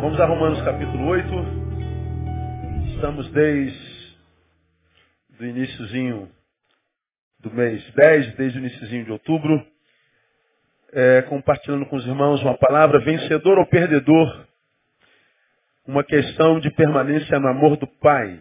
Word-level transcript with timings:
Vamos 0.00 0.20
a 0.20 0.26
Romanos 0.26 0.62
capítulo 0.62 1.06
8. 1.06 1.28
Estamos 2.94 3.30
desde 3.30 4.16
o 5.38 5.44
iníciozinho 5.44 6.28
do 7.40 7.50
mês 7.52 7.84
10, 7.94 8.34
desde 8.34 8.58
o 8.58 8.60
iníciozinho 8.60 9.04
de 9.04 9.12
outubro, 9.12 9.64
é, 10.92 11.22
compartilhando 11.22 11.86
com 11.86 11.96
os 11.96 12.06
irmãos 12.06 12.42
uma 12.42 12.56
palavra, 12.58 12.98
vencedor 12.98 13.58
ou 13.58 13.66
perdedor, 13.66 14.46
uma 15.86 16.02
questão 16.02 16.58
de 16.58 16.70
permanência 16.70 17.38
no 17.38 17.48
amor 17.48 17.76
do 17.76 17.86
Pai. 17.86 18.40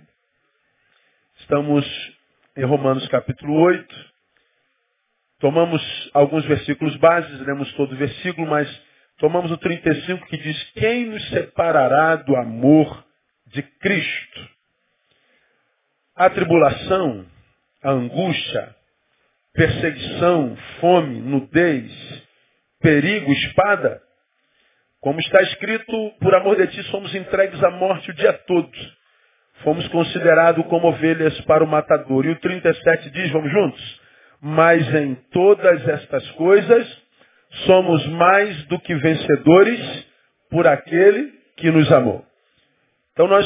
Estamos 1.40 1.86
em 2.56 2.66
Romanos 2.66 3.08
capítulo 3.10 3.54
8. 3.54 3.96
Tomamos 5.40 5.82
alguns 6.14 6.46
versículos 6.46 6.96
bases, 6.98 7.40
lemos 7.42 7.72
todo 7.74 7.94
o 7.94 7.98
versículo, 7.98 8.48
mas 8.48 8.87
tomamos 9.18 9.52
o 9.52 9.58
35 9.58 10.26
que 10.28 10.38
diz: 10.38 10.72
Quem 10.72 11.06
nos 11.08 11.30
separará 11.30 12.16
do 12.16 12.36
amor 12.36 13.06
de 13.48 13.62
Cristo? 13.62 14.50
A 16.16 16.30
tribulação, 16.30 17.26
a 17.84 17.92
angústia, 17.92 18.76
perseguição, 19.54 20.58
fome, 20.80 21.20
nudez, 21.20 21.92
perigo, 22.80 23.32
espada. 23.32 24.02
Como 25.00 25.20
está 25.20 25.42
escrito, 25.44 26.12
por 26.20 26.34
amor 26.34 26.56
de 26.58 26.68
ti 26.68 26.84
somos 26.84 27.14
entregues 27.14 27.64
à 27.64 27.70
morte 27.70 28.10
o 28.10 28.14
dia 28.14 28.34
todo. 28.34 28.72
Fomos 29.64 29.88
considerados 29.90 30.66
como 30.68 30.88
ovelhas 30.88 31.40
para 31.42 31.64
o 31.64 31.68
matador. 31.68 32.26
E 32.26 32.30
o 32.30 32.40
37 32.40 33.10
diz, 33.12 33.32
vamos 33.32 33.52
juntos? 33.52 34.02
Mas 34.42 34.94
em 34.94 35.16
todas 35.32 35.88
estas 35.88 36.30
coisas 36.32 37.07
somos 37.66 38.06
mais 38.08 38.64
do 38.66 38.80
que 38.80 38.96
vencedores 38.96 40.08
por 40.50 40.68
aquele 40.68 41.34
que 41.56 41.72
nos 41.72 41.92
amou. 41.92 42.26
Então 43.14 43.28
nós 43.28 43.46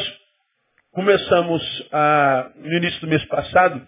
começamos 0.91 1.89
a, 1.91 2.51
no 2.55 2.73
início 2.73 2.99
do 3.01 3.07
mês 3.07 3.23
passado, 3.25 3.85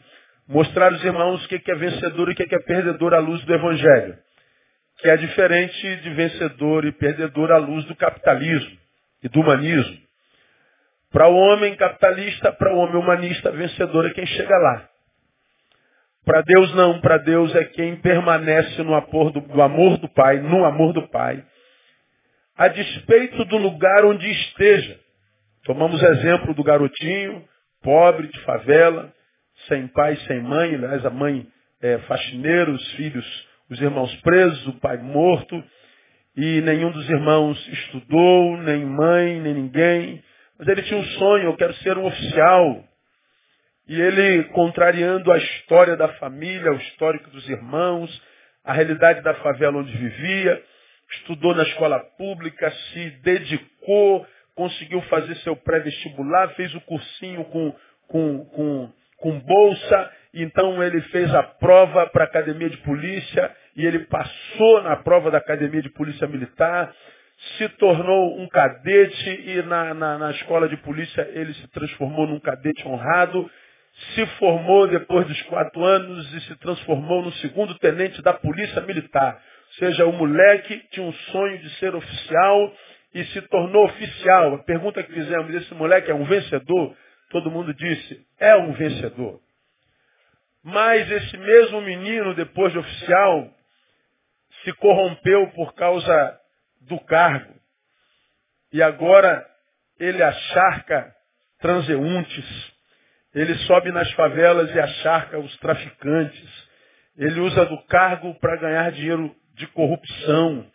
mostrar 0.47 0.93
aos 0.93 1.03
irmãos 1.03 1.43
o 1.43 1.47
que 1.47 1.71
é 1.71 1.75
vencedor 1.75 2.29
e 2.29 2.31
o 2.33 2.35
que 2.35 2.55
é 2.55 2.59
perdedor 2.59 3.13
à 3.13 3.19
luz 3.19 3.43
do 3.43 3.53
Evangelho. 3.53 4.17
Que 4.99 5.09
é 5.09 5.17
diferente 5.17 5.95
de 5.97 6.09
vencedor 6.11 6.85
e 6.85 6.91
perdedor 6.91 7.51
à 7.51 7.57
luz 7.57 7.83
do 7.85 7.95
capitalismo 7.95 8.77
e 9.23 9.27
do 9.27 9.41
humanismo. 9.41 9.97
Para 11.11 11.27
o 11.27 11.35
homem 11.35 11.75
capitalista, 11.75 12.51
para 12.53 12.73
o 12.73 12.77
homem 12.77 12.95
humanista, 12.95 13.51
vencedor 13.51 14.07
é 14.07 14.11
quem 14.11 14.25
chega 14.25 14.57
lá. 14.57 14.89
Para 16.25 16.41
Deus 16.41 16.73
não, 16.73 17.01
para 17.01 17.17
Deus 17.17 17.53
é 17.55 17.65
quem 17.65 17.97
permanece 17.97 18.81
no 18.83 18.95
amor, 18.95 19.31
do, 19.31 19.61
amor 19.61 19.97
do 19.97 20.07
Pai, 20.09 20.39
no 20.39 20.63
amor 20.63 20.93
do 20.93 21.07
Pai, 21.09 21.43
a 22.57 22.67
despeito 22.69 23.43
do 23.45 23.57
lugar 23.57 24.05
onde 24.05 24.29
esteja. 24.29 24.99
Tomamos 25.65 26.01
exemplo 26.01 26.53
do 26.53 26.63
garotinho, 26.63 27.43
pobre, 27.81 28.27
de 28.27 28.39
favela, 28.41 29.13
sem 29.67 29.87
pai, 29.87 30.15
sem 30.27 30.41
mãe, 30.41 30.75
aliás, 30.75 31.05
a 31.05 31.09
mãe 31.09 31.45
é, 31.81 31.97
faxineira, 31.99 32.71
os 32.71 32.91
filhos, 32.93 33.47
os 33.69 33.81
irmãos 33.81 34.13
presos, 34.21 34.67
o 34.67 34.79
pai 34.79 34.97
morto, 34.97 35.61
e 36.35 36.61
nenhum 36.61 36.91
dos 36.91 37.09
irmãos 37.09 37.67
estudou, 37.67 38.57
nem 38.57 38.85
mãe, 38.85 39.39
nem 39.39 39.53
ninguém. 39.53 40.23
Mas 40.57 40.67
ele 40.67 40.81
tinha 40.83 40.99
um 40.99 41.05
sonho, 41.05 41.45
eu 41.45 41.55
quero 41.55 41.73
ser 41.75 41.97
um 41.97 42.05
oficial. 42.05 42.83
E 43.87 43.99
ele, 43.99 44.45
contrariando 44.45 45.31
a 45.31 45.37
história 45.37 45.97
da 45.97 46.07
família, 46.13 46.71
o 46.71 46.77
histórico 46.77 47.29
dos 47.29 47.47
irmãos, 47.49 48.21
a 48.63 48.71
realidade 48.71 49.21
da 49.21 49.33
favela 49.35 49.79
onde 49.79 49.91
vivia, 49.91 50.63
estudou 51.11 51.53
na 51.53 51.63
escola 51.63 51.99
pública, 52.17 52.71
se 52.71 53.09
dedicou, 53.21 54.25
conseguiu 54.55 55.01
fazer 55.03 55.35
seu 55.37 55.55
pré-vestibular, 55.57 56.49
fez 56.55 56.73
o 56.75 56.81
cursinho 56.81 57.43
com, 57.45 57.75
com, 58.07 58.45
com, 58.45 58.93
com 59.17 59.39
bolsa, 59.39 60.11
então 60.33 60.81
ele 60.81 61.01
fez 61.01 61.33
a 61.35 61.43
prova 61.43 62.07
para 62.07 62.23
a 62.23 62.27
academia 62.27 62.69
de 62.69 62.77
polícia 62.77 63.53
e 63.75 63.85
ele 63.85 63.99
passou 64.05 64.81
na 64.83 64.95
prova 64.95 65.29
da 65.29 65.39
academia 65.39 65.81
de 65.81 65.89
polícia 65.89 66.25
militar, 66.25 66.93
se 67.57 67.67
tornou 67.69 68.39
um 68.39 68.47
cadete 68.47 69.29
e 69.29 69.61
na, 69.63 69.93
na, 69.93 70.17
na 70.17 70.31
escola 70.31 70.69
de 70.69 70.77
polícia 70.77 71.29
ele 71.33 71.53
se 71.55 71.67
transformou 71.69 72.27
num 72.27 72.39
cadete 72.39 72.87
honrado 72.87 73.49
se 74.15 74.25
formou 74.37 74.87
depois 74.87 75.27
dos 75.27 75.41
quatro 75.43 75.83
anos 75.83 76.33
e 76.33 76.41
se 76.41 76.55
transformou 76.57 77.21
no 77.21 77.31
segundo 77.33 77.77
tenente 77.79 78.21
da 78.21 78.33
polícia 78.33 78.81
militar. 78.81 79.41
Ou 79.67 79.73
seja, 79.73 80.05
o 80.05 80.11
moleque 80.11 80.79
tinha 80.91 81.05
um 81.05 81.13
sonho 81.13 81.59
de 81.59 81.69
ser 81.77 81.95
oficial 81.95 82.73
e 83.13 83.23
se 83.25 83.41
tornou 83.43 83.85
oficial. 83.85 84.55
A 84.55 84.63
pergunta 84.63 85.03
que 85.03 85.13
fizemos, 85.13 85.53
esse 85.53 85.73
moleque 85.73 86.11
é 86.11 86.15
um 86.15 86.25
vencedor? 86.25 86.95
Todo 87.29 87.51
mundo 87.51 87.73
disse, 87.73 88.25
é 88.39 88.55
um 88.55 88.73
vencedor. 88.73 89.39
Mas 90.63 91.09
esse 91.11 91.37
mesmo 91.37 91.81
menino, 91.81 92.33
depois 92.33 92.71
de 92.71 92.79
oficial, 92.79 93.49
se 94.63 94.73
corrompeu 94.73 95.47
por 95.51 95.73
causa 95.73 96.39
do 96.81 96.99
cargo. 97.01 97.53
E 98.71 98.81
agora 98.81 99.45
ele 99.99 100.23
acharca 100.23 101.13
transeuntes, 101.59 102.72
ele 103.33 103.55
sobe 103.59 103.91
nas 103.91 104.11
favelas 104.13 104.73
e 104.73 104.79
acharca 104.79 105.39
os 105.39 105.57
traficantes. 105.57 106.69
Ele 107.17 107.39
usa 107.39 107.65
do 107.65 107.77
cargo 107.85 108.33
para 108.35 108.57
ganhar 108.57 108.91
dinheiro 108.91 109.35
de 109.55 109.65
corrupção. 109.67 110.65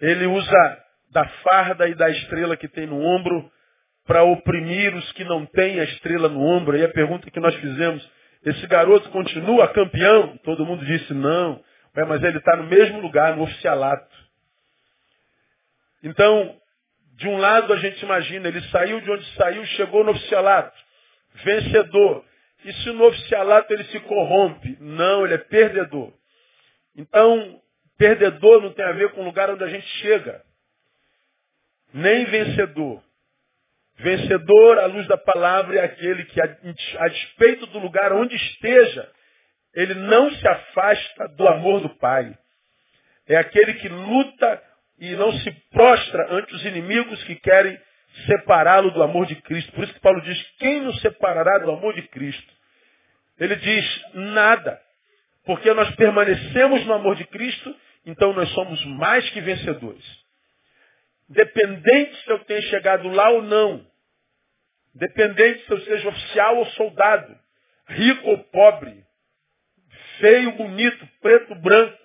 Ele 0.00 0.26
usa 0.26 0.84
da 1.10 1.26
farda 1.42 1.88
e 1.88 1.94
da 1.94 2.08
estrela 2.10 2.56
que 2.56 2.68
tem 2.68 2.86
no 2.86 3.00
ombro 3.00 3.50
para 4.06 4.22
oprimir 4.22 4.94
os 4.94 5.12
que 5.12 5.24
não 5.24 5.44
têm 5.46 5.80
a 5.80 5.84
estrela 5.84 6.28
no 6.28 6.40
ombro. 6.40 6.76
E 6.76 6.84
a 6.84 6.88
pergunta 6.88 7.30
que 7.30 7.40
nós 7.40 7.54
fizemos, 7.56 8.08
esse 8.44 8.66
garoto 8.68 9.10
continua 9.10 9.72
campeão? 9.72 10.36
Todo 10.44 10.64
mundo 10.64 10.84
disse 10.84 11.12
não. 11.12 11.60
Mas 11.92 12.22
ele 12.22 12.38
está 12.38 12.56
no 12.56 12.64
mesmo 12.64 13.00
lugar, 13.00 13.36
no 13.36 13.42
oficialato. 13.42 14.16
Então, 16.04 16.56
de 17.16 17.26
um 17.26 17.36
lado 17.36 17.72
a 17.72 17.76
gente 17.78 18.00
imagina, 18.04 18.46
ele 18.46 18.60
saiu 18.68 19.00
de 19.00 19.10
onde 19.10 19.24
saiu, 19.34 19.64
chegou 19.66 20.04
no 20.04 20.12
oficialato 20.12 20.87
vencedor. 21.44 22.24
E 22.64 22.72
se 22.72 22.90
no 22.90 23.06
oficialato 23.06 23.72
ele 23.72 23.84
se 23.84 24.00
corrompe? 24.00 24.76
Não, 24.80 25.24
ele 25.24 25.34
é 25.34 25.38
perdedor. 25.38 26.12
Então, 26.96 27.60
perdedor 27.96 28.60
não 28.62 28.72
tem 28.72 28.84
a 28.84 28.92
ver 28.92 29.12
com 29.12 29.22
o 29.22 29.24
lugar 29.24 29.50
onde 29.50 29.64
a 29.64 29.68
gente 29.68 29.86
chega. 30.00 30.42
Nem 31.92 32.24
vencedor. 32.24 33.02
Vencedor, 33.96 34.78
à 34.78 34.86
luz 34.86 35.06
da 35.08 35.16
palavra, 35.16 35.78
é 35.78 35.84
aquele 35.84 36.24
que, 36.24 36.40
a, 36.40 37.08
despeito 37.08 37.66
do 37.66 37.78
lugar 37.78 38.12
onde 38.12 38.34
esteja, 38.34 39.10
ele 39.74 39.94
não 39.94 40.30
se 40.30 40.48
afasta 40.48 41.28
do 41.36 41.48
amor 41.48 41.80
do 41.80 41.90
Pai. 41.96 42.36
É 43.26 43.36
aquele 43.36 43.74
que 43.74 43.88
luta 43.88 44.62
e 44.98 45.14
não 45.16 45.32
se 45.32 45.50
prostra 45.70 46.32
ante 46.32 46.54
os 46.54 46.64
inimigos 46.64 47.22
que 47.24 47.36
querem 47.36 47.78
separá-lo 48.26 48.90
do 48.90 49.02
amor 49.02 49.26
de 49.26 49.36
Cristo. 49.36 49.72
Por 49.72 49.84
isso 49.84 49.94
que 49.94 50.00
Paulo 50.00 50.20
diz, 50.22 50.40
quem 50.58 50.80
nos 50.80 51.00
separará 51.00 51.58
do 51.58 51.70
amor 51.70 51.94
de 51.94 52.02
Cristo? 52.08 52.52
Ele 53.38 53.56
diz, 53.56 54.04
nada. 54.14 54.80
Porque 55.44 55.72
nós 55.72 55.94
permanecemos 55.94 56.84
no 56.84 56.94
amor 56.94 57.16
de 57.16 57.24
Cristo, 57.26 57.74
então 58.04 58.32
nós 58.32 58.48
somos 58.50 58.84
mais 58.84 59.28
que 59.30 59.40
vencedores. 59.40 60.04
Dependente 61.28 62.16
se 62.24 62.30
eu 62.30 62.38
tenha 62.44 62.62
chegado 62.62 63.08
lá 63.08 63.30
ou 63.30 63.42
não. 63.42 63.86
Dependente 64.94 65.64
se 65.64 65.70
eu 65.70 65.80
seja 65.82 66.08
oficial 66.08 66.56
ou 66.56 66.66
soldado. 66.66 67.38
Rico 67.86 68.28
ou 68.28 68.38
pobre. 68.44 69.04
Feio, 70.18 70.52
bonito, 70.52 71.08
preto, 71.20 71.54
branco. 71.56 71.98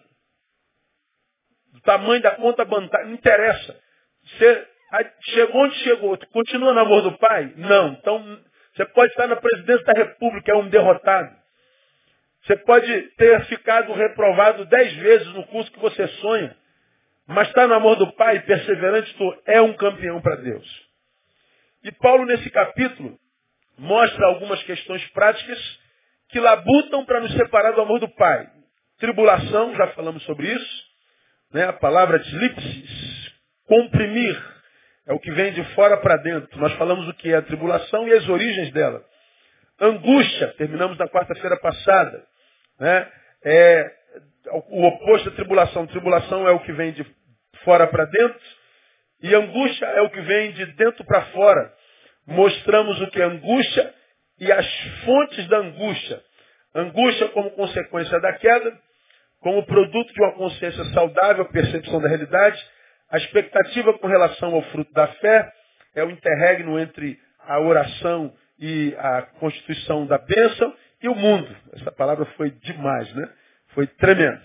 Do 1.72 1.82
tamanho 1.82 2.22
da 2.22 2.36
conta 2.36 2.64
bancária. 2.66 3.08
Não 3.08 3.14
interessa. 3.14 3.82
Ser 4.38 4.73
Chegou 5.22 5.62
onde 5.62 5.76
chegou. 5.78 6.18
Continua 6.32 6.74
no 6.74 6.80
amor 6.80 7.02
do 7.02 7.18
Pai? 7.18 7.54
Não. 7.58 7.94
Então, 7.94 8.40
você 8.76 8.86
pode 8.88 9.12
estar 9.12 9.28
na 9.28 9.36
presidência 9.36 9.86
da 9.86 9.94
República, 9.94 10.52
é 10.52 10.56
um 10.56 10.70
derrotado. 10.70 11.36
Você 12.44 12.58
pode 12.58 13.02
ter 13.16 13.46
ficado 13.46 13.94
reprovado 13.94 14.66
dez 14.66 14.94
vezes 14.94 15.28
no 15.34 15.46
curso 15.48 15.72
que 15.72 15.80
você 15.80 16.08
sonha. 16.08 16.56
Mas 17.26 17.48
está 17.48 17.68
no 17.68 17.74
amor 17.74 17.96
do 17.96 18.12
Pai, 18.14 18.42
perseverante, 18.42 19.16
tu 19.16 19.42
é 19.46 19.62
um 19.62 19.74
campeão 19.74 20.22
para 20.22 20.36
Deus. 20.36 20.88
E 21.84 21.92
Paulo, 21.94 22.26
nesse 22.26 22.50
capítulo, 22.50 23.18
mostra 23.78 24.28
algumas 24.28 24.62
questões 24.64 25.06
práticas 25.12 25.80
que 26.30 26.40
labutam 26.40 27.06
para 27.06 27.22
nos 27.22 27.34
separar 27.34 27.72
do 27.72 27.82
amor 27.82 28.00
do 28.00 28.10
Pai. 28.10 28.48
Tribulação, 29.00 29.76
já 29.76 29.88
falamos 29.90 30.24
sobre 30.24 30.52
isso. 30.52 30.84
Né? 31.54 31.66
A 31.66 31.74
palavra 31.74 32.20
tlipsis, 32.20 33.34
comprimir, 33.68 34.53
é 35.08 35.14
o 35.14 35.20
que 35.20 35.32
vem 35.32 35.54
de 35.54 35.64
fora 35.76 35.98
para 35.98 36.18
dentro. 36.18 36.60
Nós 36.60 36.74
falamos 36.74 37.08
o 37.08 37.14
que 37.14 37.32
é 37.32 37.38
a 37.38 37.42
tribulação 37.42 38.08
e 38.08 38.14
as 38.14 38.28
origens 38.30 38.72
dela. 38.72 39.04
Angústia, 39.80 40.54
terminamos 40.58 40.98
na 40.98 41.08
quarta-feira 41.08 41.58
passada. 41.58 42.24
Né? 42.80 43.12
É 43.44 43.92
o 44.70 44.86
oposto 44.86 45.30
da 45.30 45.36
tribulação. 45.36 45.88
Tribulação 45.88 46.48
é 46.48 46.52
o 46.52 46.60
que 46.60 46.72
vem 46.72 46.92
de 46.94 47.06
fora 47.64 47.88
para 47.88 48.06
dentro, 48.06 48.40
e 49.22 49.34
angústia 49.34 49.86
é 49.86 50.02
o 50.02 50.10
que 50.10 50.22
vem 50.22 50.52
de 50.52 50.66
dentro 50.74 51.04
para 51.06 51.22
fora. 51.28 51.74
Mostramos 52.28 53.02
o 53.02 53.08
que 53.08 53.22
é 53.22 53.26
angústia 53.26 53.94
e 54.40 54.52
as 54.52 54.68
fontes 55.06 55.48
da 55.48 55.58
angústia. 55.58 56.22
Angústia 56.76 57.30
como 57.30 57.52
consequência 57.52 58.20
da 58.20 58.34
queda, 58.34 58.78
como 59.40 59.66
produto 59.66 60.14
de 60.14 60.22
uma 60.22 60.34
consciência 60.34 60.84
saudável, 60.86 61.46
percepção 61.46 62.02
da 62.02 62.10
realidade, 62.10 62.62
a 63.14 63.18
expectativa 63.18 63.94
com 64.00 64.08
relação 64.08 64.56
ao 64.56 64.64
fruto 64.64 64.92
da 64.92 65.06
fé 65.06 65.54
é 65.94 66.04
o 66.04 66.10
interregno 66.10 66.80
entre 66.80 67.20
a 67.48 67.60
oração 67.60 68.34
e 68.60 68.96
a 68.98 69.22
constituição 69.40 70.08
da 70.08 70.18
bênção 70.18 70.74
e 71.00 71.08
o 71.08 71.14
mundo. 71.14 71.56
Essa 71.74 71.92
palavra 71.92 72.26
foi 72.36 72.50
demais, 72.50 73.14
né? 73.14 73.30
Foi 73.76 73.86
tremendo. 73.86 74.42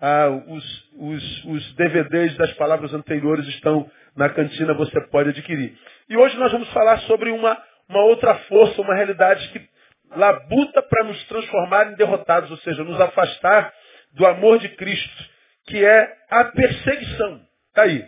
Ah, 0.00 0.28
os, 0.28 0.92
os, 0.92 1.44
os 1.46 1.74
DVDs 1.74 2.36
das 2.36 2.52
palavras 2.52 2.94
anteriores 2.94 3.48
estão 3.48 3.90
na 4.14 4.28
cantina, 4.28 4.74
você 4.74 5.00
pode 5.08 5.30
adquirir. 5.30 5.76
E 6.08 6.16
hoje 6.16 6.38
nós 6.38 6.52
vamos 6.52 6.72
falar 6.72 6.98
sobre 7.08 7.32
uma, 7.32 7.60
uma 7.88 8.04
outra 8.04 8.36
força, 8.46 8.80
uma 8.80 8.94
realidade 8.94 9.48
que 9.48 9.68
labuta 10.14 10.82
para 10.82 11.02
nos 11.02 11.20
transformar 11.24 11.90
em 11.90 11.96
derrotados, 11.96 12.48
ou 12.48 12.58
seja, 12.58 12.84
nos 12.84 13.00
afastar 13.00 13.72
do 14.12 14.24
amor 14.24 14.60
de 14.60 14.68
Cristo, 14.68 15.24
que 15.66 15.84
é 15.84 16.16
a 16.30 16.44
perseguição. 16.44 17.53
Está 17.74 17.82
aí. 17.82 18.06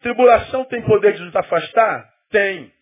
Tribulação 0.00 0.64
tem 0.66 0.80
poder 0.82 1.14
de 1.14 1.22
nos 1.24 1.34
afastar? 1.34 2.08
Tem. 2.30 2.72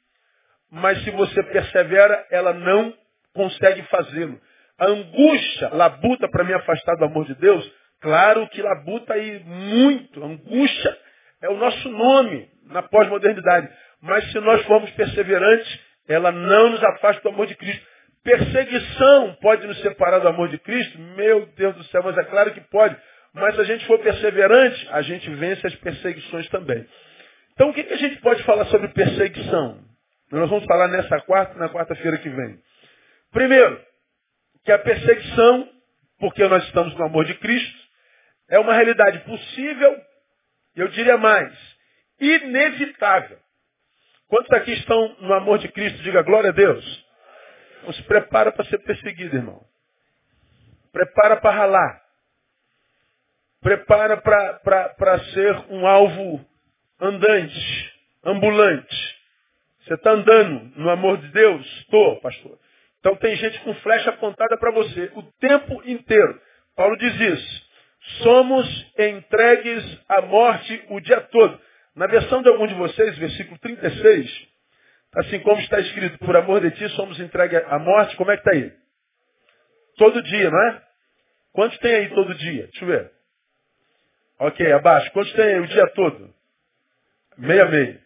Mas 0.70 1.02
se 1.02 1.10
você 1.12 1.42
persevera, 1.44 2.26
ela 2.30 2.52
não 2.52 2.92
consegue 3.32 3.82
fazê-lo. 3.84 4.38
A 4.78 4.86
angústia 4.86 5.70
labuta 5.72 6.28
para 6.28 6.44
me 6.44 6.52
afastar 6.52 6.96
do 6.96 7.06
amor 7.06 7.24
de 7.24 7.34
Deus? 7.36 7.72
Claro 8.02 8.46
que 8.48 8.60
labuta 8.60 9.14
aí 9.14 9.40
muito. 9.44 10.22
Angústia 10.22 10.98
é 11.40 11.48
o 11.48 11.56
nosso 11.56 11.88
nome 11.88 12.50
na 12.66 12.82
pós-modernidade. 12.82 13.70
Mas 14.02 14.30
se 14.30 14.40
nós 14.40 14.62
formos 14.66 14.90
perseverantes, 14.90 15.80
ela 16.06 16.30
não 16.30 16.68
nos 16.68 16.84
afasta 16.84 17.22
do 17.22 17.30
amor 17.30 17.46
de 17.46 17.54
Cristo. 17.54 17.86
Perseguição 18.22 19.38
pode 19.40 19.66
nos 19.66 19.80
separar 19.80 20.18
do 20.18 20.28
amor 20.28 20.48
de 20.50 20.58
Cristo? 20.58 20.98
Meu 20.98 21.46
Deus 21.56 21.74
do 21.76 21.84
céu, 21.84 22.02
mas 22.04 22.18
é 22.18 22.24
claro 22.24 22.52
que 22.52 22.60
pode. 22.60 22.94
Mas 23.32 23.54
se 23.54 23.60
a 23.60 23.64
gente 23.64 23.86
for 23.86 23.98
perseverante, 24.00 24.88
a 24.90 25.02
gente 25.02 25.30
vence 25.34 25.66
as 25.66 25.74
perseguições 25.76 26.48
também. 26.48 26.86
Então 27.52 27.70
o 27.70 27.74
que, 27.74 27.84
que 27.84 27.94
a 27.94 27.98
gente 27.98 28.16
pode 28.20 28.42
falar 28.44 28.66
sobre 28.66 28.88
perseguição? 28.88 29.84
Nós 30.32 30.48
vamos 30.48 30.64
falar 30.64 30.88
nessa 30.88 31.20
quarta, 31.22 31.58
na 31.58 31.68
quarta-feira 31.68 32.18
que 32.18 32.28
vem. 32.28 32.58
Primeiro, 33.32 33.80
que 34.64 34.72
a 34.72 34.78
perseguição, 34.78 35.68
porque 36.18 36.46
nós 36.46 36.64
estamos 36.64 36.94
no 36.96 37.04
amor 37.04 37.24
de 37.24 37.34
Cristo, 37.34 37.78
é 38.48 38.58
uma 38.58 38.74
realidade 38.74 39.20
possível, 39.20 39.96
eu 40.76 40.88
diria 40.88 41.16
mais, 41.16 41.52
inevitável. 42.20 43.38
Quantos 44.28 44.50
aqui 44.52 44.72
estão 44.72 45.16
no 45.20 45.34
amor 45.34 45.58
de 45.58 45.68
Cristo? 45.68 46.02
Diga 46.02 46.22
glória 46.22 46.50
a 46.50 46.52
Deus. 46.52 47.06
Então 47.78 47.92
se 47.92 48.02
prepara 48.04 48.52
para 48.52 48.64
ser 48.66 48.78
perseguido, 48.78 49.36
irmão. 49.36 49.64
Prepara 50.92 51.36
para 51.36 51.56
ralar. 51.56 51.99
Prepara 53.60 54.16
para 54.16 55.18
ser 55.32 55.54
um 55.68 55.86
alvo 55.86 56.44
andante, 57.00 57.92
ambulante. 58.24 59.20
Você 59.82 59.94
está 59.94 60.12
andando 60.12 60.72
no 60.76 60.88
amor 60.88 61.18
de 61.18 61.28
Deus? 61.28 61.66
Estou, 61.80 62.20
pastor. 62.20 62.58
Então 63.00 63.16
tem 63.16 63.34
gente 63.36 63.58
com 63.60 63.74
flecha 63.76 64.10
apontada 64.10 64.56
para 64.58 64.70
você 64.72 65.10
o 65.14 65.22
tempo 65.40 65.82
inteiro. 65.84 66.40
Paulo 66.76 66.96
diz 66.96 67.14
isso. 67.20 67.70
Somos 68.22 68.92
entregues 68.98 70.00
à 70.08 70.22
morte 70.22 70.84
o 70.88 71.00
dia 71.00 71.20
todo. 71.20 71.60
Na 71.94 72.06
versão 72.06 72.42
de 72.42 72.48
algum 72.48 72.66
de 72.66 72.74
vocês, 72.74 73.18
versículo 73.18 73.58
36, 73.58 74.48
assim 75.16 75.40
como 75.40 75.60
está 75.60 75.80
escrito, 75.80 76.18
por 76.18 76.36
amor 76.36 76.60
de 76.60 76.70
ti 76.70 76.88
somos 76.90 77.18
entregues 77.20 77.62
à 77.66 77.78
morte, 77.78 78.16
como 78.16 78.30
é 78.30 78.36
que 78.36 78.48
está 78.48 78.52
aí? 78.52 78.72
Todo 79.96 80.22
dia, 80.22 80.50
não 80.50 80.62
é? 80.68 80.82
Quantos 81.52 81.78
tem 81.78 81.94
aí 81.94 82.08
todo 82.10 82.34
dia? 82.34 82.68
Deixa 82.68 82.84
eu 82.84 82.88
ver. 82.88 83.19
Ok, 84.40 84.72
abaixo. 84.72 85.12
Quantos 85.12 85.32
tem 85.34 85.60
o 85.60 85.66
dia 85.66 85.86
todo? 85.88 86.34
Meia 87.36 87.66
meia. 87.66 88.02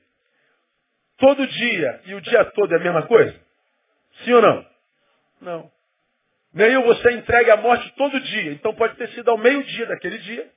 Todo 1.17 1.47
dia 1.47 2.01
e 2.07 2.15
o 2.15 2.21
dia 2.21 2.45
todo 2.47 2.75
é 2.75 2.77
a 2.77 2.83
mesma 2.83 3.07
coisa? 3.07 3.41
Sim 4.25 4.33
ou 4.33 4.43
não? 4.43 4.67
Não. 5.41 5.73
Meio 6.53 6.83
você 6.83 7.13
entregue 7.13 7.53
a 7.53 7.57
morte 7.57 7.89
todo 7.97 8.19
dia. 8.19 8.51
Então 8.51 8.75
pode 8.75 8.97
ter 8.97 9.09
sido 9.11 9.31
ao 9.31 9.39
meio-dia 9.39 9.87
daquele 9.87 10.19
dia. 10.19 10.51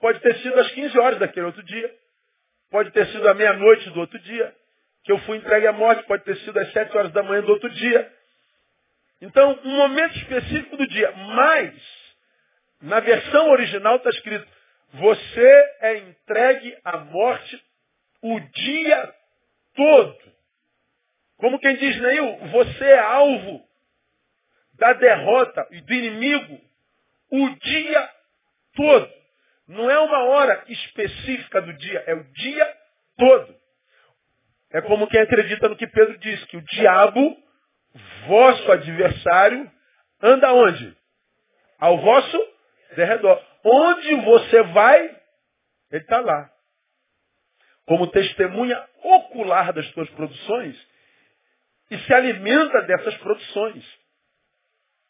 Pode 0.00 0.20
ter 0.20 0.36
sido 0.36 0.56
às 0.60 0.70
15 0.70 0.98
horas 1.00 1.18
daquele 1.18 1.46
outro 1.46 1.64
dia. 1.64 1.92
Pode 2.70 2.92
ter 2.92 3.06
sido 3.08 3.28
à 3.28 3.34
meia-noite 3.34 3.90
do 3.90 3.98
outro 3.98 4.20
dia. 4.20 4.54
Que 5.02 5.10
eu 5.10 5.18
fui 5.18 5.38
entregue 5.38 5.66
à 5.66 5.72
morte. 5.72 6.04
Pode 6.04 6.22
ter 6.22 6.36
sido 6.38 6.56
às 6.60 6.70
7 6.72 6.96
horas 6.96 7.12
da 7.12 7.24
manhã 7.24 7.42
do 7.42 7.50
outro 7.50 7.68
dia. 7.70 8.12
Então, 9.20 9.58
um 9.64 9.76
momento 9.78 10.16
específico 10.16 10.76
do 10.76 10.86
dia. 10.86 11.10
Mas, 11.10 11.74
na 12.82 13.00
versão 13.00 13.50
original 13.50 13.96
está 13.96 14.10
escrito, 14.10 14.55
você 14.94 15.76
é 15.80 15.98
entregue 15.98 16.76
à 16.84 16.98
morte 16.98 17.62
o 18.22 18.40
dia 18.40 19.14
todo. 19.74 20.18
Como 21.36 21.58
quem 21.58 21.76
diz, 21.76 22.00
Neil, 22.00 22.36
você 22.48 22.84
é 22.84 22.98
alvo 22.98 23.66
da 24.74 24.92
derrota 24.94 25.66
e 25.70 25.80
do 25.80 25.92
inimigo 25.92 26.60
o 27.30 27.48
dia 27.50 28.10
todo. 28.74 29.12
Não 29.68 29.90
é 29.90 29.98
uma 29.98 30.24
hora 30.24 30.64
específica 30.68 31.60
do 31.60 31.72
dia, 31.74 32.04
é 32.06 32.14
o 32.14 32.24
dia 32.32 32.76
todo. 33.18 33.56
É 34.70 34.80
como 34.82 35.08
quem 35.08 35.20
acredita 35.20 35.68
no 35.68 35.76
que 35.76 35.86
Pedro 35.86 36.16
diz, 36.18 36.44
que 36.46 36.56
o 36.56 36.62
diabo, 36.62 37.36
vosso 38.26 38.72
adversário, 38.72 39.70
anda 40.22 40.52
onde? 40.52 40.96
Ao 41.78 41.98
vosso 41.98 42.38
derredor. 42.94 43.42
Onde 43.68 44.14
você 44.16 44.62
vai, 44.62 45.02
ele 45.90 46.02
está 46.02 46.20
lá 46.20 46.48
como 47.84 48.08
testemunha 48.08 48.84
ocular 49.02 49.72
das 49.72 49.88
tuas 49.92 50.08
produções 50.10 50.76
e 51.90 51.98
se 51.98 52.12
alimenta 52.12 52.82
dessas 52.82 53.16
produções. 53.18 53.84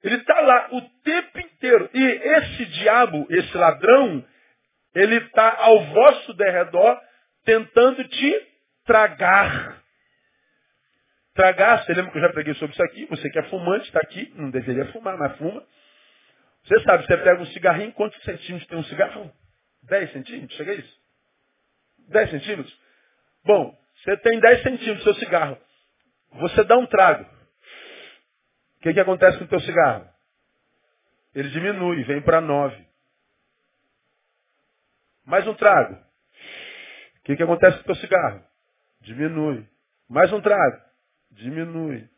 Ele 0.03 0.17
está 0.17 0.39
lá 0.41 0.69
o 0.73 0.83
tempo 1.03 1.41
inteiro. 1.41 1.91
E 1.93 2.03
esse 2.03 2.67
diabo, 2.67 3.27
esse 3.31 3.57
ladrão, 3.57 4.25
ele 4.95 5.17
está 5.17 5.57
ao 5.59 5.85
vosso 5.87 6.35
derredor 6.35 7.01
tentando 7.45 8.07
te 8.09 8.47
tragar. 8.85 9.83
Tragar, 11.35 11.85
você 11.85 11.95
lembra 11.95 12.13
que 12.13 12.19
eu 12.19 12.23
já 12.23 12.33
preguei 12.33 12.55
sobre 12.55 12.73
isso 12.73 12.83
aqui? 12.83 13.07
Você 13.07 13.29
que 13.31 13.39
é 13.39 13.43
fumante, 13.45 13.87
está 13.87 14.01
aqui, 14.01 14.33
não 14.37 14.51
deveria 14.51 14.87
fumar, 14.93 15.17
mas 15.19 15.37
fuma. 15.37 15.63
Você 16.67 16.81
sabe, 16.81 17.07
você 17.07 17.17
pega 17.19 17.41
um 17.41 17.47
cigarrinho, 17.47 17.93
quantos 17.93 18.21
centímetros 18.25 18.69
tem 18.69 18.79
um 18.79 18.85
cigarro? 18.85 19.33
10 19.85 20.13
centímetros? 20.13 20.57
Chega 20.57 20.73
a 20.73 20.75
isso? 20.75 21.01
10 22.09 22.31
centímetros? 22.31 22.81
Bom, 23.45 23.79
você 24.03 24.17
tem 24.17 24.41
10 24.41 24.63
centímetros 24.65 25.05
seu 25.05 25.15
cigarro. 25.15 25.57
Você 26.33 26.65
dá 26.65 26.77
um 26.77 26.87
trago. 26.87 27.25
O 27.25 28.81
que, 28.83 28.93
que 28.93 29.01
acontece 29.01 29.39
com 29.39 29.45
o 29.45 29.49
teu 29.49 29.61
cigarro? 29.61 30.09
Ele 31.35 31.51
diminui, 31.51 32.03
vem 32.03 32.21
para 32.21 32.41
9. 32.41 32.85
Mais 35.25 35.47
um 35.47 35.55
trago. 35.55 35.95
O 35.95 37.23
que, 37.23 37.37
que 37.37 37.43
acontece 37.45 37.77
com 37.77 37.83
o 37.83 37.87
teu 37.87 37.95
cigarro? 37.97 38.45
Diminui. 39.03 39.65
Mais 40.09 40.33
um 40.33 40.41
trago. 40.41 40.83
Diminui. 41.31 42.09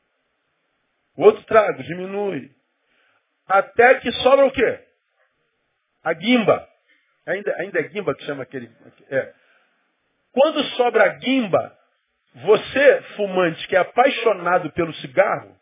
Outro 1.17 1.43
trago, 1.45 1.83
diminui. 1.83 2.58
Até 3.49 3.95
que 4.01 4.13
sobra 4.13 4.47
o 4.47 4.53
quê? 4.53 4.81
A 6.05 6.13
guimba. 6.13 6.69
Ainda, 7.27 7.55
ainda 7.57 7.81
é 7.81 7.83
guimba 7.85 8.15
que 8.15 8.25
chama 8.25 8.43
aquele. 8.43 8.71
É. 9.11 9.33
Quando 10.33 10.63
sobra 10.77 11.05
a 11.05 11.09
guimba, 11.09 11.77
você, 12.35 13.03
fumante, 13.17 13.67
que 13.67 13.77
é 13.77 13.81
apaixonado 13.81 14.71
pelo 14.73 14.93
cigarro, 14.95 15.57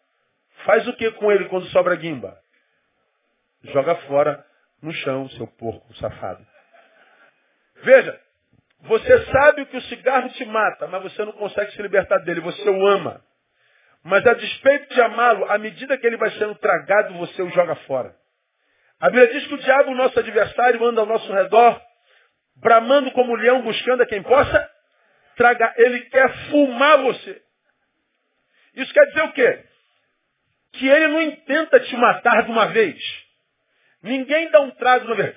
faz 0.64 0.86
o 0.88 0.92
que 0.94 1.10
com 1.12 1.30
ele 1.30 1.48
quando 1.48 1.66
sobra 1.66 1.94
a 1.94 1.96
guimba? 1.96 2.36
Joga 3.64 3.94
fora 4.02 4.44
no 4.82 4.92
chão, 4.92 5.28
seu 5.30 5.46
porco 5.46 5.94
safado. 5.96 6.44
Veja, 7.82 8.20
você 8.80 9.24
sabe 9.26 9.66
que 9.66 9.76
o 9.76 9.82
cigarro 9.82 10.28
te 10.30 10.44
mata, 10.44 10.86
mas 10.86 11.02
você 11.02 11.24
não 11.24 11.32
consegue 11.32 11.72
se 11.72 11.82
libertar 11.82 12.18
dele, 12.18 12.40
você 12.40 12.68
o 12.68 12.86
ama. 12.86 13.24
Mas 14.04 14.26
a 14.26 14.34
despeito 14.34 14.94
de 14.94 15.00
amá-lo, 15.00 15.50
à 15.50 15.58
medida 15.58 15.98
que 15.98 16.06
ele 16.06 16.16
vai 16.16 16.30
sendo 16.32 16.54
tragado, 16.56 17.14
você 17.14 17.42
o 17.42 17.50
joga 17.50 17.74
fora. 17.86 18.14
A 19.00 19.10
Bíblia 19.10 19.28
diz 19.28 19.46
que 19.46 19.54
o 19.54 19.58
diabo, 19.58 19.94
nosso 19.94 20.18
adversário, 20.18 20.84
anda 20.84 21.00
ao 21.00 21.06
nosso 21.06 21.30
redor, 21.32 21.80
bramando 22.56 23.10
como 23.12 23.32
um 23.32 23.36
leão, 23.36 23.62
buscando 23.62 24.02
a 24.02 24.06
quem 24.06 24.22
possa 24.22 24.70
tragar. 25.36 25.74
Ele 25.76 26.00
quer 26.02 26.32
fumar 26.50 26.98
você. 26.98 27.42
Isso 28.74 28.92
quer 28.92 29.06
dizer 29.06 29.22
o 29.22 29.32
quê? 29.32 29.64
Que 30.72 30.88
ele 30.88 31.08
não 31.08 31.22
intenta 31.22 31.80
te 31.80 31.96
matar 31.96 32.44
de 32.44 32.50
uma 32.50 32.66
vez. 32.66 32.98
Ninguém 34.02 34.50
dá 34.50 34.60
um 34.60 34.70
trago 34.72 35.04
de 35.04 35.10
uma 35.10 35.16
vez. 35.16 35.36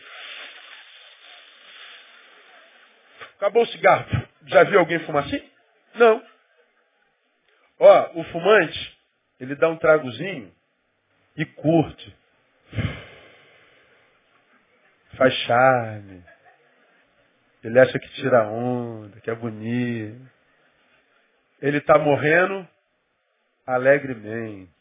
Acabou 3.37 3.63
o 3.63 3.67
cigarro. 3.67 4.05
Já 4.47 4.63
viu 4.63 4.79
alguém 4.79 4.99
fumar 4.99 5.25
assim? 5.25 5.41
Não. 5.95 6.23
Ó, 7.79 8.19
o 8.19 8.23
fumante, 8.25 8.99
ele 9.39 9.55
dá 9.55 9.69
um 9.69 9.77
tragozinho 9.77 10.53
e 11.37 11.45
curte. 11.45 12.15
Faz 15.17 15.33
charme. 15.45 16.23
Ele 17.63 17.79
acha 17.79 17.97
que 17.97 18.09
tira 18.15 18.47
onda, 18.47 19.19
que 19.21 19.29
é 19.29 19.35
bonito. 19.35 20.29
Ele 21.61 21.77
está 21.77 21.97
morrendo 21.97 22.67
alegremente. 23.65 24.71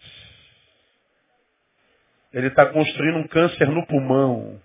Ele 2.32 2.48
está 2.48 2.66
construindo 2.66 3.18
um 3.18 3.28
câncer 3.28 3.68
no 3.68 3.86
pulmão 3.86 4.60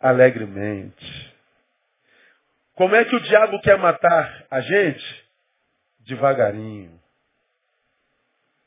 alegremente. 0.00 1.34
Como 2.74 2.94
é 2.94 3.04
que 3.04 3.16
o 3.16 3.20
diabo 3.20 3.60
quer 3.60 3.78
matar 3.78 4.46
a 4.50 4.60
gente? 4.60 5.23
Devagarinho. 6.04 7.00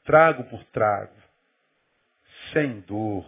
Trago 0.03 0.43
por 0.45 0.63
trago. 0.65 1.15
Sem 2.53 2.81
dor. 2.81 3.25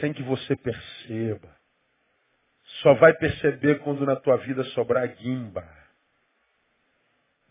Sem 0.00 0.12
que 0.12 0.22
você 0.22 0.56
perceba. 0.56 1.48
Só 2.82 2.94
vai 2.94 3.12
perceber 3.14 3.80
quando 3.80 4.06
na 4.06 4.16
tua 4.16 4.36
vida 4.38 4.64
sobrar 4.64 5.06
guimba. 5.08 5.66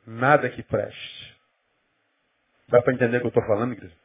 Nada 0.06 0.50
que 0.50 0.64
preste. 0.64 1.38
Dá 2.68 2.82
para 2.82 2.94
entender 2.94 3.18
o 3.18 3.20
que 3.20 3.26
eu 3.28 3.30
estou 3.30 3.46
falando, 3.46 3.74
igreja? 3.74 3.96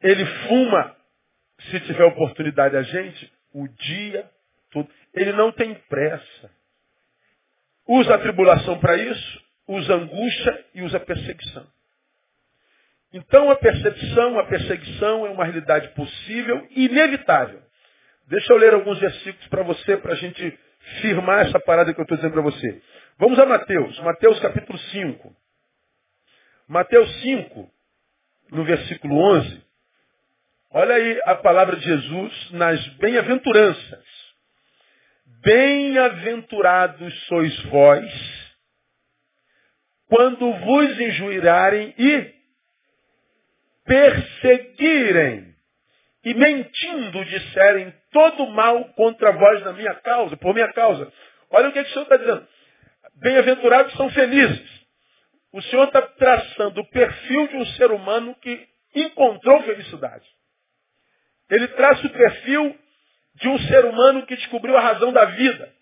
Ele 0.00 0.24
fuma, 0.46 0.96
se 1.70 1.80
tiver 1.80 2.04
oportunidade 2.04 2.76
a 2.76 2.82
gente, 2.82 3.32
o 3.52 3.66
dia 3.68 4.30
todo. 4.70 4.88
Ele 5.14 5.32
não 5.32 5.50
tem 5.52 5.74
pressa. 5.74 6.50
Usa 7.86 8.14
a 8.14 8.18
tribulação 8.18 8.78
para 8.78 8.96
isso, 8.96 9.44
usa 9.68 9.94
angústia 9.94 10.64
e 10.74 10.82
usa 10.82 10.98
perseguição. 10.98 11.66
Então 13.12 13.50
a 13.50 13.56
percepção, 13.56 14.38
a 14.38 14.44
perseguição 14.44 15.26
é 15.26 15.30
uma 15.30 15.44
realidade 15.44 15.88
possível 15.88 16.66
e 16.70 16.86
inevitável. 16.86 17.62
Deixa 18.26 18.52
eu 18.52 18.58
ler 18.58 18.74
alguns 18.74 18.98
versículos 18.98 19.46
para 19.48 19.62
você, 19.62 19.96
para 19.96 20.12
a 20.12 20.16
gente 20.16 20.58
firmar 21.00 21.46
essa 21.46 21.60
parada 21.60 21.92
que 21.92 22.00
eu 22.00 22.02
estou 22.02 22.16
dizendo 22.16 22.32
para 22.32 22.42
você. 22.42 22.82
Vamos 23.18 23.38
a 23.38 23.46
Mateus, 23.46 23.98
Mateus 24.00 24.40
capítulo 24.40 24.78
5. 24.78 25.36
Mateus 26.66 27.20
5, 27.22 27.70
no 28.50 28.64
versículo 28.64 29.16
11. 29.16 29.62
Olha 30.70 30.94
aí 30.94 31.20
a 31.24 31.34
palavra 31.36 31.76
de 31.76 31.84
Jesus 31.84 32.50
nas 32.52 32.86
bem-aventuranças. 32.96 34.04
Bem-aventurados 35.42 37.26
sois 37.26 37.58
vós, 37.64 38.37
quando 40.08 40.52
vos 40.52 41.00
injuriarem 41.00 41.94
e 41.98 42.34
perseguirem, 43.84 45.54
e 46.24 46.34
mentindo 46.34 47.24
disserem 47.24 47.94
todo 48.10 48.46
mal 48.48 48.84
contra 48.94 49.32
vós 49.32 49.62
na 49.64 49.72
minha 49.72 49.94
causa, 49.94 50.36
por 50.36 50.52
minha 50.52 50.72
causa. 50.72 51.10
Olha 51.50 51.68
o 51.68 51.72
que, 51.72 51.82
que 51.82 51.90
o 51.90 51.92
Senhor 51.92 52.02
está 52.02 52.16
dizendo. 52.16 52.46
Bem-aventurados 53.16 53.92
são 53.94 54.10
felizes. 54.10 54.78
O 55.52 55.62
Senhor 55.62 55.84
está 55.84 56.02
traçando 56.02 56.80
o 56.80 56.90
perfil 56.90 57.48
de 57.48 57.56
um 57.56 57.66
ser 57.66 57.90
humano 57.90 58.34
que 58.40 58.68
encontrou 58.94 59.62
felicidade. 59.62 60.26
Ele 61.50 61.68
traça 61.68 62.06
o 62.06 62.10
perfil 62.10 62.78
de 63.36 63.48
um 63.48 63.58
ser 63.60 63.84
humano 63.86 64.26
que 64.26 64.36
descobriu 64.36 64.76
a 64.76 64.80
razão 64.80 65.12
da 65.12 65.24
vida. 65.24 65.72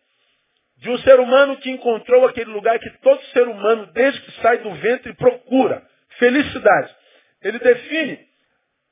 De 0.78 0.90
um 0.90 0.98
ser 0.98 1.18
humano 1.18 1.56
que 1.56 1.70
encontrou 1.70 2.26
aquele 2.26 2.50
lugar 2.50 2.78
que 2.78 2.90
todo 3.00 3.22
ser 3.26 3.48
humano, 3.48 3.86
desde 3.92 4.20
que 4.20 4.30
sai 4.42 4.58
do 4.58 4.70
ventre, 4.74 5.14
procura. 5.14 5.82
Felicidade. 6.18 6.94
Ele 7.42 7.58
define 7.58 8.26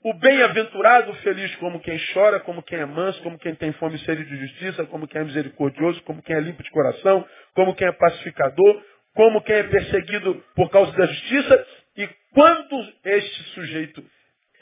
o 0.03 0.13
bem-aventurado, 0.15 1.15
feliz, 1.17 1.55
como 1.57 1.81
quem 1.81 1.99
chora, 2.13 2.39
como 2.41 2.63
quem 2.63 2.79
é 2.79 2.85
manso, 2.85 3.23
como 3.23 3.39
quem 3.39 3.55
tem 3.55 3.73
fome 3.73 3.97
e 3.97 4.05
sede 4.05 4.25
de 4.25 4.37
justiça, 4.37 4.85
como 4.87 5.09
quem 5.09 5.23
é 5.23 5.25
misericordioso, 5.25 6.03
como 6.03 6.23
quem 6.23 6.37
é 6.37 6.41
limpo 6.41 6.63
de 6.63 6.71
coração, 6.71 7.27
como 7.55 7.75
quem 7.75 7.89
é 7.89 7.93
pacificador, 7.93 8.83
como 9.15 9.41
quem 9.43 9.57
é 9.57 9.63
perseguido 9.63 10.45
por 10.55 10.71
causa 10.71 10.93
da 10.93 11.07
justiça. 11.07 11.67
E 11.97 12.09
quando 12.35 12.93
este 13.05 13.43
sujeito 13.55 14.05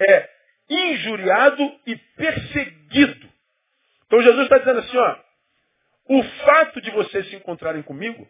é 0.00 0.28
injuriado 0.70 1.72
e 1.86 1.96
perseguido. 1.96 3.28
Então 4.06 4.22
Jesus 4.22 4.42
está 4.44 4.58
dizendo 4.58 4.78
assim, 4.78 4.96
ó, 4.96 5.16
o 6.08 6.22
fato 6.22 6.80
de 6.80 6.90
vocês 6.90 7.28
se 7.28 7.36
encontrarem 7.36 7.82
comigo 7.82 8.28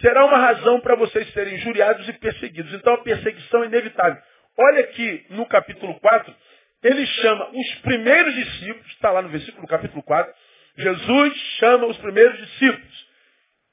será 0.00 0.24
uma 0.24 0.38
razão 0.38 0.80
para 0.80 0.94
vocês 0.96 1.30
serem 1.32 1.54
injuriados 1.54 2.08
e 2.08 2.12
perseguidos. 2.14 2.72
Então 2.72 2.94
a 2.94 3.02
perseguição 3.02 3.62
é 3.62 3.66
inevitável. 3.66 4.22
Olha 4.56 4.86
que 4.88 5.26
no 5.30 5.46
capítulo 5.46 5.98
4, 6.00 6.34
ele 6.82 7.06
chama 7.06 7.50
os 7.50 7.74
primeiros 7.76 8.34
discípulos, 8.34 8.86
está 8.92 9.10
lá 9.10 9.22
no 9.22 9.28
versículo 9.28 9.66
capítulo 9.66 10.02
4, 10.02 10.34
Jesus 10.76 11.36
chama 11.58 11.86
os 11.86 11.98
primeiros 11.98 12.36
discípulos. 12.38 13.12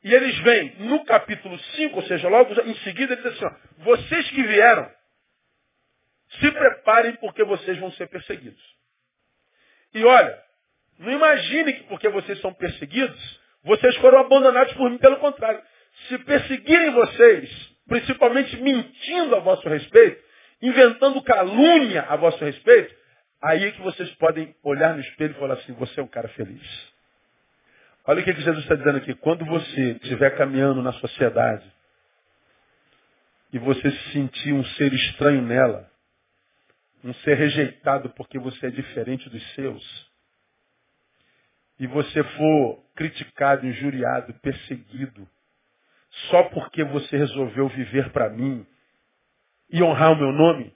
E 0.04 0.14
eles 0.14 0.38
vêm 0.40 0.76
no 0.80 1.04
capítulo 1.04 1.58
5, 1.58 1.96
ou 1.96 2.04
seja, 2.04 2.30
logo 2.30 2.54
em 2.62 2.76
seguida, 2.76 3.14
ele 3.14 3.22
diz 3.22 3.34
assim, 3.34 3.46
ó, 3.46 3.84
vocês 3.84 4.30
que 4.30 4.44
vieram 4.44 4.90
se 6.40 6.52
preparem 6.52 7.16
porque 7.16 7.44
vocês 7.44 7.78
vão 7.80 7.92
ser 7.94 8.08
perseguidos. 8.08 8.64
E 9.94 10.04
olha, 10.06 10.42
não 11.00 11.14
imagine 11.14 11.74
que 11.74 11.84
porque 11.84 12.10
vocês 12.10 12.40
são 12.42 12.54
perseguidos, 12.54 13.40
vocês 13.64 13.96
foram 13.98 14.20
abandonados 14.20 14.74
por 14.74 14.90
mim. 14.90 14.98
Pelo 14.98 15.18
contrário, 15.18 15.62
se 16.08 16.18
perseguirem 16.20 16.92
vocês, 16.92 17.50
principalmente 17.88 18.58
mentindo 18.58 19.36
a 19.36 19.40
vosso 19.40 19.68
respeito, 19.68 20.22
inventando 20.62 21.22
calúnia 21.24 22.02
a 22.04 22.18
vosso 22.18 22.44
respeito, 22.44 22.94
aí 23.42 23.66
é 23.66 23.72
que 23.72 23.82
vocês 23.82 24.10
podem 24.16 24.54
olhar 24.62 24.94
no 24.94 25.00
espelho 25.00 25.32
e 25.32 25.40
falar 25.40 25.54
assim, 25.56 25.74
você 25.74 26.02
é 26.02 26.04
um 26.04 26.08
cara 26.08 26.28
feliz. 26.30 26.90
Olha 28.06 28.22
o 28.22 28.24
que 28.24 28.34
Jesus 28.34 28.64
está 28.64 28.76
dizendo 28.76 28.98
aqui. 28.98 29.14
Quando 29.16 29.46
você 29.46 29.92
estiver 30.02 30.36
caminhando 30.36 30.82
na 30.82 30.92
sociedade 30.94 31.66
e 33.54 33.60
você 33.60 33.90
se 33.90 34.12
sentir 34.12 34.52
um 34.52 34.66
ser 34.66 34.92
estranho 34.94 35.42
nela, 35.42 35.90
um 37.04 37.14
ser 37.14 37.36
rejeitado 37.36 38.10
porque 38.10 38.38
você 38.38 38.68
é 38.68 38.70
diferente 38.70 39.30
dos 39.30 39.54
seus, 39.54 40.09
e 41.80 41.88
você 41.88 42.24
for 42.24 42.84
criticado, 42.96 43.66
injuriado, 43.66 44.34
perseguido, 44.42 45.28
só 46.30 46.44
porque 46.44 46.84
você 46.84 47.18
resolveu 47.18 47.70
viver 47.70 48.12
para 48.12 48.30
mim 48.30 48.66
e 49.72 49.82
honrar 49.82 50.12
o 50.12 50.18
meu 50.18 50.32
nome, 50.32 50.74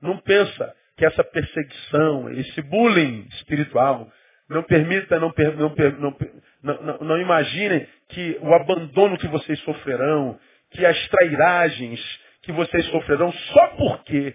não 0.00 0.18
pensa 0.18 0.74
que 0.96 1.04
essa 1.04 1.24
perseguição, 1.24 2.30
esse 2.30 2.62
bullying 2.62 3.26
espiritual, 3.32 4.10
não 4.48 4.62
permita, 4.62 5.18
não, 5.18 5.32
não, 5.56 6.16
não, 6.62 6.98
não, 6.98 7.20
imaginem 7.20 7.86
que 8.08 8.38
o 8.40 8.54
abandono 8.54 9.18
que 9.18 9.28
vocês 9.28 9.58
sofrerão, 9.60 10.38
que 10.70 10.84
as 10.84 11.08
trairagens 11.08 12.00
que 12.42 12.52
vocês 12.52 12.86
sofrerão, 12.86 13.32
só 13.32 13.66
porque 13.76 14.34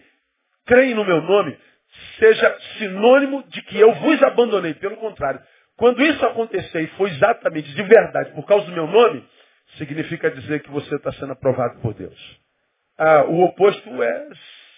creem 0.66 0.94
no 0.94 1.06
meu 1.06 1.22
nome, 1.22 1.58
seja 2.20 2.58
sinônimo 2.78 3.44
de 3.48 3.62
que 3.64 3.80
eu 3.80 3.92
vos 3.96 4.22
abandonei. 4.24 4.74
Pelo 4.76 4.98
contrário, 4.98 5.42
quando 5.76 6.02
isso 6.02 6.24
acontecer 6.26 6.82
e 6.82 6.88
for 6.96 7.08
exatamente 7.08 7.74
de 7.74 7.84
verdade 7.84 8.32
por 8.34 8.46
causa 8.46 8.66
do 8.66 8.72
meu 8.72 8.88
nome, 8.88 9.28
significa 9.78 10.30
dizer 10.32 10.62
que 10.62 10.70
você 10.70 10.96
está 10.96 11.12
sendo 11.14 11.34
aprovado 11.34 11.80
por 11.82 11.94
Deus. 11.94 12.40
Ah, 12.98 13.24
o 13.26 13.44
oposto 13.44 14.04
é 14.04 14.30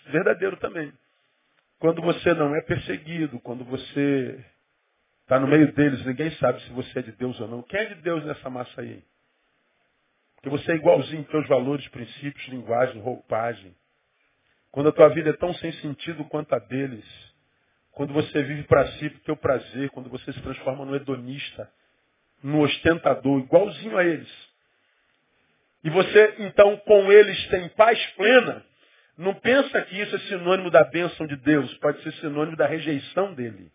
verdadeiro 0.07 0.57
também. 0.57 0.93
Quando 1.79 2.01
você 2.01 2.33
não 2.33 2.55
é 2.55 2.61
perseguido, 2.61 3.39
quando 3.41 3.65
você 3.65 4.43
está 5.21 5.39
no 5.39 5.47
meio 5.47 5.73
deles, 5.73 6.05
ninguém 6.05 6.31
sabe 6.31 6.61
se 6.61 6.69
você 6.71 6.99
é 6.99 7.01
de 7.01 7.11
Deus 7.13 7.39
ou 7.39 7.47
não. 7.47 7.61
Quem 7.63 7.79
é 7.79 7.85
de 7.85 7.95
Deus 7.95 8.23
nessa 8.25 8.49
massa 8.49 8.81
aí? 8.81 9.03
Porque 10.35 10.49
você 10.49 10.71
é 10.71 10.75
igualzinho 10.75 11.21
em 11.21 11.31
seus 11.31 11.47
valores, 11.47 11.87
princípios, 11.89 12.47
linguagem, 12.47 13.01
roupagem. 13.01 13.75
Quando 14.71 14.89
a 14.89 14.91
tua 14.91 15.09
vida 15.09 15.31
é 15.31 15.33
tão 15.33 15.53
sem 15.55 15.71
sentido 15.73 16.23
quanto 16.25 16.53
a 16.53 16.59
deles. 16.59 17.05
Quando 17.95 18.13
você 18.13 18.43
vive 18.43 18.63
para 18.63 18.85
si 18.93 19.09
porque 19.09 19.31
o 19.31 19.37
prazer, 19.37 19.89
quando 19.91 20.09
você 20.09 20.31
se 20.33 20.41
transforma 20.41 20.83
no 20.83 20.95
hedonista, 20.95 21.71
no 22.43 22.61
ostentador, 22.61 23.39
igualzinho 23.39 23.97
a 23.97 24.03
eles. 24.03 24.29
E 25.81 25.89
você, 25.89 26.35
então, 26.39 26.75
com 26.77 27.09
eles 27.09 27.47
tem 27.47 27.69
paz 27.69 27.97
plena, 28.17 28.65
não 29.17 29.33
pensa 29.35 29.81
que 29.83 29.99
isso 29.99 30.13
é 30.13 30.19
sinônimo 30.19 30.69
da 30.69 30.83
bênção 30.83 31.25
de 31.25 31.37
Deus, 31.37 31.73
pode 31.77 32.03
ser 32.03 32.11
sinônimo 32.15 32.57
da 32.57 32.67
rejeição 32.67 33.33
dele. 33.33 33.71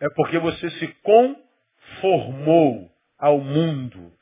É 0.00 0.08
porque 0.14 0.38
você 0.38 0.70
se 0.70 0.86
conformou 1.02 2.88
ao 3.18 3.40
mundo, 3.40 4.12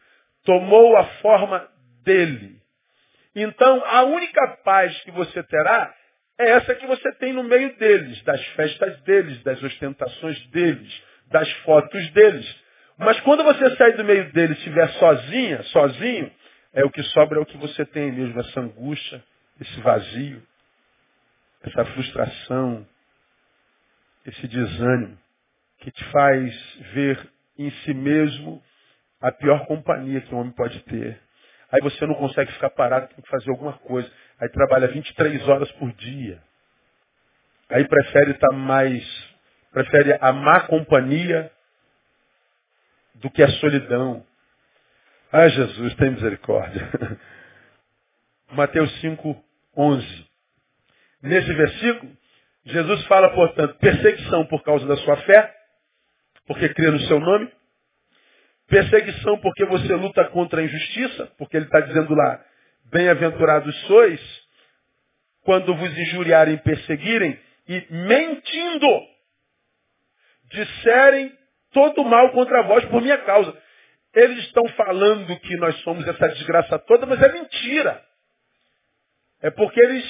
tomou 0.42 0.96
a 0.96 1.04
forma 1.20 1.68
dele. 2.02 2.62
Então, 3.36 3.84
a 3.84 4.04
única 4.04 4.56
paz 4.64 4.98
que 5.02 5.10
você 5.10 5.42
terá 5.42 5.94
é 6.38 6.50
essa 6.50 6.74
que 6.74 6.86
você 6.86 7.12
tem 7.12 7.32
no 7.32 7.44
meio 7.44 7.76
deles, 7.76 8.22
das 8.22 8.44
festas 8.48 9.00
deles, 9.02 9.42
das 9.42 9.62
ostentações 9.62 10.46
deles, 10.48 11.02
das 11.28 11.50
fotos 11.64 12.10
deles. 12.10 12.62
Mas 12.98 13.20
quando 13.20 13.44
você 13.44 13.76
sair 13.76 13.96
do 13.96 14.04
meio 14.04 14.32
dele 14.32 14.52
e 14.52 14.56
estiver 14.56 14.88
sozinha, 14.94 15.62
sozinho, 15.64 16.30
é 16.72 16.84
o 16.84 16.90
que 16.90 17.02
sobra 17.04 17.38
é 17.38 17.42
o 17.42 17.46
que 17.46 17.56
você 17.58 17.84
tem 17.86 18.12
mesmo, 18.12 18.38
essa 18.40 18.60
angústia, 18.60 19.22
esse 19.60 19.80
vazio, 19.80 20.42
essa 21.62 21.84
frustração, 21.84 22.86
esse 24.26 24.48
desânimo, 24.48 25.18
que 25.78 25.90
te 25.90 26.04
faz 26.06 26.78
ver 26.92 27.28
em 27.58 27.70
si 27.70 27.92
mesmo 27.92 28.62
a 29.20 29.30
pior 29.30 29.66
companhia 29.66 30.20
que 30.20 30.34
um 30.34 30.38
homem 30.38 30.52
pode 30.52 30.80
ter. 30.84 31.20
Aí 31.72 31.80
você 31.80 32.06
não 32.06 32.14
consegue 32.14 32.52
ficar 32.52 32.68
parado, 32.70 33.08
tem 33.08 33.22
que 33.22 33.30
fazer 33.30 33.50
alguma 33.50 33.72
coisa. 33.78 34.10
Aí 34.38 34.48
trabalha 34.50 34.88
23 34.88 35.48
horas 35.48 35.72
por 35.72 35.90
dia. 35.94 36.42
Aí 37.70 37.88
prefere 37.88 38.32
estar 38.32 38.52
mais, 38.52 39.02
prefere 39.72 40.18
a 40.20 40.32
má 40.32 40.60
companhia 40.66 41.50
do 43.14 43.30
que 43.30 43.42
a 43.42 43.48
solidão. 43.52 44.22
Ah, 45.32 45.48
Jesus, 45.48 45.94
tem 45.94 46.10
misericórdia. 46.10 46.90
Mateus 48.52 48.92
5, 49.00 49.42
11. 49.74 50.26
Nesse 51.22 51.54
versículo, 51.54 52.12
Jesus 52.66 53.06
fala, 53.06 53.30
portanto, 53.30 53.78
perseguição 53.78 54.44
por 54.46 54.62
causa 54.62 54.86
da 54.86 54.96
sua 54.98 55.16
fé, 55.18 55.54
porque 56.46 56.68
crê 56.68 56.90
no 56.90 57.00
seu 57.00 57.18
nome. 57.18 57.50
Perseguição 58.72 59.38
porque 59.40 59.66
você 59.66 59.94
luta 59.94 60.24
contra 60.30 60.62
a 60.62 60.64
injustiça, 60.64 61.26
porque 61.36 61.58
ele 61.58 61.66
está 61.66 61.80
dizendo 61.80 62.14
lá, 62.14 62.42
bem-aventurados 62.86 63.78
sois, 63.82 64.18
quando 65.42 65.76
vos 65.76 65.98
injuriarem 65.98 66.56
perseguirem, 66.56 67.38
e 67.68 67.86
mentindo, 67.90 68.88
disserem 70.44 71.36
todo 71.70 72.02
mal 72.02 72.30
contra 72.30 72.62
vós 72.62 72.82
por 72.86 73.02
minha 73.02 73.18
causa. 73.18 73.54
Eles 74.14 74.38
estão 74.38 74.66
falando 74.68 75.38
que 75.40 75.54
nós 75.58 75.78
somos 75.82 76.08
essa 76.08 76.28
desgraça 76.30 76.78
toda, 76.78 77.04
mas 77.04 77.22
é 77.22 77.30
mentira. 77.30 78.02
É 79.42 79.50
porque 79.50 79.82
eles 79.82 80.04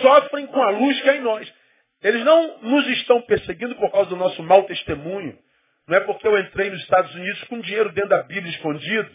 sofrem 0.00 0.46
com 0.46 0.62
a 0.62 0.70
luz 0.70 1.02
que 1.02 1.10
é 1.10 1.16
em 1.16 1.22
nós. 1.22 1.52
Eles 2.04 2.24
não 2.24 2.58
nos 2.58 2.86
estão 2.90 3.20
perseguindo 3.22 3.74
por 3.74 3.90
causa 3.90 4.10
do 4.10 4.16
nosso 4.16 4.40
mau 4.44 4.62
testemunho. 4.62 5.36
Não 5.88 5.96
é 5.96 6.00
porque 6.00 6.28
eu 6.28 6.38
entrei 6.38 6.68
nos 6.68 6.82
Estados 6.82 7.14
Unidos 7.14 7.42
com 7.44 7.60
dinheiro 7.60 7.90
dentro 7.92 8.10
da 8.10 8.22
Bíblia 8.22 8.52
escondido. 8.52 9.10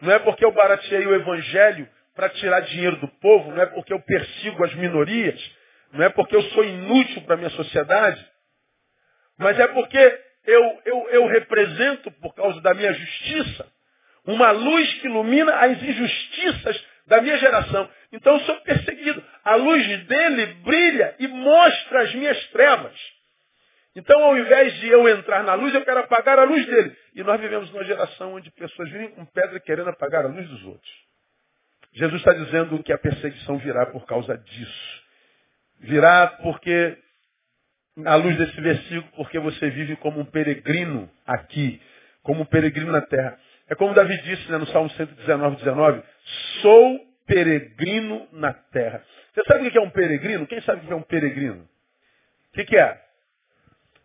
Não 0.00 0.10
é 0.10 0.18
porque 0.18 0.42
eu 0.42 0.50
barateei 0.50 1.06
o 1.06 1.14
Evangelho 1.14 1.86
para 2.14 2.30
tirar 2.30 2.60
dinheiro 2.60 2.96
do 2.96 3.08
povo. 3.08 3.50
Não 3.52 3.62
é 3.62 3.66
porque 3.66 3.92
eu 3.92 4.00
persigo 4.00 4.64
as 4.64 4.74
minorias. 4.74 5.38
Não 5.92 6.02
é 6.02 6.08
porque 6.08 6.34
eu 6.34 6.42
sou 6.44 6.64
inútil 6.64 7.22
para 7.22 7.34
a 7.34 7.36
minha 7.36 7.50
sociedade. 7.50 8.26
Mas 9.36 9.60
é 9.60 9.66
porque 9.68 10.20
eu, 10.46 10.82
eu, 10.86 11.08
eu 11.10 11.26
represento, 11.26 12.10
por 12.12 12.34
causa 12.34 12.58
da 12.62 12.72
minha 12.72 12.92
justiça, 12.94 13.70
uma 14.24 14.50
luz 14.50 14.94
que 14.94 15.06
ilumina 15.06 15.56
as 15.56 15.82
injustiças 15.82 16.84
da 17.06 17.20
minha 17.20 17.36
geração. 17.36 17.90
Então 18.12 18.32
eu 18.32 18.40
sou 18.40 18.56
perseguido. 18.62 19.22
A 19.44 19.56
luz 19.56 20.06
dele 20.06 20.46
brilha 20.64 21.14
e 21.18 21.28
mostra 21.28 22.00
as 22.00 22.14
minhas 22.14 22.42
trevas. 22.48 22.98
Então, 23.96 24.24
ao 24.24 24.36
invés 24.36 24.74
de 24.80 24.88
eu 24.88 25.08
entrar 25.08 25.44
na 25.44 25.54
luz, 25.54 25.72
eu 25.72 25.84
quero 25.84 26.00
apagar 26.00 26.38
a 26.38 26.44
luz 26.44 26.66
dele. 26.66 26.96
E 27.14 27.22
nós 27.22 27.40
vivemos 27.40 27.70
numa 27.70 27.84
geração 27.84 28.34
onde 28.34 28.50
pessoas 28.50 28.90
vivem 28.90 29.10
com 29.10 29.24
pedra 29.24 29.60
querendo 29.60 29.90
apagar 29.90 30.24
a 30.24 30.28
luz 30.28 30.48
dos 30.48 30.64
outros. 30.64 30.90
Jesus 31.92 32.20
está 32.20 32.32
dizendo 32.32 32.82
que 32.82 32.92
a 32.92 32.98
perseguição 32.98 33.56
virá 33.58 33.86
por 33.86 34.04
causa 34.04 34.36
disso. 34.36 35.02
Virá 35.78 36.26
porque, 36.42 36.98
à 38.04 38.16
luz 38.16 38.36
desse 38.36 38.60
versículo, 38.60 39.12
porque 39.16 39.38
você 39.38 39.70
vive 39.70 39.94
como 39.96 40.20
um 40.20 40.24
peregrino 40.24 41.08
aqui, 41.24 41.80
como 42.22 42.42
um 42.42 42.46
peregrino 42.46 42.90
na 42.90 43.02
terra. 43.02 43.38
É 43.68 43.76
como 43.76 43.94
Davi 43.94 44.16
disse 44.22 44.50
né, 44.50 44.58
no 44.58 44.66
Salmo 44.66 44.90
119, 44.90 45.56
19, 45.56 46.02
sou 46.62 47.00
peregrino 47.26 48.28
na 48.32 48.52
terra. 48.52 49.04
Você 49.32 49.44
sabe 49.44 49.68
o 49.68 49.70
que 49.70 49.78
é 49.78 49.80
um 49.80 49.90
peregrino? 49.90 50.46
Quem 50.48 50.60
sabe 50.62 50.82
o 50.82 50.86
que 50.86 50.92
é 50.92 50.96
um 50.96 51.02
peregrino? 51.02 51.68
O 52.50 52.64
que, 52.64 52.76
é? 52.76 53.03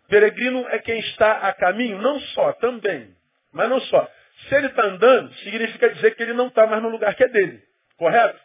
Peregrino 0.10 0.68
é 0.70 0.80
quem 0.80 1.00
está 1.00 1.48
a 1.48 1.54
caminho, 1.54 2.02
não 2.02 2.20
só, 2.20 2.52
também, 2.54 3.16
mas 3.52 3.70
não 3.70 3.80
só. 3.82 4.12
Se 4.48 4.56
ele 4.56 4.68
está 4.68 4.84
andando, 4.84 5.34
significa 5.36 5.90
dizer 5.90 6.16
que 6.16 6.24
ele 6.24 6.34
não 6.34 6.48
está 6.48 6.66
mais 6.66 6.82
no 6.82 6.90
lugar 6.90 7.14
que 7.16 7.24
é 7.24 7.28
dele. 7.28 7.62
Correto? 7.98 8.40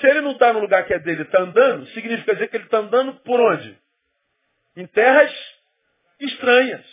Se 0.00 0.06
ele 0.06 0.20
não 0.20 0.32
está 0.32 0.52
no 0.52 0.60
lugar 0.60 0.86
que 0.86 0.94
é 0.94 0.98
dele, 0.98 1.22
está 1.22 1.40
andando, 1.40 1.86
significa 1.88 2.34
dizer 2.34 2.48
que 2.48 2.56
ele 2.56 2.64
está 2.64 2.78
andando 2.78 3.14
por 3.20 3.40
onde? 3.40 3.78
Em 4.76 4.86
terras 4.86 5.32
estranhas. 6.20 6.84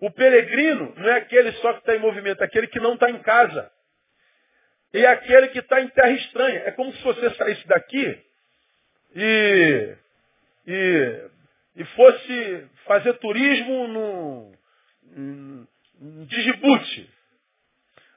O 0.00 0.10
peregrino 0.10 0.94
não 0.96 1.08
é 1.08 1.16
aquele 1.16 1.52
só 1.52 1.72
que 1.72 1.78
está 1.80 1.96
em 1.96 2.00
movimento, 2.00 2.42
é 2.42 2.44
aquele 2.44 2.66
que 2.66 2.80
não 2.80 2.94
está 2.94 3.10
em 3.10 3.18
casa. 3.22 3.70
E 4.92 5.04
é 5.04 5.08
aquele 5.08 5.48
que 5.48 5.58
está 5.58 5.80
em 5.80 5.88
terra 5.88 6.10
estranha. 6.10 6.62
É 6.66 6.70
como 6.70 6.92
se 6.92 7.02
você 7.02 7.30
saísse 7.34 7.66
daqui 7.66 8.22
e, 9.16 9.96
e, 10.66 11.30
e 11.76 11.84
fosse 11.84 12.68
fazer 12.84 13.14
turismo 13.14 13.88
no, 13.88 14.52
no 16.00 16.26
Djibouti, 16.26 17.10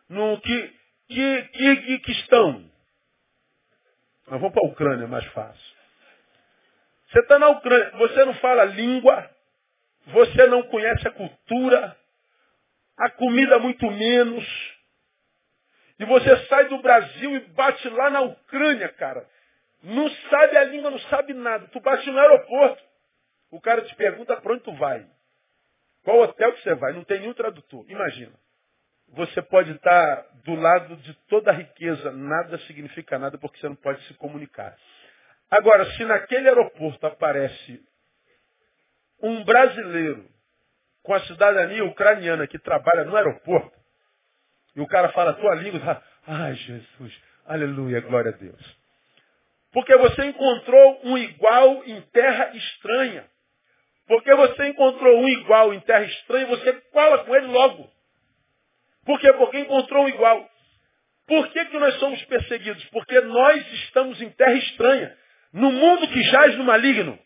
no 0.10 0.40
que, 0.42 0.74
que, 1.08 2.12
estão. 2.12 2.70
Nós 4.28 4.40
vamos 4.42 4.54
para 4.54 4.66
a 4.66 4.70
Ucrânia, 4.70 5.06
é 5.06 5.08
mais 5.08 5.26
fácil. 5.28 5.78
Você 7.10 7.20
está 7.20 7.40
na 7.40 7.50
Ucrânia, 7.50 7.92
você 7.98 8.26
não 8.26 8.34
fala 8.36 8.66
língua, 8.66 9.30
você 10.08 10.46
não 10.48 10.64
conhece 10.64 11.08
a 11.08 11.12
cultura, 11.12 11.98
a 12.98 13.10
comida 13.12 13.58
muito 13.60 13.90
menos. 13.90 14.46
E 16.00 16.06
você 16.06 16.46
sai 16.46 16.66
do 16.66 16.80
Brasil 16.80 17.36
e 17.36 17.40
bate 17.40 17.90
lá 17.90 18.10
na 18.10 18.22
Ucrânia, 18.22 18.90
cara. 18.90 19.28
Não 19.82 20.10
sabe 20.30 20.58
a 20.58 20.64
língua, 20.66 20.92
não 20.92 21.00
sabe 21.00 21.34
nada. 21.34 21.68
Tu 21.70 21.80
bate 21.80 22.10
no 22.12 22.20
aeroporto. 22.20 22.87
O 23.52 23.62
cara 23.62 23.82
te 23.82 23.96
pergunta 23.96 24.36
para 24.38 24.54
onde 24.54 24.64
tu 24.64 24.74
vai. 24.74 25.06
Qual 26.04 26.20
hotel 26.22 26.54
que 26.54 26.62
você 26.64 26.76
vai? 26.76 26.94
Não 26.94 27.04
tem 27.04 27.20
nenhum 27.20 27.34
tradutor. 27.34 27.86
Imagina. 27.90 28.34
Você 29.10 29.42
pode 29.42 29.72
estar 29.72 30.26
do 30.44 30.56
lado 30.56 30.98
de 30.98 31.14
toda 31.30 31.52
a 31.52 31.54
riqueza, 31.54 32.12
nada 32.12 32.58
significa 32.60 33.18
nada 33.18 33.38
porque 33.38 33.60
você 33.60 33.70
não 33.70 33.76
pode 33.76 34.02
se 34.04 34.14
comunicar. 34.16 34.78
Agora, 35.50 35.86
se 35.92 36.04
naquele 36.04 36.50
aeroporto 36.50 37.08
aparece 37.08 37.82
um 39.22 39.44
brasileiro 39.46 40.30
com 41.04 41.14
a 41.14 41.22
cidadania 41.22 41.86
ucraniana 41.86 42.48
que 42.48 42.60
trabalha 42.60 43.06
no 43.06 43.16
aeroporto, 43.16 43.78
e 44.76 44.82
o 44.82 44.88
cara 44.88 45.10
fala 45.10 45.32
a 45.32 45.36
tua 45.36 45.56
língua, 45.56 46.04
ai 46.28 46.54
Jesus, 46.54 47.22
aleluia, 47.46 48.02
glória 48.02 48.32
a 48.32 48.38
Deus. 48.38 48.78
Porque 49.72 49.96
você 49.96 50.26
encontrou 50.26 51.02
um 51.06 51.18
igual 51.18 51.84
em 51.86 52.02
terra 52.12 52.56
estranha. 52.56 53.26
Porque 54.08 54.34
você 54.34 54.68
encontrou 54.68 55.20
um 55.20 55.28
igual 55.28 55.74
em 55.74 55.80
terra 55.82 56.06
estranha, 56.06 56.48
você 56.48 56.74
cola 56.92 57.26
com 57.26 57.36
ele 57.36 57.48
logo. 57.48 57.90
Por 59.06 59.20
quê? 59.20 59.32
Porque 59.34 59.60
encontrou 59.60 60.06
um 60.06 60.10
igual. 60.10 60.50
Por 61.28 61.48
que, 61.50 61.66
que 61.66 61.78
nós 61.78 61.96
somos 61.96 62.24
perseguidos? 62.26 62.84
Porque 62.86 63.20
nós 63.22 63.74
estamos 63.74 64.22
em 64.22 64.30
terra 64.30 64.54
estranha, 64.54 65.18
no 65.52 65.72
mundo 65.72 66.08
que 66.08 66.24
jaz 66.24 66.58
no 66.58 66.64
maligno. 66.64 67.20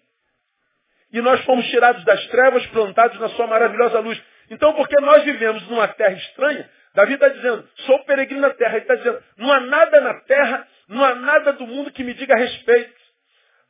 E 1.14 1.22
nós 1.22 1.44
fomos 1.46 1.68
tirados 1.68 2.04
das 2.04 2.26
trevas, 2.28 2.66
plantados 2.68 3.20
na 3.20 3.30
sua 3.30 3.46
maravilhosa 3.46 4.00
luz. 4.00 4.22
Então, 4.50 4.74
porque 4.74 5.00
nós 5.02 5.24
vivemos 5.24 5.68
numa 5.68 5.88
terra 5.88 6.14
estranha, 6.14 6.70
Davi 6.94 7.14
está 7.14 7.30
dizendo, 7.30 7.68
sou 7.86 8.04
peregrino 8.04 8.42
na 8.42 8.54
terra. 8.54 8.74
Ele 8.74 8.82
está 8.82 8.96
dizendo, 8.96 9.24
não 9.38 9.52
há 9.52 9.60
nada 9.62 10.02
na 10.02 10.14
terra, 10.22 10.68
não 10.88 11.04
há 11.04 11.16
nada 11.16 11.54
do 11.54 11.66
mundo 11.66 11.92
que 11.92 12.04
me 12.04 12.14
diga 12.14 12.36
respeito. 12.36 13.00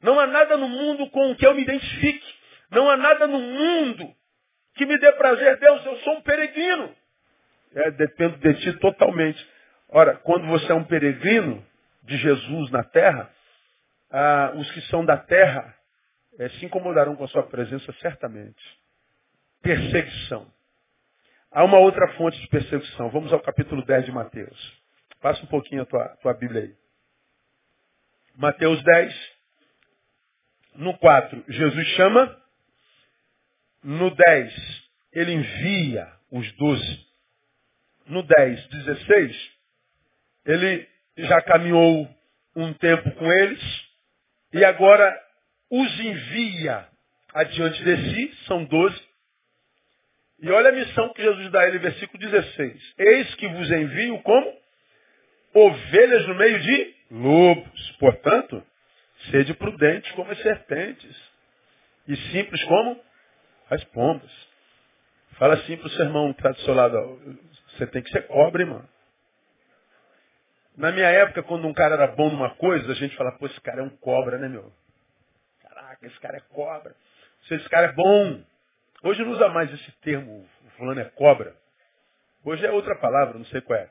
Não 0.02 0.20
há 0.20 0.26
nada 0.26 0.58
no 0.58 0.68
mundo 0.68 1.10
com 1.12 1.32
o 1.32 1.36
que 1.36 1.46
eu 1.46 1.54
me 1.54 1.62
identifique. 1.62 2.41
Não 2.72 2.90
há 2.90 2.98
nada 2.98 3.28
no 3.28 3.40
mundo 3.40 4.16
que 4.76 4.86
me 4.86 4.98
dê 4.98 5.12
prazer. 5.14 5.58
Deus, 5.60 5.86
eu 5.86 5.98
sou 5.98 6.14
um 6.16 6.22
peregrino. 6.22 6.96
É, 7.74 7.92
dependo 7.92 8.38
de 8.38 8.54
ti 8.56 8.74
totalmente. 8.80 9.46
Ora, 9.90 10.16
quando 10.18 10.48
você 10.48 10.72
é 10.72 10.76
um 10.76 10.84
peregrino 10.84 11.64
de 12.04 12.18
Jesus 12.18 12.72
na 12.72 12.84
terra, 12.84 13.30
ah, 14.10 14.54
os 14.56 14.72
que 14.72 14.82
são 14.84 15.06
da 15.06 15.18
terra 15.18 15.76
é, 16.40 16.50
se 16.50 16.66
incomodarão 16.66 17.16
com 17.16 17.24
a 17.24 17.28
sua 17.28 17.44
presença 17.44 17.92
certamente. 17.94 18.62
Perseguição. 19.62 20.52
Há 21.52 21.64
uma 21.64 21.78
outra 21.78 22.08
fonte 22.14 22.40
de 22.40 22.48
perseguição. 22.48 23.10
Vamos 23.10 23.32
ao 23.34 23.40
capítulo 23.42 23.86
10 23.86 24.06
de 24.06 24.12
Mateus. 24.12 24.82
Passa 25.22 25.44
um 25.44 25.48
pouquinho 25.48 25.84
a 25.84 25.86
tua, 25.86 26.08
tua 26.22 26.34
Bíblia 26.34 26.64
aí. 26.64 26.76
Mateus 28.36 28.82
10, 28.82 29.32
no 30.76 30.98
4, 30.98 31.44
Jesus 31.50 31.88
chama. 31.90 32.41
No 33.84 34.14
10, 34.14 34.84
ele 35.14 35.34
envia 35.34 36.12
os 36.32 36.52
12. 36.54 37.08
No 38.08 38.24
10, 38.24 38.68
16, 38.68 39.52
ele 40.46 40.88
já 41.18 41.42
caminhou 41.42 42.10
um 42.56 42.74
tempo 42.74 43.12
com 43.12 43.32
eles 43.32 43.62
e 44.54 44.64
agora 44.66 45.18
os 45.70 46.00
envia 46.00 46.88
adiante 47.34 47.84
de 47.84 47.98
si, 47.98 48.36
são 48.46 48.66
12, 48.66 49.12
E 50.42 50.50
olha 50.50 50.70
a 50.70 50.74
missão 50.74 51.14
que 51.14 51.22
Jesus 51.22 51.52
dá 51.52 51.62
a 51.62 51.68
ele, 51.68 51.78
versículo 51.78 52.20
16. 52.20 52.94
Eis 52.98 53.36
que 53.36 53.48
vos 53.48 53.72
envio 53.72 54.20
como 54.24 54.62
ovelhas 55.54 56.28
no 56.28 56.36
meio 56.36 56.60
de 56.60 56.96
lobos. 57.12 57.92
Portanto, 58.00 58.66
sede 59.30 59.54
prudentes 59.54 60.12
como 60.14 60.32
as 60.32 60.42
serpentes 60.42 61.16
e 62.08 62.16
simples 62.32 62.64
como 62.64 63.00
as 63.72 63.84
pombas. 63.86 64.30
Fala 65.40 65.56
assim 65.56 65.78
para 65.78 65.88
o 65.88 65.92
sermão 65.92 66.34
que 66.34 66.40
está 66.40 66.52
do 66.52 66.60
seu 66.62 66.74
lado. 66.74 67.40
Você 67.70 67.88
tem 67.88 68.04
que 68.04 68.12
ser 68.12 68.28
cobre, 68.28 68.66
mano. 68.66 68.88
Na 70.76 70.92
minha 70.92 71.08
época, 71.08 71.42
quando 71.44 71.68
um 71.68 71.74
cara 71.74 71.96
era 71.96 72.08
bom 72.08 72.30
numa 72.30 72.52
coisa, 72.56 72.92
a 72.92 72.96
gente 72.96 73.16
fala, 73.16 73.32
pô, 73.32 73.46
esse 73.46 73.60
cara 73.62 73.82
é 73.82 73.84
um 73.84 73.90
cobra, 73.90 74.38
né, 74.38 74.48
meu? 74.48 74.72
Caraca, 75.64 76.06
esse 76.06 76.20
cara 76.20 76.38
é 76.38 76.42
cobra. 76.54 76.96
Se 77.48 77.56
esse 77.56 77.70
cara 77.70 77.88
é 77.88 77.92
bom. 77.94 78.44
Hoje 79.04 79.24
não 79.24 79.32
usa 79.32 79.50
mais 79.50 79.74
esse 79.74 79.92
termo, 80.02 80.48
fulano 80.78 81.00
é 81.00 81.06
cobra. 81.06 81.56
Hoje 82.44 82.66
é 82.66 82.72
outra 82.72 82.96
palavra, 82.98 83.38
não 83.38 83.46
sei 83.46 83.62
qual 83.62 83.80
é. 83.80 83.90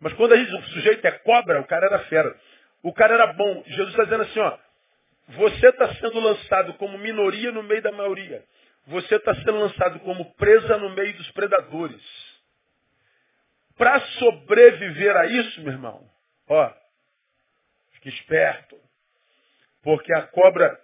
Mas 0.00 0.12
quando 0.14 0.32
a 0.32 0.36
gente, 0.36 0.54
o 0.54 0.62
sujeito 0.68 1.04
é 1.04 1.10
cobra, 1.10 1.60
o 1.60 1.66
cara 1.66 1.86
era 1.86 1.98
fera. 2.04 2.34
O 2.82 2.92
cara 2.92 3.14
era 3.14 3.32
bom. 3.32 3.62
Jesus 3.66 3.90
está 3.90 4.04
dizendo 4.04 4.22
assim, 4.22 4.40
ó, 4.40 4.58
você 5.28 5.68
está 5.68 5.94
sendo 5.96 6.20
lançado 6.20 6.74
como 6.74 6.96
minoria 6.98 7.50
no 7.50 7.62
meio 7.62 7.82
da 7.82 7.92
maioria. 7.92 8.44
Você 8.88 9.16
está 9.16 9.34
sendo 9.34 9.58
lançado 9.58 10.00
como 10.00 10.34
presa 10.34 10.78
no 10.78 10.90
meio 10.90 11.14
dos 11.16 11.30
predadores. 11.32 12.02
Para 13.76 14.00
sobreviver 14.00 15.14
a 15.14 15.26
isso, 15.26 15.60
meu 15.60 15.72
irmão, 15.72 16.10
ó, 16.48 16.72
fique 17.92 18.08
esperto. 18.08 18.76
Porque 19.82 20.12
a 20.14 20.22
cobra, 20.28 20.78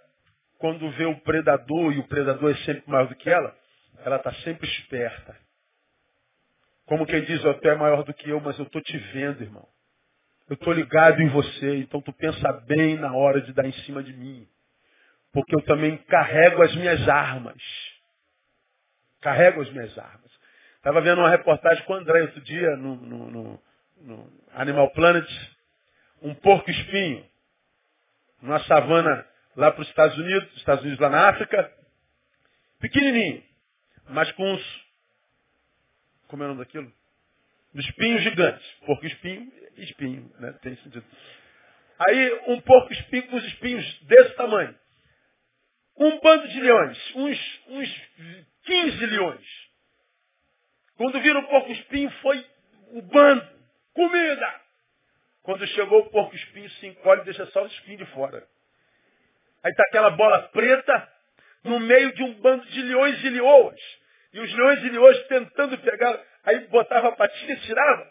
quando 0.58 0.90
vê 0.92 1.06
o 1.06 1.18
predador, 1.20 1.92
e 1.92 1.98
o 1.98 2.06
predador 2.06 2.50
é 2.50 2.56
sempre 2.58 2.84
maior 2.86 3.08
do 3.08 3.16
que 3.16 3.28
ela, 3.28 3.56
ela 4.04 4.16
está 4.16 4.32
sempre 4.34 4.68
esperta. 4.68 5.34
Como 6.84 7.06
quem 7.06 7.24
diz, 7.24 7.40
tu 7.40 7.68
é 7.68 7.74
maior 7.74 8.04
do 8.04 8.12
que 8.12 8.28
eu, 8.28 8.38
mas 8.38 8.58
eu 8.58 8.66
estou 8.66 8.82
te 8.82 8.98
vendo, 8.98 9.42
irmão. 9.42 9.66
Eu 10.46 10.54
estou 10.54 10.74
ligado 10.74 11.22
em 11.22 11.28
você, 11.28 11.76
então 11.78 12.02
tu 12.02 12.12
pensa 12.12 12.52
bem 12.66 12.96
na 12.96 13.14
hora 13.16 13.40
de 13.40 13.50
dar 13.54 13.66
em 13.66 13.72
cima 13.84 14.02
de 14.02 14.12
mim. 14.12 14.46
Porque 15.32 15.56
eu 15.56 15.62
também 15.62 15.96
carrego 15.96 16.62
as 16.62 16.76
minhas 16.76 17.08
armas. 17.08 17.56
Carrego 19.24 19.62
as 19.62 19.70
minhas 19.70 19.96
armas. 19.98 20.30
Estava 20.76 21.00
vendo 21.00 21.18
uma 21.18 21.30
reportagem 21.30 21.82
com 21.84 21.94
o 21.94 21.96
André 21.96 22.20
outro 22.20 22.42
dia 22.42 22.76
no, 22.76 22.94
no, 22.96 23.30
no, 23.30 23.62
no 24.02 24.32
Animal 24.52 24.90
Planet. 24.90 25.26
Um 26.20 26.34
porco 26.34 26.70
espinho. 26.70 27.26
Numa 28.42 28.60
savana 28.64 29.26
lá 29.56 29.72
para 29.72 29.80
os 29.80 29.88
Estados 29.88 30.18
Unidos, 30.18 30.56
Estados 30.58 30.82
Unidos 30.82 31.00
lá 31.00 31.08
na 31.08 31.28
África. 31.30 31.72
Pequenininho. 32.80 33.42
Mas 34.10 34.30
com 34.32 34.44
uns 34.44 34.84
como 36.28 36.42
é 36.42 36.46
o 36.46 36.48
nome 36.50 36.60
daquilo? 36.60 36.92
Espinhos 37.74 38.22
gigantes. 38.22 38.66
Porco 38.84 39.06
espinho, 39.06 39.52
espinho, 39.78 40.30
né? 40.38 40.52
Tem 40.60 40.76
sentido. 40.76 41.04
Aí 41.98 42.40
um 42.48 42.60
porco 42.60 42.92
espinho 42.92 43.26
com 43.28 43.36
os 43.36 43.44
espinhos 43.44 44.00
desse 44.02 44.34
tamanho. 44.36 44.74
Um 45.96 46.20
bando 46.20 46.46
de 46.48 46.60
leões, 46.60 46.98
uns, 47.14 47.60
uns 47.68 48.06
15 48.64 49.06
leões. 49.06 49.46
Quando 50.96 51.20
viram 51.20 51.40
o 51.40 51.48
porco 51.48 51.72
espinho, 51.72 52.10
foi 52.22 52.46
o 52.92 53.02
bando. 53.02 53.46
Comida! 53.92 54.60
Quando 55.42 55.66
chegou 55.68 56.00
o 56.00 56.10
porco 56.10 56.34
espinho, 56.34 56.70
se 56.70 56.86
encolhe 56.86 57.20
e 57.22 57.24
deixa 57.24 57.46
só 57.46 57.62
o 57.62 57.66
espinho 57.66 57.98
de 57.98 58.06
fora. 58.06 58.46
Aí 59.62 59.70
está 59.70 59.82
aquela 59.84 60.10
bola 60.10 60.42
preta 60.48 61.12
no 61.64 61.80
meio 61.80 62.12
de 62.14 62.22
um 62.22 62.34
bando 62.34 62.64
de 62.66 62.82
leões 62.82 63.22
e 63.22 63.30
leoas. 63.30 63.80
E 64.32 64.40
os 64.40 64.52
leões 64.52 64.80
de 64.80 64.90
leões 64.90 65.26
tentando 65.26 65.78
pegar, 65.78 66.20
aí 66.44 66.66
botava 66.68 67.08
a 67.08 67.12
patinha 67.12 67.54
e 67.54 67.60
tirava. 67.60 68.10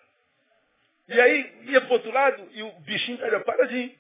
E 1.10 1.20
aí 1.20 1.54
ia 1.66 1.82
para 1.82 1.94
outro 1.94 2.12
lado 2.12 2.48
e 2.52 2.64
o 2.64 2.72
bichinho 2.80 3.16
estava 3.16 3.44
paradinho. 3.44 3.94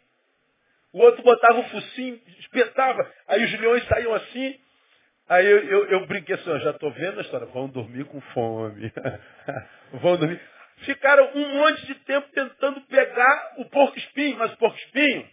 O 0.94 1.00
outro 1.00 1.24
botava 1.24 1.60
o 1.60 1.70
focinho, 1.70 2.22
espetava. 2.39 3.12
Aí 3.28 3.44
os 3.44 3.60
leões 3.60 3.84
saíam 3.88 4.13
assim. 4.13 4.60
Aí 5.29 5.45
eu, 5.45 5.63
eu, 5.63 5.86
eu 5.89 6.05
brinquei 6.05 6.36
assim, 6.36 6.59
já 6.59 6.71
estou 6.71 6.91
vendo 6.91 7.19
a 7.19 7.21
história. 7.21 7.47
Vão 7.47 7.69
dormir 7.69 8.05
com 8.05 8.19
fome. 8.21 8.91
Vão 10.01 10.17
dormir. 10.17 10.41
Ficaram 10.79 11.31
um 11.33 11.59
monte 11.59 11.86
de 11.86 11.95
tempo 11.95 12.27
tentando 12.33 12.81
pegar 12.81 13.53
o 13.57 13.65
porco 13.65 13.97
espinho, 13.97 14.38
mas 14.38 14.51
o 14.53 14.57
porco 14.57 14.77
espinho 14.77 15.27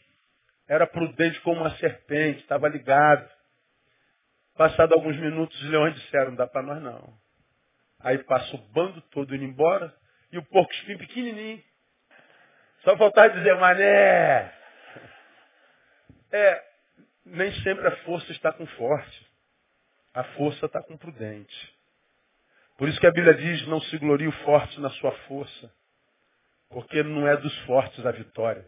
era 0.68 0.86
prudente 0.86 1.40
como 1.40 1.60
uma 1.60 1.76
serpente, 1.76 2.40
estava 2.40 2.68
ligado. 2.68 3.28
Passado 4.56 4.94
alguns 4.94 5.16
minutos, 5.16 5.60
os 5.60 5.70
leões 5.70 5.94
disseram, 5.94 6.30
não 6.30 6.36
dá 6.36 6.46
para 6.46 6.62
nós 6.62 6.80
não. 6.80 7.12
Aí 7.98 8.18
passa 8.18 8.54
o 8.54 8.58
bando 8.72 9.00
todo 9.10 9.34
indo 9.34 9.44
embora 9.44 9.92
e 10.30 10.38
o 10.38 10.44
porco 10.44 10.72
espinho 10.72 10.98
pequenininho. 10.98 11.62
Só 12.84 12.96
faltava 12.96 13.30
dizer, 13.30 13.56
mané. 13.56 14.54
É, 16.32 16.62
nem 17.24 17.52
sempre 17.62 17.88
a 17.88 17.96
força 18.04 18.30
está 18.30 18.52
com 18.52 18.64
forte. 18.66 19.29
A 20.14 20.24
força 20.24 20.66
está 20.66 20.82
com 20.82 20.96
prudente. 20.96 21.74
Por 22.76 22.88
isso 22.88 22.98
que 22.98 23.06
a 23.06 23.12
Bíblia 23.12 23.34
diz, 23.34 23.66
não 23.66 23.80
se 23.80 23.98
glorie 23.98 24.26
o 24.26 24.32
forte 24.44 24.80
na 24.80 24.90
sua 24.90 25.12
força. 25.28 25.72
Porque 26.70 27.02
não 27.02 27.28
é 27.28 27.36
dos 27.36 27.56
fortes 27.60 28.04
a 28.06 28.10
vitória. 28.10 28.66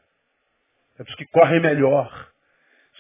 É 0.99 1.05
dos 1.05 1.15
que 1.15 1.27
correm 1.27 1.61
melhor. 1.61 2.31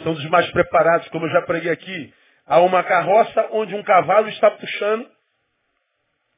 São 0.02 0.14
dos 0.14 0.24
mais 0.30 0.50
preparados, 0.50 1.08
como 1.08 1.26
eu 1.26 1.30
já 1.30 1.42
preguei 1.42 1.70
aqui. 1.70 2.14
Há 2.46 2.60
uma 2.60 2.82
carroça 2.82 3.48
onde 3.52 3.74
um 3.74 3.82
cavalo 3.82 4.28
está 4.28 4.50
puxando, 4.50 5.08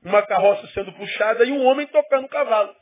uma 0.02 0.22
carroça 0.22 0.66
sendo 0.68 0.92
puxada 0.92 1.44
e 1.44 1.52
um 1.52 1.64
homem 1.64 1.86
tocando 1.86 2.26
o 2.26 2.28
cavalo. 2.28 2.74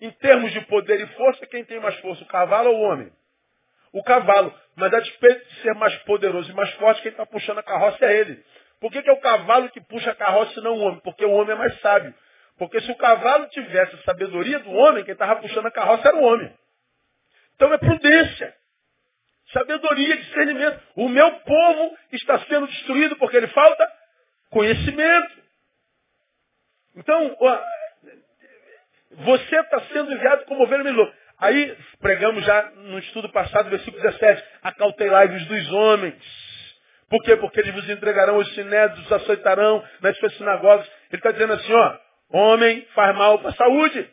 Em 0.00 0.10
termos 0.10 0.52
de 0.52 0.60
poder 0.62 1.00
e 1.00 1.06
força, 1.08 1.46
quem 1.46 1.64
tem 1.64 1.78
mais 1.78 1.96
força, 2.00 2.22
o 2.24 2.26
cavalo 2.26 2.70
ou 2.70 2.78
o 2.78 2.82
homem? 2.82 3.12
O 3.92 4.02
cavalo. 4.02 4.52
Mas 4.74 4.92
a 4.92 5.00
despeito 5.00 5.48
de 5.48 5.60
ser 5.62 5.74
mais 5.74 5.94
poderoso 6.02 6.50
e 6.50 6.54
mais 6.54 6.72
forte, 6.74 7.02
quem 7.02 7.12
está 7.12 7.24
puxando 7.24 7.58
a 7.58 7.62
carroça 7.62 8.04
é 8.04 8.16
ele. 8.18 8.44
Por 8.84 8.92
que, 8.92 9.00
que 9.00 9.08
é 9.08 9.12
o 9.14 9.20
cavalo 9.20 9.70
que 9.70 9.80
puxa 9.80 10.10
a 10.10 10.14
carroça 10.14 10.60
e 10.60 10.62
não 10.62 10.74
o 10.74 10.80
homem? 10.80 11.00
Porque 11.00 11.24
o 11.24 11.30
homem 11.30 11.54
é 11.54 11.58
mais 11.58 11.80
sábio. 11.80 12.12
Porque 12.58 12.82
se 12.82 12.90
o 12.90 12.96
cavalo 12.96 13.46
tivesse 13.46 13.94
a 13.94 14.02
sabedoria 14.02 14.58
do 14.58 14.70
homem, 14.72 15.02
quem 15.02 15.14
estava 15.14 15.40
puxando 15.40 15.64
a 15.64 15.70
carroça 15.70 16.06
era 16.06 16.18
o 16.18 16.22
homem. 16.22 16.54
Então 17.56 17.72
é 17.72 17.78
prudência. 17.78 18.54
Sabedoria, 19.54 20.18
discernimento. 20.18 20.82
O 20.96 21.08
meu 21.08 21.30
povo 21.32 21.96
está 22.12 22.38
sendo 22.40 22.66
destruído 22.66 23.16
porque 23.16 23.38
ele 23.38 23.46
falta 23.46 23.90
conhecimento. 24.50 25.42
Então, 26.94 27.38
você 29.12 29.60
está 29.60 29.80
sendo 29.94 30.12
enviado 30.12 30.44
como 30.44 30.62
ovelha 30.62 30.84
melhor. 30.84 31.10
Aí 31.38 31.74
pregamos 32.00 32.44
já 32.44 32.70
no 32.72 32.98
estudo 32.98 33.30
passado, 33.30 33.70
versículo 33.70 34.02
17, 34.02 34.44
acautelai-vos 34.62 35.46
dos 35.46 35.72
homens. 35.72 36.43
Por 37.14 37.22
quê? 37.22 37.36
Porque 37.36 37.60
eles 37.60 37.72
vos 37.72 37.88
entregarão 37.88 38.38
os 38.38 38.54
sinédrios, 38.54 39.06
os 39.06 39.12
aceitarão 39.12 39.84
nas 40.00 40.18
suas 40.18 40.36
sinagogas. 40.36 40.84
Ele 41.12 41.20
está 41.20 41.30
dizendo 41.30 41.52
assim, 41.52 41.72
ó, 41.72 41.98
homem 42.30 42.84
faz 42.92 43.16
mal 43.16 43.38
para 43.38 43.50
a 43.50 43.54
saúde. 43.54 44.10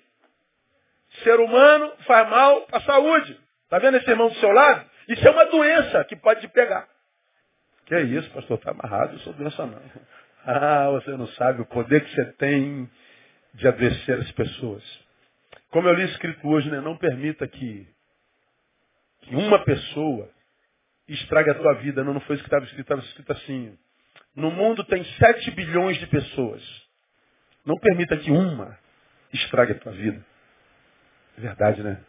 Ser 1.24 1.40
humano 1.40 1.94
faz 2.06 2.30
mal 2.30 2.62
para 2.68 2.78
a 2.78 2.82
saúde. 2.82 3.40
Está 3.64 3.80
vendo 3.80 3.98
esse 3.98 4.08
irmão 4.08 4.30
do 4.30 4.36
seu 4.36 4.52
lado? 4.52 4.86
Isso 5.08 5.28
é 5.28 5.32
uma 5.32 5.46
doença 5.46 6.04
que 6.04 6.16
pode 6.16 6.42
te 6.42 6.48
pegar. 6.50 6.88
Que 7.88 7.96
é 7.96 8.02
isso, 8.02 8.30
pastor? 8.30 8.60
Está 8.60 8.70
amarrado, 8.70 9.14
eu 9.14 9.20
sou 9.22 9.34
doença 9.34 9.66
não. 9.66 9.82
Ah, 10.46 10.92
você 10.92 11.10
não 11.18 11.28
sabe 11.30 11.64
o 11.64 11.66
poder 11.66 12.06
que 12.06 12.14
você 12.14 12.34
tem 12.34 12.88
de 13.56 13.68
adoecer 13.68 14.20
as 14.20 14.32
pessoas. 14.34 14.84
Como 15.72 15.88
eu 15.88 15.96
li 15.96 16.04
escrito 16.04 16.48
hoje, 16.48 16.70
né? 16.70 16.80
não 16.80 16.96
permita 16.98 17.48
que, 17.48 17.88
que 19.22 19.36
uma 19.36 19.58
pessoa 19.66 20.30
estrague 21.08 21.50
a 21.50 21.56
tua 21.56 21.74
vida. 21.76 22.04
Não, 22.04 22.14
não 22.14 22.22
foi 22.22 22.36
isso 22.36 22.44
que 22.44 22.48
estava 22.48 22.66
escrito, 22.66 22.82
estava 22.82 23.02
escrito 23.02 23.32
assim. 23.32 23.78
No 24.36 24.52
mundo 24.52 24.84
tem 24.86 25.04
7 25.04 25.52
bilhões 25.52 25.98
de 25.98 26.08
pessoas. 26.08 26.64
Não 27.66 27.78
permita 27.78 28.18
que 28.18 28.32
uma 28.32 28.78
estrague 29.34 29.74
a 29.74 29.80
tua 29.80 29.92
vida. 29.92 30.26
É 31.38 31.42
verdade, 31.42 31.84
né? 31.84 32.04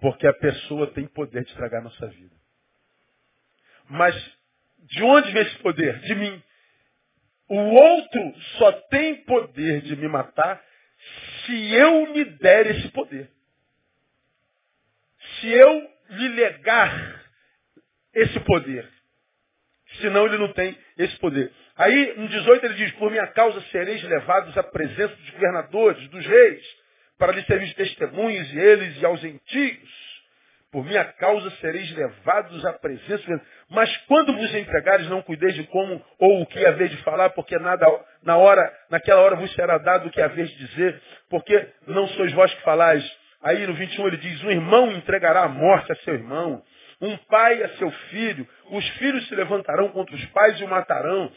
Porque 0.00 0.26
a 0.26 0.32
pessoa 0.32 0.86
tem 0.92 1.06
poder 1.06 1.44
de 1.44 1.50
estragar 1.50 1.80
a 1.80 1.84
nossa 1.84 2.06
vida. 2.06 2.34
Mas 3.88 4.14
de 4.80 5.02
onde 5.02 5.32
vem 5.32 5.42
esse 5.42 5.58
poder? 5.58 5.98
De 6.00 6.14
mim. 6.14 6.42
O 7.48 7.56
outro 7.56 8.40
só 8.58 8.72
tem 8.72 9.24
poder 9.24 9.80
de 9.82 9.96
me 9.96 10.06
matar 10.06 10.62
se 11.44 11.74
eu 11.74 12.12
me 12.12 12.24
der 12.24 12.66
esse 12.66 12.88
poder. 12.90 13.30
Se 15.40 15.48
eu 15.48 15.90
lhe 16.10 16.28
legar 16.28 17.27
esse 18.14 18.40
poder. 18.40 18.88
Senão 20.00 20.26
ele 20.26 20.38
não 20.38 20.52
tem 20.52 20.76
esse 20.98 21.16
poder. 21.18 21.50
Aí, 21.76 22.14
no 22.16 22.28
18, 22.28 22.66
ele 22.66 22.74
diz, 22.74 22.92
por 22.92 23.10
minha 23.10 23.26
causa 23.28 23.60
sereis 23.70 24.02
levados 24.02 24.56
à 24.58 24.62
presença 24.62 25.14
dos 25.14 25.30
governadores, 25.30 26.08
dos 26.08 26.26
reis, 26.26 26.62
para 27.18 27.32
lhe 27.32 27.42
servir 27.44 27.66
de 27.66 27.74
testemunhos, 27.74 28.52
e 28.52 28.58
eles 28.58 29.00
e 29.00 29.06
aos 29.06 29.20
gentios. 29.20 30.08
por 30.70 30.84
minha 30.84 31.04
causa 31.04 31.50
sereis 31.62 31.90
levados 31.94 32.64
à 32.66 32.74
presença. 32.74 33.42
Mas 33.70 33.94
quando 34.06 34.36
vos 34.36 34.54
entregares, 34.54 35.08
não 35.08 35.22
cuideis 35.22 35.54
de 35.54 35.64
como 35.64 36.04
ou 36.18 36.42
o 36.42 36.46
que 36.46 36.64
haver 36.66 36.88
de 36.88 36.96
falar, 36.98 37.30
porque 37.30 37.58
nada 37.58 37.86
na 38.22 38.36
hora, 38.36 38.70
naquela 38.90 39.22
hora 39.22 39.36
vos 39.36 39.52
será 39.54 39.78
dado 39.78 40.08
o 40.08 40.10
que 40.10 40.20
haver 40.20 40.46
de 40.46 40.66
dizer, 40.66 41.00
porque 41.30 41.68
não 41.86 42.06
sois 42.08 42.32
vós 42.32 42.52
que 42.52 42.62
falais. 42.62 43.02
Aí 43.42 43.66
no 43.66 43.74
21 43.74 44.06
ele 44.08 44.16
diz, 44.18 44.42
um 44.44 44.50
irmão 44.50 44.92
entregará 44.92 45.44
a 45.44 45.48
morte 45.48 45.90
a 45.92 45.96
seu 45.96 46.14
irmão, 46.14 46.62
um 47.00 47.16
pai 47.16 47.62
a 47.62 47.68
seu 47.76 47.90
filho, 47.90 48.46
os 48.70 48.88
filhos 48.98 49.26
se 49.28 49.34
levantarão 49.34 49.88
contra 49.90 50.14
os 50.14 50.26
pais 50.26 50.60
e 50.60 50.64
o 50.64 50.68
matarão. 50.68 51.30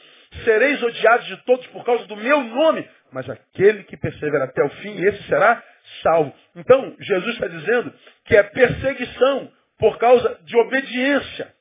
Sereis 0.44 0.82
odiados 0.82 1.28
de 1.28 1.38
todos 1.46 1.66
por 1.68 1.84
causa 1.84 2.06
do 2.06 2.16
meu 2.16 2.42
nome, 2.42 2.90
mas 3.12 3.30
aquele 3.30 3.84
que 3.84 3.98
persevera 3.98 4.46
até 4.46 4.64
o 4.64 4.70
fim, 4.70 5.04
esse 5.04 5.24
será 5.24 5.62
salvo. 6.02 6.34
Então, 6.56 6.96
Jesus 7.00 7.34
está 7.34 7.48
dizendo 7.48 7.94
que 8.26 8.36
é 8.36 8.44
perseguição 8.44 9.52
por 9.78 9.98
causa 9.98 10.40
de 10.44 10.58
obediência. 10.58 11.54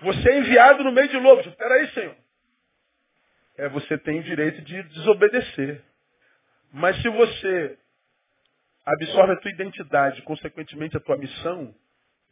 Você 0.00 0.30
é 0.30 0.38
enviado 0.38 0.84
no 0.84 0.92
meio 0.92 1.08
de 1.08 1.16
lobos. 1.16 1.46
Espera 1.46 1.74
aí, 1.74 1.88
Senhor. 1.90 2.16
É, 3.58 3.68
você 3.68 3.98
tem 3.98 4.20
o 4.20 4.22
direito 4.22 4.62
de 4.62 4.82
desobedecer. 4.84 5.82
Mas 6.72 7.00
se 7.02 7.08
você 7.08 7.78
absorve 8.86 9.32
a 9.32 9.36
tua 9.36 9.50
identidade, 9.50 10.22
consequentemente 10.22 10.96
a 10.96 11.00
tua 11.00 11.16
missão, 11.16 11.74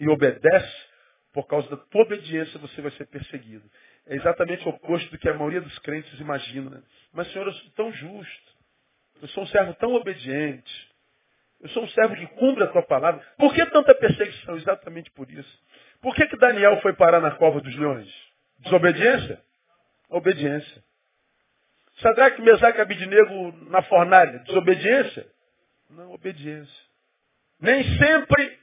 e 0.00 0.08
obedece, 0.08 0.87
por 1.32 1.46
causa 1.46 1.68
da 1.68 1.76
tua 1.76 2.02
obediência 2.02 2.58
você 2.58 2.80
vai 2.80 2.90
ser 2.92 3.06
perseguido. 3.06 3.68
É 4.06 4.16
exatamente 4.16 4.66
o 4.66 4.70
oposto 4.70 5.10
do 5.10 5.18
que 5.18 5.28
a 5.28 5.34
maioria 5.34 5.60
dos 5.60 5.78
crentes 5.80 6.18
imagina. 6.18 6.70
Né? 6.70 6.82
Mas, 7.12 7.30
Senhor, 7.32 7.46
eu 7.46 7.52
sou 7.52 7.70
tão 7.72 7.92
justo. 7.92 8.58
Eu 9.20 9.28
sou 9.28 9.44
um 9.44 9.46
servo 9.48 9.74
tão 9.74 9.94
obediente. 9.94 10.88
Eu 11.60 11.68
sou 11.70 11.82
um 11.82 11.88
servo 11.88 12.14
que 12.14 12.26
cumpre 12.28 12.64
a 12.64 12.68
tua 12.68 12.82
palavra. 12.82 13.20
Por 13.36 13.52
que 13.52 13.64
tanta 13.66 13.94
perseguição? 13.94 14.56
Exatamente 14.56 15.10
por 15.10 15.30
isso. 15.30 15.62
Por 16.00 16.14
que, 16.14 16.26
que 16.26 16.36
Daniel 16.36 16.80
foi 16.80 16.92
parar 16.92 17.20
na 17.20 17.32
cova 17.32 17.60
dos 17.60 17.74
leões? 17.76 18.08
Desobediência? 18.60 19.42
Obediência. 20.08 20.84
Sadraque, 22.00 22.40
Mesaque 22.40 22.78
e 22.78 22.80
Abidinego 22.80 23.52
na 23.68 23.82
fornalha? 23.82 24.38
Desobediência? 24.40 25.26
Não, 25.90 26.12
obediência. 26.12 26.88
Nem 27.60 27.82
sempre 27.98 28.58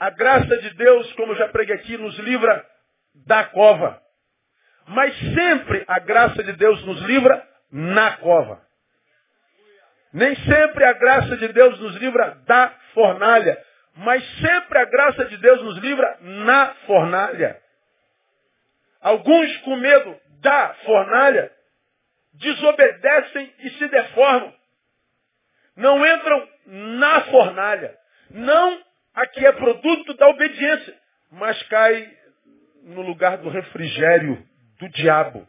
a 0.00 0.08
graça 0.08 0.56
de 0.56 0.70
Deus, 0.70 1.12
como 1.12 1.34
já 1.34 1.46
preguei 1.48 1.76
aqui, 1.76 1.98
nos 1.98 2.18
livra 2.20 2.66
da 3.26 3.44
cova. 3.44 4.00
Mas 4.88 5.14
sempre 5.34 5.84
a 5.86 5.98
graça 5.98 6.42
de 6.42 6.52
Deus 6.54 6.82
nos 6.86 7.02
livra 7.02 7.46
na 7.70 8.16
cova. 8.16 8.62
Nem 10.10 10.34
sempre 10.36 10.84
a 10.86 10.94
graça 10.94 11.36
de 11.36 11.48
Deus 11.48 11.78
nos 11.78 11.94
livra 11.96 12.34
da 12.46 12.74
fornalha, 12.94 13.62
mas 13.94 14.24
sempre 14.40 14.78
a 14.78 14.86
graça 14.86 15.26
de 15.26 15.36
Deus 15.36 15.62
nos 15.62 15.76
livra 15.76 16.16
na 16.22 16.74
fornalha. 16.86 17.60
Alguns 19.02 19.56
com 19.58 19.76
medo 19.76 20.18
da 20.40 20.74
fornalha 20.86 21.52
desobedecem 22.32 23.52
e 23.58 23.70
se 23.70 23.86
deformam. 23.88 24.54
Não 25.76 26.06
entram 26.06 26.48
na 26.66 27.20
fornalha. 27.24 27.96
Não 28.30 28.89
a 29.14 29.26
que 29.26 29.44
é 29.44 29.52
produto 29.52 30.14
da 30.14 30.28
obediência, 30.28 31.00
mas 31.30 31.62
cai 31.64 32.16
no 32.82 33.02
lugar 33.02 33.38
do 33.38 33.48
refrigério 33.48 34.46
do 34.78 34.88
diabo. 34.88 35.46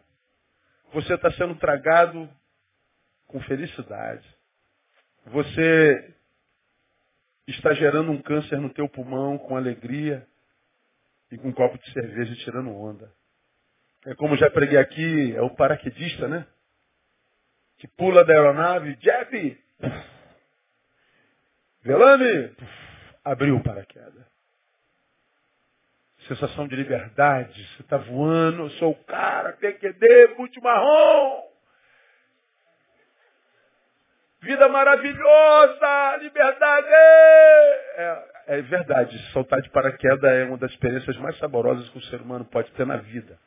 Você 0.94 1.14
está 1.14 1.32
sendo 1.32 1.56
tragado 1.56 2.30
com 3.28 3.40
felicidade. 3.42 4.28
Você 5.28 6.14
está 7.48 7.74
gerando 7.74 8.12
um 8.12 8.22
câncer 8.22 8.60
no 8.60 8.70
teu 8.70 8.90
pulmão 8.90 9.38
com 9.38 9.56
alegria 9.56 10.28
e 11.32 11.38
com 11.38 11.50
um 11.50 11.54
copo 11.54 11.78
de 11.78 11.92
cerveja 11.94 12.36
tirando 12.38 12.76
onda. 12.76 13.12
É 14.06 14.16
como 14.16 14.36
já 14.36 14.50
preguei 14.50 14.78
aqui, 14.78 15.36
é 15.36 15.42
o 15.42 15.56
paraquedista, 15.56 16.28
né? 16.28 16.46
Que 17.78 17.88
pula 17.88 18.26
da 18.26 18.34
aeronave, 18.34 18.98
Jeb! 19.00 19.58
Velame! 21.84 22.56
Abriu 23.24 23.56
o 23.56 23.64
paraquedas. 23.64 24.26
Sensação 26.28 26.68
de 26.68 26.76
liberdade. 26.76 27.68
Você 27.76 27.82
está 27.82 27.98
voando, 27.98 28.64
eu 28.64 28.70
sou 28.72 28.92
o 28.92 29.04
cara, 29.06 29.54
PQD, 29.54 30.36
multimarrom. 30.38 31.52
Vida 34.42 34.68
maravilhosa, 34.70 36.18
liberdade! 36.18 36.88
É, 36.88 38.32
é 38.48 38.62
verdade, 38.64 39.32
saltar 39.32 39.62
de 39.62 39.70
paraquedas 39.70 40.24
é 40.24 40.46
uma 40.46 40.58
das 40.58 40.72
experiências 40.72 41.16
mais 41.18 41.38
saborosas 41.38 41.88
que 41.90 42.00
o 42.00 42.04
ser 42.04 42.22
humano 42.22 42.44
pode 42.46 42.72
ter 42.72 42.86
na 42.86 42.98
vida. 42.98 43.38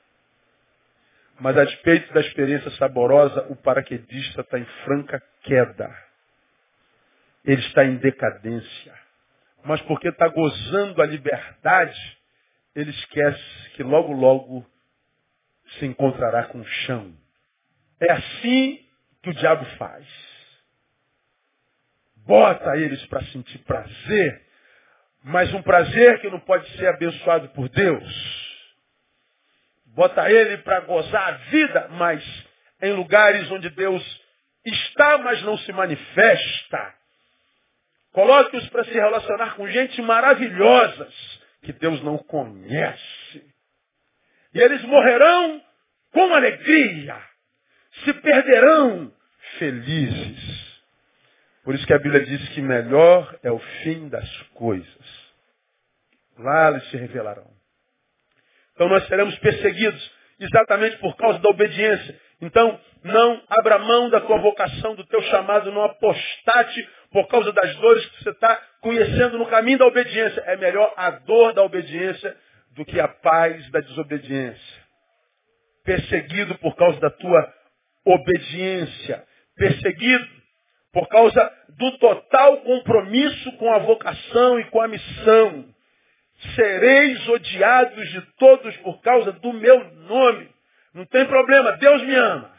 Mas 1.41 1.57
a 1.59 1.65
despeito 1.65 2.13
da 2.15 2.21
experiência 2.21 2.71
saborosa, 2.73 3.45
o 3.51 3.57
paraquedista 3.57 4.43
está 4.43 4.57
em 4.57 4.65
franca 4.85 5.21
queda. 5.43 5.93
Ele 7.45 7.61
está 7.61 7.85
em 7.85 7.97
decadência. 7.97 9.04
Mas 9.65 9.81
porque 9.83 10.09
está 10.09 10.29
gozando 10.29 11.01
a 11.01 11.07
liberdade, 11.07 12.19
ele 12.75 12.91
esquece 12.91 13.71
que 13.75 13.83
logo, 13.83 14.13
logo 14.13 14.67
se 15.79 15.87
encontrará 15.87 16.45
com 16.45 16.61
o 16.61 16.67
chão. 16.67 17.15
É 18.01 18.13
assim 18.13 18.87
que 19.23 19.31
o 19.31 19.35
diabo 19.35 19.65
faz 19.77 20.07
bota 22.27 22.77
eles 22.77 23.05
para 23.07 23.23
sentir 23.27 23.59
prazer, 23.59 24.43
mas 25.23 25.53
um 25.55 25.63
prazer 25.63 26.21
que 26.21 26.31
não 26.31 26.41
pode 26.41 26.69
ser 26.77 26.89
abençoado 26.89 27.49
por 27.51 27.69
Deus. 27.69 28.45
Bota 29.87 30.31
ele 30.31 30.59
para 30.59 30.81
gozar 30.81 31.29
a 31.29 31.37
vida, 31.51 31.89
mas 31.93 32.47
em 32.83 32.93
lugares 32.93 33.51
onde 33.51 33.71
Deus 33.71 34.23
está, 34.65 35.19
mas 35.19 35.43
não 35.43 35.57
se 35.59 35.73
manifesta. 35.73 36.95
Coloque-os 38.15 38.69
para 38.69 38.85
se 38.85 38.93
relacionar 38.93 39.57
com 39.57 39.67
gente 39.67 40.01
maravilhosas 40.01 41.13
que 41.63 41.73
Deus 41.73 42.01
não 42.05 42.17
conhece. 42.17 43.45
E 44.55 44.61
eles 44.61 44.81
morrerão 44.85 45.61
com 46.13 46.33
alegria, 46.33 47.21
se 48.05 48.13
perderão 48.15 49.13
felizes. 49.59 50.81
Por 51.65 51.75
isso 51.75 51.85
que 51.85 51.93
a 51.93 51.99
Bíblia 51.99 52.25
diz 52.25 52.49
que 52.51 52.63
melhor 52.63 53.37
é 53.43 53.51
o 53.51 53.59
fim 53.59 54.09
das 54.09 54.31
coisas. 54.55 55.35
Lá 56.39 56.71
eles 56.71 56.89
se 56.91 56.97
revelarão. 56.97 57.51
Então 58.75 58.89
nós 58.89 59.09
seremos 59.09 59.37
perseguidos 59.41 60.13
exatamente 60.39 60.97
por 60.99 61.17
causa 61.17 61.39
da 61.39 61.49
obediência. 61.49 62.21
Então, 62.41 62.79
não 63.03 63.43
abra 63.49 63.79
mão 63.79 64.11
da 64.11 64.21
tua 64.21 64.39
vocação, 64.39 64.95
do 64.95 65.05
teu 65.07 65.23
chamado, 65.23 65.71
não 65.73 65.83
apostate 65.85 66.89
por 67.11 67.27
causa 67.29 67.53
das 67.53 67.75
dores 67.77 68.05
que 68.07 68.25
você 68.25 68.31
está 68.31 68.61
conhecendo 68.81 69.39
no 69.39 69.47
caminho 69.47 69.79
da 69.79 69.87
obediência. 69.87 70.41
É 70.47 70.57
melhor 70.57 70.93
a 70.97 71.11
dor 71.11 71.53
da 71.53 71.63
obediência 71.63 72.37
do 72.75 72.85
que 72.85 73.01
a 73.01 73.09
paz 73.09 73.71
da 73.71 73.81
desobediência. 73.81 74.85
Perseguido 75.85 76.57
por 76.59 76.75
causa 76.77 76.99
da 77.01 77.11
tua 77.11 77.55
obediência. 78.05 79.25
Perseguido 79.57 80.29
por 80.93 81.09
causa 81.09 81.53
do 81.77 81.99
total 81.99 82.59
compromisso 82.59 83.53
com 83.53 83.73
a 83.73 83.79
vocação 83.79 84.61
e 84.61 84.65
com 84.71 84.81
a 84.81 84.89
missão. 84.89 85.74
Sereis 86.55 87.29
odiados 87.29 88.09
de 88.11 88.21
todos 88.39 88.77
por 88.79 89.01
causa 89.01 89.33
do 89.33 89.53
meu 89.53 89.85
nome. 89.93 90.49
Não 90.93 91.07
tem 91.07 91.25
problema, 91.27 91.73
Deus 91.73 92.03
me 92.03 92.15
ama. 92.15 92.55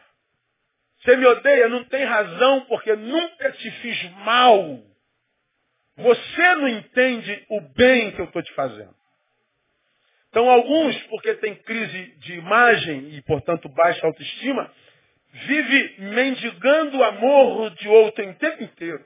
Você 0.99 1.15
me 1.17 1.25
odeia, 1.25 1.69
não 1.69 1.83
tem 1.85 2.03
razão, 2.03 2.61
porque 2.61 2.95
nunca 2.95 3.51
te 3.51 3.71
fiz 3.71 4.11
mal. 4.25 4.79
Você 5.97 6.55
não 6.55 6.67
entende 6.67 7.45
o 7.49 7.61
bem 7.61 8.11
que 8.11 8.21
eu 8.21 8.25
estou 8.25 8.41
te 8.41 8.51
fazendo. 8.53 8.93
Então, 10.29 10.49
alguns, 10.49 10.97
porque 11.03 11.35
tem 11.35 11.55
crise 11.55 12.15
de 12.17 12.33
imagem 12.33 13.15
e, 13.15 13.21
portanto, 13.21 13.69
baixa 13.69 14.05
autoestima, 14.05 14.69
vive 15.31 15.95
mendigando 15.99 16.97
o 16.97 17.03
amor 17.03 17.69
de 17.75 17.87
outro 17.87 18.27
o 18.27 18.33
tempo 18.33 18.63
inteiro. 18.63 19.05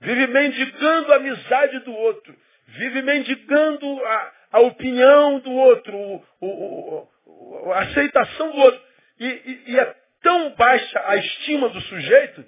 Vive 0.00 0.26
mendigando 0.28 1.12
a 1.12 1.16
amizade 1.16 1.80
do 1.80 1.92
outro. 1.92 2.34
Vive 2.66 3.02
mendigando 3.02 4.04
a, 4.04 4.32
a 4.52 4.60
opinião 4.60 5.38
do 5.40 5.52
outro, 5.52 5.96
o, 5.96 6.22
o, 6.40 7.08
o, 7.26 7.72
a 7.72 7.80
aceitação 7.80 8.50
do 8.50 8.58
outro. 8.58 8.80
E, 9.18 9.26
e, 9.26 9.72
e 9.72 9.78
é 9.78 9.96
tão 10.22 10.54
baixa 10.54 11.02
a 11.06 11.16
estima 11.16 11.68
do 11.68 11.80
sujeito 11.82 12.44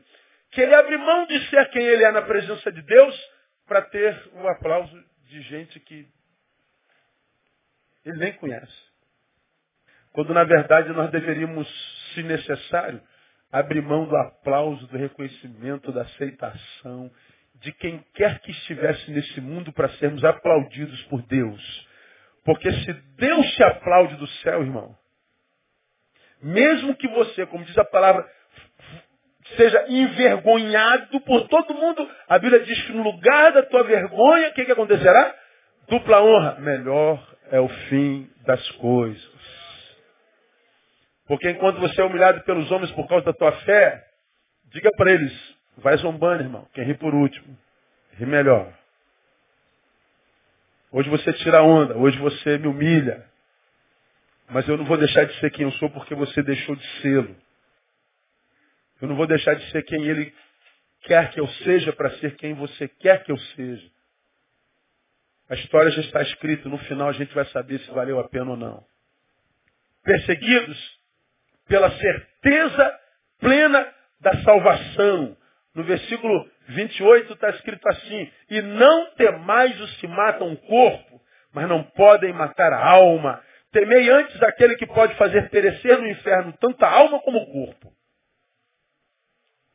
que 0.50 0.61
ele 0.61 0.74
abre 0.74 0.96
mão 0.96 1.26
de 1.26 1.48
ser 1.48 1.68
quem 1.70 1.85
ele 1.85 2.04
é 2.04 2.11
na 2.11 2.22
presença 2.22 2.72
de 2.72 2.83
Deus 2.83 3.31
para 3.66 3.83
ter 3.83 4.31
o 4.35 4.48
aplauso 4.48 5.04
de 5.28 5.42
gente 5.42 5.78
que 5.81 6.09
ele 8.04 8.18
nem 8.18 8.33
conhece. 8.35 8.88
Quando 10.12 10.33
na 10.33 10.44
verdade 10.44 10.88
nós 10.90 11.11
deveríamos 11.11 11.68
se 12.14 12.22
necessário, 12.22 13.00
abrir 13.52 13.83
mão 13.83 14.07
do 14.07 14.16
aplauso, 14.16 14.87
do 14.87 14.96
reconhecimento, 14.96 15.92
da 15.92 16.02
aceitação, 16.02 17.11
de 17.60 17.72
quem 17.72 18.04
quer 18.14 18.40
que 18.40 18.50
estivesse 18.50 19.10
nesse 19.10 19.40
mundo 19.40 19.72
para 19.72 19.88
sermos 19.90 20.24
aplaudidos 20.24 21.02
por 21.04 21.22
Deus. 21.22 21.88
Porque 22.44 22.70
se 22.70 22.92
Deus 23.16 23.50
te 23.54 23.62
aplaude 23.64 24.16
do 24.16 24.26
céu, 24.26 24.62
irmão, 24.62 24.96
mesmo 26.40 26.94
que 26.94 27.08
você, 27.08 27.46
como 27.46 27.64
diz 27.64 27.76
a 27.76 27.84
palavra, 27.84 28.26
seja 29.56 29.86
envergonhado 29.88 31.20
por 31.22 31.48
todo 31.48 31.74
mundo, 31.74 32.08
a 32.28 32.38
Bíblia 32.38 32.60
diz 32.60 32.80
que 32.82 32.92
no 32.92 33.02
lugar 33.02 33.52
da 33.52 33.62
tua 33.62 33.82
vergonha, 33.82 34.48
o 34.48 34.52
que, 34.52 34.64
que 34.64 34.72
acontecerá? 34.72 35.34
Dupla 35.88 36.22
honra. 36.22 36.56
Melhor 36.60 37.36
é 37.50 37.58
o 37.58 37.68
fim 37.68 38.30
das 38.44 38.70
coisas. 38.72 39.38
Porque 41.26 41.50
enquanto 41.50 41.80
você 41.80 42.00
é 42.00 42.04
humilhado 42.04 42.42
pelos 42.44 42.70
homens 42.70 42.90
por 42.92 43.06
causa 43.08 43.26
da 43.26 43.32
tua 43.32 43.52
fé, 43.52 44.04
diga 44.72 44.90
para 44.96 45.12
eles, 45.12 45.57
vai 45.78 45.96
zombando, 45.98 46.42
irmão. 46.42 46.68
Quem 46.74 46.84
ri 46.84 46.94
por 46.94 47.14
último, 47.14 47.56
ri 48.12 48.26
melhor. 48.26 48.72
Hoje 50.90 51.08
você 51.10 51.32
tira 51.34 51.62
onda, 51.62 51.96
hoje 51.96 52.18
você 52.18 52.58
me 52.58 52.66
humilha. 52.66 53.26
Mas 54.48 54.66
eu 54.66 54.76
não 54.76 54.84
vou 54.84 54.96
deixar 54.96 55.24
de 55.24 55.38
ser 55.40 55.50
quem 55.50 55.64
eu 55.64 55.72
sou 55.72 55.90
porque 55.90 56.14
você 56.14 56.42
deixou 56.42 56.74
de 56.74 56.86
ser. 57.00 57.36
Eu 59.00 59.08
não 59.08 59.16
vou 59.16 59.26
deixar 59.26 59.54
de 59.54 59.70
ser 59.70 59.82
quem 59.82 60.04
ele 60.06 60.34
quer 61.02 61.30
que 61.30 61.38
eu 61.38 61.46
seja 61.48 61.92
para 61.92 62.10
ser 62.18 62.34
quem 62.36 62.54
você 62.54 62.88
quer 62.88 63.22
que 63.22 63.30
eu 63.30 63.38
seja. 63.38 63.90
A 65.48 65.54
história 65.54 65.90
já 65.90 66.00
está 66.00 66.22
escrita, 66.22 66.68
no 66.68 66.78
final 66.78 67.08
a 67.08 67.12
gente 67.12 67.34
vai 67.34 67.44
saber 67.46 67.78
se 67.80 67.90
valeu 67.90 68.18
a 68.18 68.28
pena 68.28 68.50
ou 68.50 68.56
não. 68.56 68.84
Perseguidos 70.02 70.98
pela 71.66 71.90
certeza 71.90 73.00
plena 73.38 73.94
da 74.20 74.42
salvação. 74.42 75.36
No 75.78 75.84
versículo 75.84 76.44
28 76.70 77.34
está 77.34 77.50
escrito 77.50 77.88
assim: 77.88 78.32
E 78.50 78.60
não 78.60 79.14
temais 79.14 79.80
os 79.80 79.96
que 79.98 80.08
matam 80.08 80.52
o 80.52 80.56
corpo, 80.56 81.22
mas 81.54 81.68
não 81.68 81.84
podem 81.84 82.32
matar 82.32 82.72
a 82.72 82.84
alma. 82.84 83.40
Temei 83.70 84.10
antes 84.10 84.42
aquele 84.42 84.74
que 84.74 84.88
pode 84.88 85.14
fazer 85.14 85.48
perecer 85.50 85.96
no 86.00 86.08
inferno 86.08 86.52
tanto 86.60 86.84
a 86.84 86.90
alma 86.90 87.20
como 87.20 87.38
o 87.38 87.52
corpo. 87.52 87.92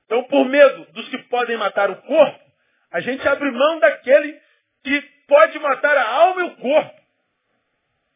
Então, 0.04 0.26
por 0.26 0.44
medo 0.44 0.92
dos 0.92 1.08
que 1.08 1.20
podem 1.30 1.56
matar 1.56 1.90
o 1.90 1.96
corpo, 1.96 2.40
a 2.92 3.00
gente 3.00 3.26
abre 3.26 3.50
mão 3.52 3.80
daquele 3.80 4.38
que 4.84 5.02
pode 5.26 5.58
matar 5.60 5.96
a 5.96 6.16
alma 6.16 6.42
e 6.42 6.46
o 6.48 6.56
corpo. 6.58 7.02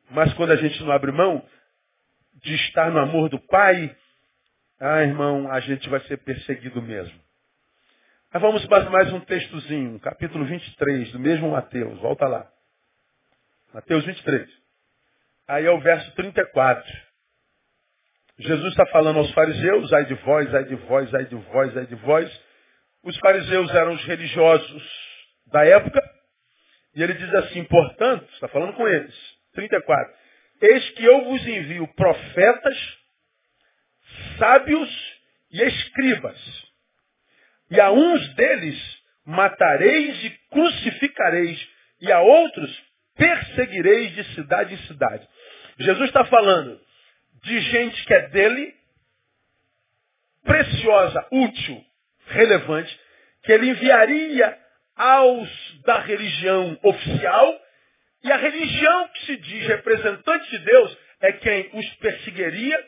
Mas 0.10 0.34
quando 0.34 0.52
a 0.52 0.58
gente 0.58 0.84
não 0.84 0.92
abre 0.92 1.14
mão 1.14 1.42
de 2.44 2.54
estar 2.54 2.92
no 2.92 3.00
amor 3.00 3.30
do 3.30 3.40
Pai, 3.40 3.96
ah, 4.78 5.04
irmão, 5.04 5.50
a 5.50 5.62
gente 5.62 5.88
vai 5.88 6.02
ser 6.02 6.18
perseguido 6.18 6.82
mesmo. 6.82 7.27
Mas 8.34 8.42
vamos 8.42 8.66
para 8.66 8.90
mais 8.90 9.12
um 9.14 9.22
textozinho, 9.22 9.98
capítulo 10.02 10.44
23, 10.44 11.14
do 11.14 11.20
mesmo 11.20 11.52
Mateus. 11.52 11.98
Volta 12.00 12.28
lá. 12.28 12.46
Mateus 13.74 14.06
23. 14.06 14.50
Aí 15.48 15.66
é 15.66 15.72
o 15.72 15.80
verso 15.80 16.14
34. 16.16 16.94
Jesus 18.38 18.68
está 18.72 18.86
falando 18.88 19.20
aos 19.20 19.32
fariseus, 19.32 19.94
ai 19.94 20.06
de 20.06 20.14
vós, 20.16 20.54
ai 20.54 20.66
de 20.66 20.76
vós, 20.76 21.16
ai 21.16 21.26
de 21.26 21.36
vós, 21.36 21.78
ai 21.78 21.86
de 21.86 21.96
vós. 21.96 22.42
Os 23.02 23.18
fariseus 23.20 23.74
eram 23.74 23.94
os 23.94 24.04
religiosos 24.04 24.84
da 25.46 25.66
época. 25.66 26.04
E 26.96 27.02
ele 27.02 27.14
diz 27.14 27.34
assim, 27.34 27.64
portanto, 27.64 28.28
está 28.34 28.50
falando 28.50 28.74
com 28.74 28.86
eles, 28.86 29.16
34. 29.54 30.14
Eis 30.64 30.90
que 30.92 31.06
eu 31.06 31.24
vos 31.24 31.48
envio 31.48 31.88
profetas, 31.96 32.98
sábios 34.38 35.18
e 35.50 35.64
escribas. 35.64 36.67
E 37.70 37.80
a 37.80 37.92
uns 37.92 38.34
deles 38.36 38.98
matareis 39.26 40.24
e 40.24 40.30
crucificareis, 40.50 41.68
e 42.00 42.12
a 42.12 42.22
outros 42.22 42.84
perseguireis 43.16 44.16
de 44.16 44.24
cidade 44.36 44.74
em 44.74 44.88
cidade. 44.88 45.28
Jesus 45.80 46.08
está 46.08 46.24
falando 46.26 46.80
de 47.44 47.60
gente 47.60 48.06
que 48.06 48.14
é 48.14 48.30
dele, 48.30 48.74
preciosa, 50.44 51.28
útil, 51.32 51.84
relevante, 52.28 53.00
que 53.44 53.52
ele 53.52 53.70
enviaria 53.70 54.58
aos 54.96 55.50
da 55.84 56.00
religião 56.00 56.78
oficial, 56.84 57.62
e 58.24 58.32
a 58.32 58.38
religião 58.38 59.08
que 59.10 59.26
se 59.26 59.38
diz 59.38 59.68
representante 59.68 60.50
de 60.50 60.60
Deus 60.60 60.98
é 61.22 61.32
quem 61.34 61.70
os 61.74 61.90
perseguiria, 61.96 62.86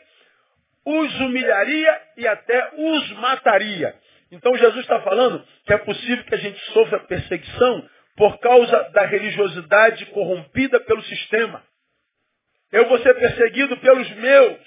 os 0.84 1.20
humilharia 1.20 2.02
e 2.16 2.26
até 2.26 2.70
os 2.76 3.10
mataria. 3.12 3.94
Então 4.30 4.56
Jesus 4.56 4.82
está 4.82 5.00
falando 5.00 5.44
que 5.66 5.72
é 5.72 5.78
possível 5.78 6.24
que 6.24 6.34
a 6.34 6.38
gente 6.38 6.58
sofra 6.72 7.00
perseguição 7.00 7.88
por 8.16 8.38
causa 8.38 8.90
da 8.90 9.04
religiosidade 9.06 10.06
corrompida 10.06 10.78
pelo 10.80 11.02
sistema. 11.02 11.64
Eu 12.70 12.88
vou 12.88 12.98
ser 13.00 13.14
perseguido 13.14 13.76
pelos 13.78 14.08
meus. 14.10 14.60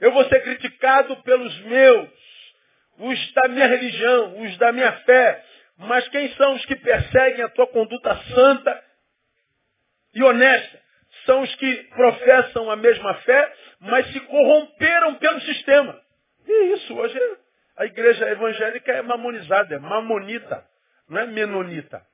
Eu 0.00 0.10
vou 0.12 0.24
ser 0.24 0.42
criticado 0.42 1.16
pelos 1.22 1.60
meus. 1.60 2.10
Os 2.98 3.32
da 3.32 3.48
minha 3.48 3.66
religião, 3.66 4.42
os 4.42 4.58
da 4.58 4.72
minha 4.72 4.92
fé. 5.02 5.44
Mas 5.78 6.08
quem 6.08 6.32
são 6.34 6.54
os 6.54 6.64
que 6.66 6.76
perseguem 6.76 7.44
a 7.44 7.48
tua 7.50 7.68
conduta 7.68 8.16
santa 8.34 8.84
e 10.14 10.22
honesta? 10.24 10.82
São 11.24 11.42
os 11.42 11.54
que 11.54 11.74
professam 11.94 12.70
a 12.70 12.76
mesma 12.76 13.14
fé, 13.14 13.54
mas 13.80 14.10
se 14.12 14.20
corromperam 14.20 15.14
pelo 15.16 15.40
sistema. 15.42 16.01
E 16.46 16.74
isso, 16.74 16.94
hoje 16.94 17.18
a 17.76 17.86
igreja 17.86 18.28
evangélica 18.28 18.92
é 18.92 19.02
mamonizada, 19.02 19.74
é 19.74 19.78
mamonita, 19.78 20.64
não 21.08 21.20
é 21.20 21.26
menonita. 21.26 22.04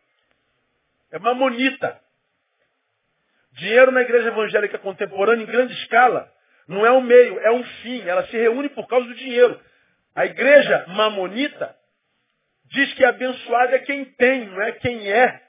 É 1.10 1.18
mamonita. 1.18 2.00
Dinheiro 3.52 3.90
na 3.90 4.02
igreja 4.02 4.28
evangélica 4.28 4.78
contemporânea 4.78 5.42
em 5.42 5.46
grande 5.46 5.72
escala 5.74 6.32
não 6.68 6.84
é 6.84 6.92
um 6.92 7.00
meio, 7.00 7.38
é 7.40 7.50
um 7.50 7.64
fim. 7.64 8.06
Ela 8.06 8.26
se 8.26 8.36
reúne 8.36 8.68
por 8.68 8.86
causa 8.86 9.06
do 9.06 9.14
dinheiro. 9.14 9.58
A 10.14 10.26
igreja 10.26 10.84
mamonita 10.88 11.74
diz 12.66 12.92
que 12.94 13.04
abençoado 13.04 13.74
é 13.74 13.78
quem 13.78 14.04
tem, 14.04 14.46
não 14.46 14.60
é 14.62 14.72
quem 14.72 15.10
é. 15.10 15.42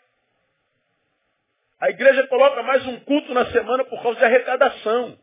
A 1.79 1.89
igreja 1.89 2.25
coloca 2.27 2.63
mais 2.63 2.85
um 2.87 2.99
culto 3.01 3.33
na 3.33 3.45
semana 3.51 3.83
por 3.85 4.01
causa 4.01 4.19
de 4.19 4.25
arrecadação. 4.25 5.17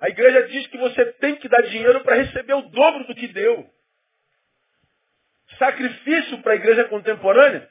A 0.00 0.08
igreja 0.08 0.48
diz 0.48 0.66
que 0.66 0.78
você 0.78 1.04
tem 1.14 1.36
que 1.36 1.48
dar 1.48 1.62
dinheiro 1.62 2.00
para 2.00 2.16
receber 2.16 2.54
o 2.54 2.62
dobro 2.62 3.04
do 3.04 3.14
que 3.14 3.28
deu. 3.28 3.68
Sacrifício 5.58 6.42
para 6.42 6.52
a 6.52 6.56
igreja 6.56 6.84
contemporânea 6.84 7.68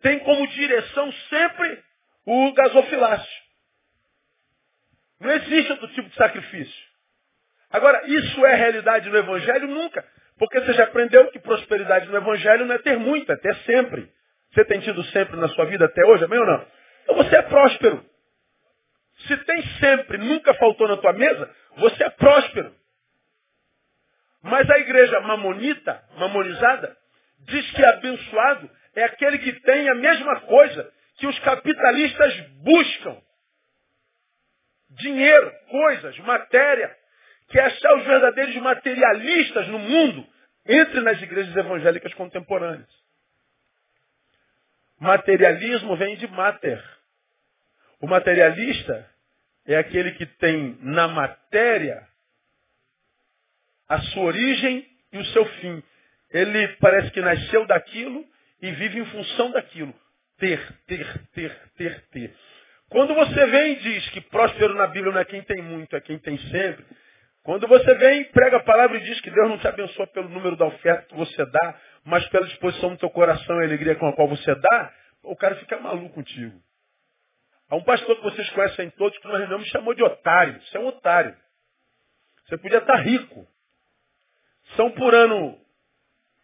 tem 0.00 0.18
como 0.20 0.46
direção 0.48 1.10
sempre 1.30 1.82
o 2.26 2.52
gasofilácio. 2.52 3.42
Não 5.18 5.30
existe 5.30 5.72
outro 5.72 5.88
tipo 5.88 6.10
de 6.10 6.14
sacrifício. 6.14 6.84
Agora, 7.70 8.06
isso 8.06 8.46
é 8.46 8.54
realidade 8.54 9.08
no 9.08 9.16
Evangelho? 9.16 9.66
Nunca. 9.66 10.06
Porque 10.38 10.60
você 10.60 10.74
já 10.74 10.84
aprendeu 10.84 11.30
que 11.30 11.38
prosperidade 11.38 12.06
no 12.08 12.16
Evangelho 12.16 12.66
não 12.66 12.74
é 12.74 12.78
ter 12.78 12.98
muito, 12.98 13.32
é 13.32 13.36
ter 13.36 13.56
sempre. 13.64 14.12
Você 14.52 14.64
tem 14.66 14.80
tido 14.80 15.02
sempre 15.04 15.36
na 15.36 15.48
sua 15.48 15.64
vida 15.64 15.86
até 15.86 16.04
hoje, 16.06 16.24
amém 16.24 16.38
ou 16.38 16.46
não? 16.46 16.66
Então 17.02 17.16
você 17.16 17.36
é 17.36 17.42
próspero. 17.42 18.04
Se 19.26 19.36
tem 19.38 19.62
sempre, 19.78 20.18
nunca 20.18 20.54
faltou 20.54 20.86
na 20.86 20.96
tua 20.96 21.12
mesa, 21.12 21.54
você 21.76 22.04
é 22.04 22.10
próspero. 22.10 22.74
Mas 24.42 24.68
a 24.68 24.78
igreja 24.78 25.20
mamonita, 25.20 26.04
mamonizada, 26.18 26.96
diz 27.40 27.70
que 27.70 27.84
abençoado 27.84 28.70
é 28.94 29.04
aquele 29.04 29.38
que 29.38 29.52
tem 29.60 29.88
a 29.88 29.94
mesma 29.94 30.40
coisa 30.42 30.92
que 31.16 31.26
os 31.26 31.38
capitalistas 31.40 32.40
buscam. 32.62 33.16
Dinheiro, 34.90 35.52
coisas, 35.70 36.18
matéria. 36.18 36.94
Que 37.48 37.58
achar 37.60 37.96
os 37.96 38.04
verdadeiros 38.04 38.54
materialistas 38.56 39.68
no 39.68 39.78
mundo 39.78 40.26
entre 40.66 41.00
nas 41.00 41.20
igrejas 41.20 41.54
evangélicas 41.54 42.12
contemporâneas. 42.14 42.88
Materialismo 44.98 45.96
vem 45.96 46.16
de 46.16 46.26
mater. 46.28 46.82
O 48.00 48.06
materialista 48.06 49.13
é 49.66 49.76
aquele 49.76 50.12
que 50.12 50.26
tem 50.26 50.78
na 50.80 51.08
matéria 51.08 52.06
a 53.88 54.00
sua 54.00 54.24
origem 54.24 54.86
e 55.12 55.18
o 55.18 55.24
seu 55.26 55.44
fim. 55.46 55.82
Ele 56.30 56.68
parece 56.80 57.10
que 57.10 57.20
nasceu 57.20 57.66
daquilo 57.66 58.24
e 58.60 58.70
vive 58.72 58.98
em 58.98 59.06
função 59.06 59.50
daquilo 59.50 59.94
ter, 60.38 60.60
ter, 60.86 61.28
ter, 61.32 61.56
ter, 61.76 62.04
ter. 62.10 62.34
Quando 62.88 63.14
você 63.14 63.46
vem 63.46 63.72
e 63.72 63.76
diz 63.76 64.08
que 64.10 64.20
próspero 64.20 64.74
na 64.74 64.86
Bíblia 64.86 65.12
não 65.12 65.20
é 65.20 65.24
quem 65.24 65.42
tem 65.42 65.62
muito, 65.62 65.96
é 65.96 66.00
quem 66.00 66.18
tem 66.18 66.38
sempre. 66.38 66.84
Quando 67.42 67.66
você 67.66 67.94
vem 67.96 68.22
e 68.22 68.24
prega 68.26 68.58
a 68.58 68.62
palavra 68.62 68.96
e 68.96 69.00
diz 69.00 69.20
que 69.20 69.30
Deus 69.30 69.48
não 69.48 69.58
te 69.58 69.68
abençoa 69.68 70.06
pelo 70.08 70.28
número 70.28 70.56
da 70.56 70.66
oferta 70.66 71.06
que 71.06 71.14
você 71.14 71.44
dá, 71.46 71.80
mas 72.04 72.26
pela 72.28 72.46
disposição 72.46 72.90
do 72.90 72.98
teu 72.98 73.10
coração 73.10 73.60
e 73.60 73.64
alegria 73.64 73.96
com 73.96 74.06
a 74.06 74.12
qual 74.14 74.28
você 74.28 74.54
dá, 74.54 74.92
o 75.22 75.36
cara 75.36 75.56
fica 75.56 75.78
maluco 75.78 76.14
contigo. 76.14 76.58
Há 77.68 77.76
um 77.76 77.82
pastor 77.82 78.16
que 78.16 78.22
vocês 78.22 78.48
conhecem 78.50 78.90
todos 78.90 79.18
que 79.18 79.26
nós 79.26 79.38
reunião 79.38 79.58
me 79.58 79.66
chamou 79.66 79.94
de 79.94 80.02
otário. 80.02 80.60
Você 80.62 80.76
é 80.76 80.80
um 80.80 80.86
otário. 80.86 81.36
Você 82.46 82.58
podia 82.58 82.78
estar 82.78 82.96
rico. 82.96 83.46
São 84.76 84.90
por 84.90 85.14
ano 85.14 85.58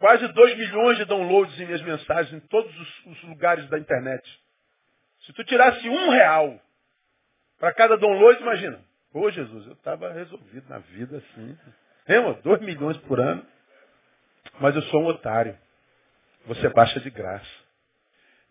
Quase 0.00 0.26
2 0.26 0.56
milhões 0.56 0.96
de 0.96 1.04
downloads 1.04 1.60
em 1.60 1.66
minhas 1.66 1.82
mensagens 1.82 2.32
em 2.32 2.40
todos 2.48 2.74
os, 2.74 3.06
os 3.06 3.22
lugares 3.24 3.68
da 3.68 3.78
internet. 3.78 4.26
Se 5.26 5.32
tu 5.34 5.44
tirasse 5.44 5.86
um 5.86 6.08
real 6.08 6.58
para 7.58 7.74
cada 7.74 7.98
Dom 7.98 8.18
Lois, 8.18 8.40
imagina. 8.40 8.80
Ô 9.12 9.30
Jesus, 9.30 9.66
eu 9.66 9.74
estava 9.74 10.10
resolvido 10.10 10.66
na 10.70 10.78
vida 10.78 11.18
assim. 11.18 11.58
Lembra? 12.08 12.32
Dois 12.42 12.62
milhões 12.62 12.96
por 12.96 13.20
ano. 13.20 13.46
Mas 14.58 14.74
eu 14.74 14.80
sou 14.84 15.02
um 15.02 15.06
otário. 15.08 15.56
Você 16.46 16.70
baixa 16.70 16.98
de 16.98 17.10
graça. 17.10 17.59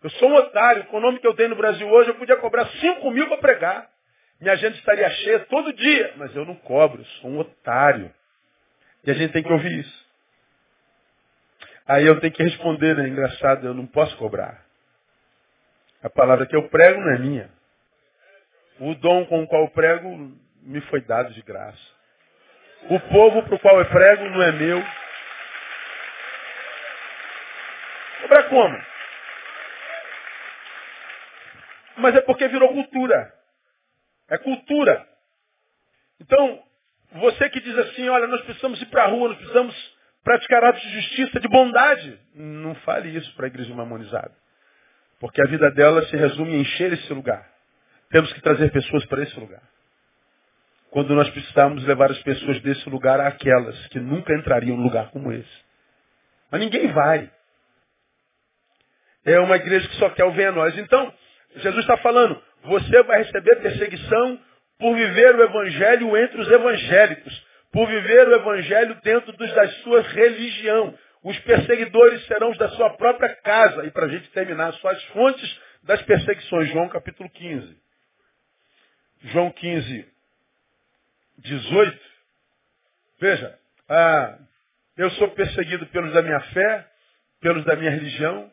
Eu 0.02 0.10
sou 0.10 0.30
um 0.30 0.34
otário. 0.36 0.84
Com 0.86 0.98
o 0.98 1.00
nome 1.00 1.18
que 1.18 1.26
eu 1.26 1.34
tenho 1.34 1.50
no 1.50 1.56
Brasil 1.56 1.88
hoje, 1.88 2.10
eu 2.10 2.14
podia 2.14 2.36
cobrar 2.36 2.66
cinco 2.80 3.10
mil 3.10 3.28
para 3.28 3.38
pregar. 3.38 3.88
Minha 4.40 4.56
gente 4.56 4.78
estaria 4.78 5.08
cheia 5.10 5.40
todo 5.40 5.72
dia. 5.72 6.14
Mas 6.16 6.34
eu 6.34 6.44
não 6.44 6.54
cobro. 6.56 7.00
Eu 7.00 7.06
sou 7.20 7.30
um 7.30 7.38
otário. 7.38 8.12
E 9.04 9.10
a 9.10 9.14
gente 9.14 9.32
tem 9.32 9.42
que 9.42 9.52
ouvir 9.52 9.80
isso. 9.80 10.10
Aí 11.86 12.06
eu 12.06 12.20
tenho 12.20 12.32
que 12.32 12.42
responder, 12.42 12.96
né? 12.96 13.08
Engraçado, 13.08 13.66
eu 13.66 13.74
não 13.74 13.86
posso 13.86 14.16
cobrar. 14.16 14.64
A 16.02 16.08
palavra 16.08 16.46
que 16.46 16.56
eu 16.56 16.68
prego 16.68 17.00
não 17.00 17.12
é 17.14 17.18
minha. 17.18 17.50
O 18.78 18.94
dom 18.94 19.26
com 19.26 19.42
o 19.42 19.46
qual 19.46 19.62
eu 19.62 19.70
prego 19.70 20.32
me 20.62 20.80
foi 20.82 21.02
dado 21.02 21.34
de 21.34 21.42
graça. 21.42 22.00
O 22.88 22.98
povo 22.98 23.42
para 23.42 23.54
o 23.54 23.58
qual 23.58 23.78
eu 23.78 23.86
prego 23.86 24.24
não 24.30 24.42
é 24.42 24.52
meu. 24.52 24.82
Cobrar 28.22 28.44
como? 28.44 28.90
Mas 32.00 32.16
é 32.16 32.20
porque 32.20 32.48
virou 32.48 32.72
cultura. 32.72 33.32
É 34.28 34.38
cultura. 34.38 35.06
Então, 36.20 36.62
você 37.12 37.48
que 37.50 37.60
diz 37.60 37.76
assim, 37.78 38.08
olha, 38.08 38.26
nós 38.26 38.42
precisamos 38.42 38.80
ir 38.80 38.86
para 38.86 39.04
a 39.04 39.06
rua, 39.08 39.28
nós 39.28 39.38
precisamos 39.38 39.74
praticar 40.22 40.64
atos 40.64 40.82
de 40.82 41.00
justiça, 41.00 41.40
de 41.40 41.48
bondade. 41.48 42.18
Não 42.34 42.74
fale 42.76 43.16
isso 43.16 43.34
para 43.34 43.46
a 43.46 43.48
igreja 43.48 43.74
mamonizada. 43.74 44.32
Porque 45.18 45.42
a 45.42 45.46
vida 45.46 45.70
dela 45.70 46.02
se 46.06 46.16
resume 46.16 46.54
em 46.54 46.60
encher 46.60 46.92
esse 46.92 47.12
lugar. 47.12 47.48
Temos 48.10 48.32
que 48.32 48.40
trazer 48.40 48.70
pessoas 48.72 49.04
para 49.06 49.22
esse 49.22 49.38
lugar. 49.38 49.62
Quando 50.90 51.14
nós 51.14 51.28
precisamos 51.30 51.84
levar 51.84 52.10
as 52.10 52.20
pessoas 52.22 52.60
desse 52.62 52.88
lugar 52.88 53.20
àquelas 53.20 53.86
que 53.88 54.00
nunca 54.00 54.34
entrariam 54.34 54.76
num 54.76 54.82
lugar 54.82 55.10
como 55.10 55.32
esse. 55.32 55.64
Mas 56.50 56.60
ninguém 56.60 56.88
vai. 56.92 57.30
É 59.24 59.38
uma 59.38 59.56
igreja 59.56 59.88
que 59.88 59.96
só 59.96 60.10
quer 60.10 60.24
o 60.24 60.30
a 60.30 60.52
nós. 60.52 60.76
Então, 60.78 61.12
Jesus 61.56 61.80
está 61.80 61.96
falando, 61.98 62.40
você 62.64 63.02
vai 63.02 63.18
receber 63.18 63.56
perseguição 63.56 64.38
por 64.78 64.94
viver 64.94 65.34
o 65.36 65.42
evangelho 65.42 66.16
entre 66.16 66.40
os 66.40 66.50
evangélicos 66.50 67.50
por 67.72 67.86
viver 67.86 68.28
o 68.28 68.34
evangelho 68.34 69.00
dentro 69.02 69.32
dos, 69.32 69.52
da 69.54 69.68
sua 69.82 70.02
religião. 70.02 70.96
Os 71.22 71.38
perseguidores 71.40 72.24
serão 72.26 72.50
os 72.50 72.58
da 72.58 72.68
sua 72.70 72.90
própria 72.96 73.34
casa. 73.36 73.84
E 73.86 73.90
para 73.90 74.06
a 74.06 74.08
gente 74.08 74.28
terminar, 74.30 74.72
suas 74.74 75.02
fontes 75.06 75.60
das 75.82 76.02
perseguições. 76.02 76.68
João 76.70 76.88
capítulo 76.88 77.28
15. 77.30 77.76
João 79.24 79.50
15, 79.52 80.08
18. 81.38 82.00
Veja, 83.20 83.58
ah, 83.88 84.38
eu 84.96 85.10
sou 85.12 85.28
perseguido 85.32 85.86
pelos 85.88 86.12
da 86.12 86.22
minha 86.22 86.40
fé, 86.40 86.90
pelos 87.40 87.64
da 87.64 87.76
minha 87.76 87.90
religião. 87.90 88.50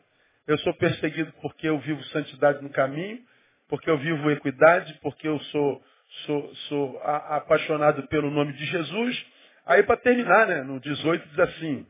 Eu 0.48 0.58
sou 0.58 0.72
perseguido 0.74 1.32
porque 1.42 1.68
eu 1.68 1.78
vivo 1.78 2.02
santidade 2.04 2.62
no 2.62 2.70
caminho, 2.70 3.20
porque 3.68 3.88
eu 3.88 3.98
vivo 3.98 4.30
equidade, 4.30 4.98
porque 5.02 5.28
eu 5.28 5.38
sou 5.38 5.82
sou, 6.24 6.54
sou 6.68 7.00
a, 7.02 7.36
apaixonado 7.36 8.08
pelo 8.08 8.30
nome 8.30 8.54
de 8.54 8.64
Jesus. 8.64 9.26
Aí 9.66 9.82
para 9.82 9.98
terminar, 9.98 10.46
né, 10.46 10.62
no 10.62 10.80
18 10.80 11.28
diz 11.28 11.38
assim, 11.38 11.86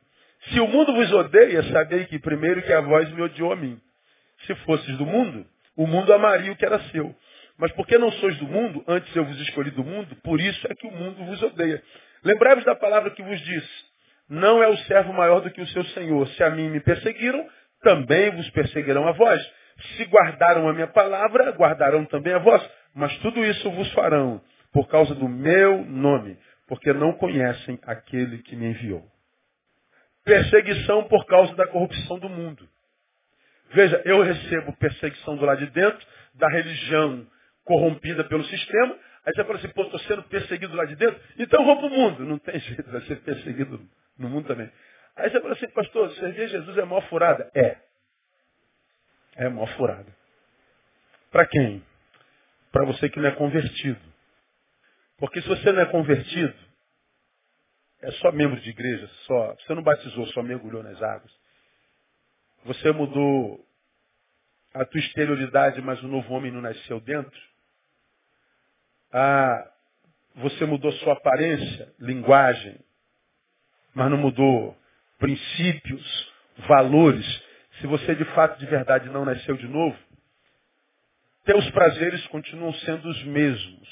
se 0.48 0.58
o 0.58 0.66
mundo 0.66 0.92
vos 0.92 1.12
odeia, 1.12 1.62
sabei 1.72 2.06
que 2.06 2.18
primeiro 2.18 2.60
que 2.62 2.72
a 2.72 2.80
voz 2.80 3.08
me 3.12 3.22
odiou 3.22 3.52
a 3.52 3.56
mim. 3.56 3.80
Se 4.44 4.54
fosses 4.56 4.96
do 4.96 5.06
mundo, 5.06 5.46
o 5.76 5.86
mundo 5.86 6.12
amaria 6.12 6.50
o 6.50 6.56
que 6.56 6.66
era 6.66 6.80
seu. 6.90 7.14
Mas 7.56 7.70
porque 7.72 7.96
não 7.96 8.10
sois 8.10 8.36
do 8.38 8.46
mundo, 8.46 8.84
antes 8.88 9.14
eu 9.14 9.24
vos 9.24 9.40
escolhi 9.40 9.70
do 9.70 9.84
mundo, 9.84 10.16
por 10.16 10.40
isso 10.40 10.66
é 10.68 10.74
que 10.74 10.86
o 10.86 10.90
mundo 10.90 11.24
vos 11.24 11.42
odeia. 11.44 11.80
Lembrai-vos 12.24 12.64
da 12.64 12.74
palavra 12.74 13.10
que 13.12 13.22
vos 13.22 13.40
disse. 13.40 13.88
Não 14.28 14.62
é 14.62 14.68
o 14.68 14.76
servo 14.78 15.12
maior 15.12 15.40
do 15.40 15.50
que 15.50 15.60
o 15.60 15.66
seu 15.68 15.84
Senhor. 15.86 16.26
Se 16.30 16.42
a 16.42 16.50
mim 16.50 16.68
me 16.68 16.80
perseguiram, 16.80 17.48
também 17.82 18.30
vos 18.32 18.48
perseguirão 18.50 19.06
a 19.06 19.12
vós. 19.12 19.42
Se 19.96 20.04
guardaram 20.06 20.68
a 20.68 20.72
minha 20.72 20.88
palavra, 20.88 21.50
guardarão 21.52 22.04
também 22.06 22.32
a 22.32 22.38
vós. 22.38 22.62
Mas 22.94 23.16
tudo 23.18 23.44
isso 23.44 23.70
vos 23.70 23.90
farão 23.92 24.40
por 24.72 24.88
causa 24.88 25.14
do 25.14 25.28
meu 25.28 25.84
nome, 25.84 26.36
porque 26.66 26.92
não 26.92 27.12
conhecem 27.12 27.78
aquele 27.84 28.38
que 28.38 28.56
me 28.56 28.66
enviou. 28.66 29.04
Perseguição 30.24 31.04
por 31.04 31.24
causa 31.26 31.54
da 31.54 31.66
corrupção 31.66 32.18
do 32.18 32.28
mundo. 32.28 32.68
Veja, 33.70 34.02
eu 34.04 34.22
recebo 34.22 34.76
perseguição 34.76 35.36
do 35.36 35.44
lado 35.44 35.64
de 35.64 35.70
dentro, 35.70 36.06
da 36.34 36.48
religião 36.48 37.26
corrompida 37.64 38.24
pelo 38.24 38.44
sistema. 38.44 38.96
Aí 39.26 39.34
você 39.34 39.44
fala 39.44 39.58
assim, 39.58 39.68
pô, 39.68 39.82
estou 39.82 40.00
sendo 40.00 40.22
perseguido 40.24 40.74
lá 40.74 40.84
de 40.86 40.96
dentro, 40.96 41.20
então 41.38 41.64
vou 41.64 41.76
o 41.86 41.90
mundo. 41.90 42.24
Não 42.24 42.38
tem 42.38 42.58
jeito, 42.60 42.90
vai 42.90 43.02
ser 43.02 43.16
perseguido 43.20 43.80
no 44.18 44.28
mundo 44.28 44.46
também. 44.46 44.70
Aí 45.18 45.30
você 45.30 45.40
fala 45.40 45.52
assim, 45.54 45.68
pastor, 45.68 46.10
servir 46.14 46.48
Jesus 46.48 46.78
é 46.78 46.84
mó 46.84 47.00
furada? 47.02 47.50
É. 47.54 47.76
É 49.36 49.48
mó 49.48 49.66
furada. 49.66 50.16
Para 51.30 51.46
quem? 51.46 51.84
para 52.72 52.84
você 52.84 53.08
que 53.08 53.18
não 53.18 53.28
é 53.28 53.32
convertido. 53.32 54.00
Porque 55.18 55.40
se 55.42 55.48
você 55.48 55.72
não 55.72 55.82
é 55.82 55.86
convertido, 55.86 56.54
é 58.00 58.10
só 58.12 58.30
membro 58.30 58.60
de 58.60 58.70
igreja, 58.70 59.08
só, 59.26 59.54
você 59.54 59.74
não 59.74 59.82
batizou, 59.82 60.26
só 60.28 60.42
mergulhou 60.42 60.82
nas 60.82 61.02
águas. 61.02 61.32
Você 62.64 62.92
mudou 62.92 63.66
a 64.74 64.84
tua 64.84 65.00
exterioridade, 65.00 65.80
mas 65.82 66.00
o 66.02 66.08
novo 66.08 66.32
homem 66.32 66.52
não 66.52 66.60
nasceu 66.60 67.00
dentro. 67.00 67.40
Ah, 69.12 69.72
você 70.36 70.64
mudou 70.64 70.92
sua 70.92 71.14
aparência, 71.14 71.92
linguagem, 71.98 72.78
mas 73.92 74.10
não 74.10 74.18
mudou 74.18 74.77
princípios, 75.18 76.32
valores. 76.66 77.26
Se 77.80 77.86
você 77.86 78.14
de 78.14 78.24
fato, 78.26 78.58
de 78.58 78.66
verdade, 78.66 79.08
não 79.10 79.24
nasceu 79.24 79.56
de 79.56 79.66
novo, 79.66 79.96
teus 81.44 81.68
prazeres 81.70 82.26
continuam 82.28 82.72
sendo 82.74 83.08
os 83.08 83.24
mesmos. 83.24 83.88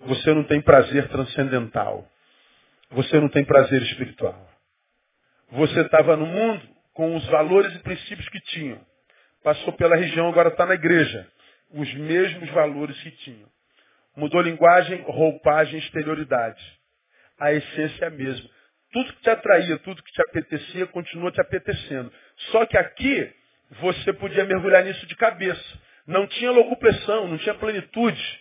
Você 0.00 0.32
não 0.32 0.44
tem 0.44 0.60
prazer 0.60 1.08
transcendental. 1.08 2.08
Você 2.90 3.18
não 3.20 3.28
tem 3.28 3.44
prazer 3.44 3.82
espiritual. 3.82 4.48
Você 5.50 5.80
estava 5.80 6.16
no 6.16 6.26
mundo 6.26 6.62
com 6.94 7.16
os 7.16 7.26
valores 7.26 7.74
e 7.74 7.78
princípios 7.80 8.28
que 8.28 8.40
tinham. 8.40 8.80
Passou 9.42 9.72
pela 9.72 9.96
região, 9.96 10.28
agora 10.28 10.48
está 10.48 10.66
na 10.66 10.74
igreja. 10.74 11.26
Os 11.70 11.92
mesmos 11.94 12.48
valores 12.50 13.00
que 13.02 13.10
tinham. 13.10 13.48
Mudou 14.16 14.40
linguagem, 14.40 15.02
roupagem, 15.02 15.78
exterioridade. 15.78 16.62
A 17.38 17.52
essência 17.52 18.04
é 18.04 18.08
a 18.08 18.10
mesma. 18.10 18.48
Tudo 18.92 19.12
que 19.12 19.22
te 19.22 19.30
atraía, 19.30 19.78
tudo 19.78 20.02
que 20.02 20.12
te 20.12 20.22
apetecia, 20.22 20.86
continua 20.86 21.30
te 21.30 21.40
apetecendo. 21.40 22.12
Só 22.50 22.64
que 22.66 22.76
aqui 22.76 23.32
você 23.72 24.12
podia 24.14 24.44
mergulhar 24.44 24.84
nisso 24.84 25.06
de 25.06 25.14
cabeça. 25.16 25.78
Não 26.06 26.26
tinha 26.26 26.50
locupressão, 26.50 27.28
não 27.28 27.36
tinha 27.36 27.54
plenitude, 27.54 28.40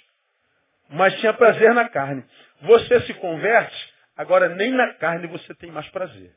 mas 0.89 1.19
tinha 1.19 1.33
prazer 1.33 1.73
na 1.73 1.89
carne. 1.89 2.23
Você 2.61 3.01
se 3.01 3.13
converte, 3.15 3.93
agora 4.15 4.49
nem 4.49 4.71
na 4.71 4.93
carne 4.93 5.27
você 5.27 5.53
tem 5.55 5.69
mais 5.69 5.87
prazer. 5.89 6.33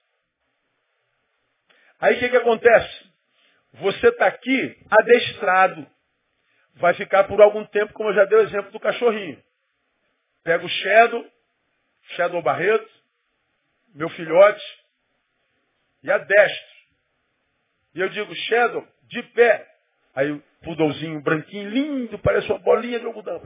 Aí 2.00 2.16
o 2.16 2.18
que, 2.18 2.28
que 2.30 2.36
acontece? 2.36 3.10
Você 3.74 4.08
está 4.08 4.26
aqui 4.26 4.76
adestrado. 4.90 5.86
Vai 6.76 6.94
ficar 6.94 7.24
por 7.24 7.40
algum 7.40 7.64
tempo, 7.66 7.92
como 7.92 8.08
eu 8.08 8.14
já 8.14 8.24
dei 8.24 8.38
o 8.38 8.42
exemplo 8.42 8.72
do 8.72 8.80
cachorrinho. 8.80 9.40
Pega 10.42 10.64
o 10.64 10.68
Shadow, 10.68 11.24
Shadow 12.16 12.42
Barreto, 12.42 12.90
meu 13.94 14.08
filhote, 14.10 14.64
e 16.02 16.10
adestro. 16.10 16.70
E 17.94 18.00
eu 18.00 18.08
digo, 18.08 18.34
Shadow, 18.34 18.86
de 19.04 19.22
pé. 19.34 19.66
Aí 20.14 20.30
o 20.30 20.42
pudolzinho 20.62 21.20
branquinho, 21.20 21.70
lindo, 21.70 22.18
parece 22.18 22.48
uma 22.50 22.58
bolinha 22.58 22.98
de 22.98 23.06
algodão. 23.06 23.40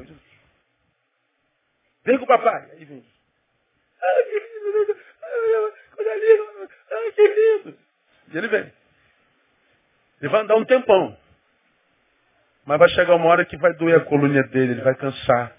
Vem 2.05 2.18
com 2.18 2.24
o 2.24 2.28
papai. 2.28 2.70
Aí 2.72 2.84
vem. 2.84 3.05
Ai, 4.03 4.24
que 4.24 4.38
lindo, 4.38 4.97
coisa 5.95 6.14
linda. 6.14 6.70
Ai, 6.90 7.12
que 7.12 7.28
lindo. 7.28 7.78
E 8.32 8.38
ele 8.38 8.49
vem. 8.49 8.72
Ele 10.20 10.30
vai 10.30 10.42
andar 10.42 10.57
um 10.57 10.64
tempão. 10.64 11.16
Mas 12.66 12.78
vai 12.78 12.88
chegar 12.90 13.14
uma 13.14 13.26
hora 13.26 13.45
que 13.45 13.57
vai 13.59 13.74
doer 13.74 13.97
a 14.01 14.05
coluna 14.05 14.42
dele, 14.45 14.72
ele 14.72 14.82
vai 14.82 14.95
cansar. 14.95 15.55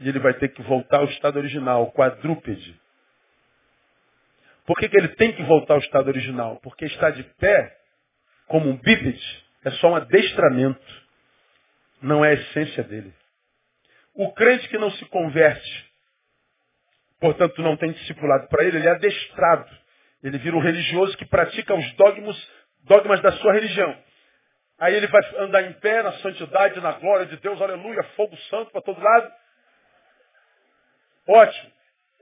E 0.00 0.08
ele 0.08 0.18
vai 0.18 0.34
ter 0.34 0.48
que 0.48 0.62
voltar 0.62 0.98
ao 0.98 1.06
estado 1.06 1.36
original, 1.36 1.90
quadrúpede. 1.92 2.80
Por 4.66 4.76
que, 4.78 4.88
que 4.88 4.96
ele 4.96 5.08
tem 5.08 5.32
que 5.32 5.42
voltar 5.42 5.74
ao 5.74 5.80
estado 5.80 6.08
original? 6.08 6.58
Porque 6.62 6.86
estar 6.86 7.10
de 7.10 7.22
pé, 7.22 7.76
como 8.46 8.70
um 8.70 8.76
bípede, 8.76 9.44
é 9.64 9.70
só 9.72 9.90
um 9.90 9.96
adestramento. 9.96 11.04
Não 12.00 12.24
é 12.24 12.30
a 12.30 12.34
essência 12.34 12.82
dele. 12.82 13.14
O 14.14 14.32
crente 14.32 14.68
que 14.68 14.78
não 14.78 14.90
se 14.92 15.04
converte, 15.06 15.90
portanto 17.20 17.60
não 17.62 17.76
tem 17.76 17.92
discipulado 17.92 18.48
para 18.48 18.64
ele, 18.64 18.78
ele 18.78 18.88
é 18.88 18.92
adestrado. 18.92 19.70
Ele 20.22 20.38
vira 20.38 20.56
um 20.56 20.60
religioso 20.60 21.16
que 21.18 21.26
pratica 21.26 21.74
os 21.74 21.92
dogmas, 21.94 22.50
dogmas 22.84 23.20
da 23.20 23.32
sua 23.32 23.52
religião. 23.52 23.98
Aí 24.78 24.94
ele 24.94 25.06
vai 25.06 25.22
andar 25.38 25.62
em 25.62 25.72
pé 25.74 26.02
na 26.02 26.12
santidade, 26.14 26.80
na 26.80 26.92
glória 26.92 27.26
de 27.26 27.36
Deus, 27.36 27.60
aleluia, 27.60 28.02
fogo 28.16 28.36
santo 28.48 28.70
para 28.70 28.82
todo 28.82 29.00
lado. 29.00 29.32
Ótimo. 31.28 31.73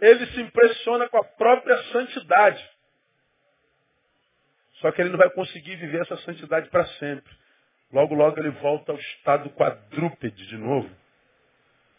Ele 0.03 0.27
se 0.27 0.41
impressiona 0.43 1.09
com 1.09 1.17
a 1.17 1.25
própria 1.25 1.81
santidade. 1.85 2.71
Só 4.81 4.91
que 4.91 5.01
ele 5.01 5.11
não 5.11 5.19
vai 5.19 5.31
conseguir 5.31 5.77
viver 5.77 6.03
essa 6.03 6.17
santidade 6.19 6.69
para 6.71 6.85
sempre. 6.99 7.33
Logo, 7.93 8.13
logo 8.13 8.37
ele 8.41 8.51
volta 8.51 8.91
ao 8.91 8.99
estado 8.99 9.49
quadrúpede 9.51 10.45
de 10.49 10.57
novo. 10.57 10.91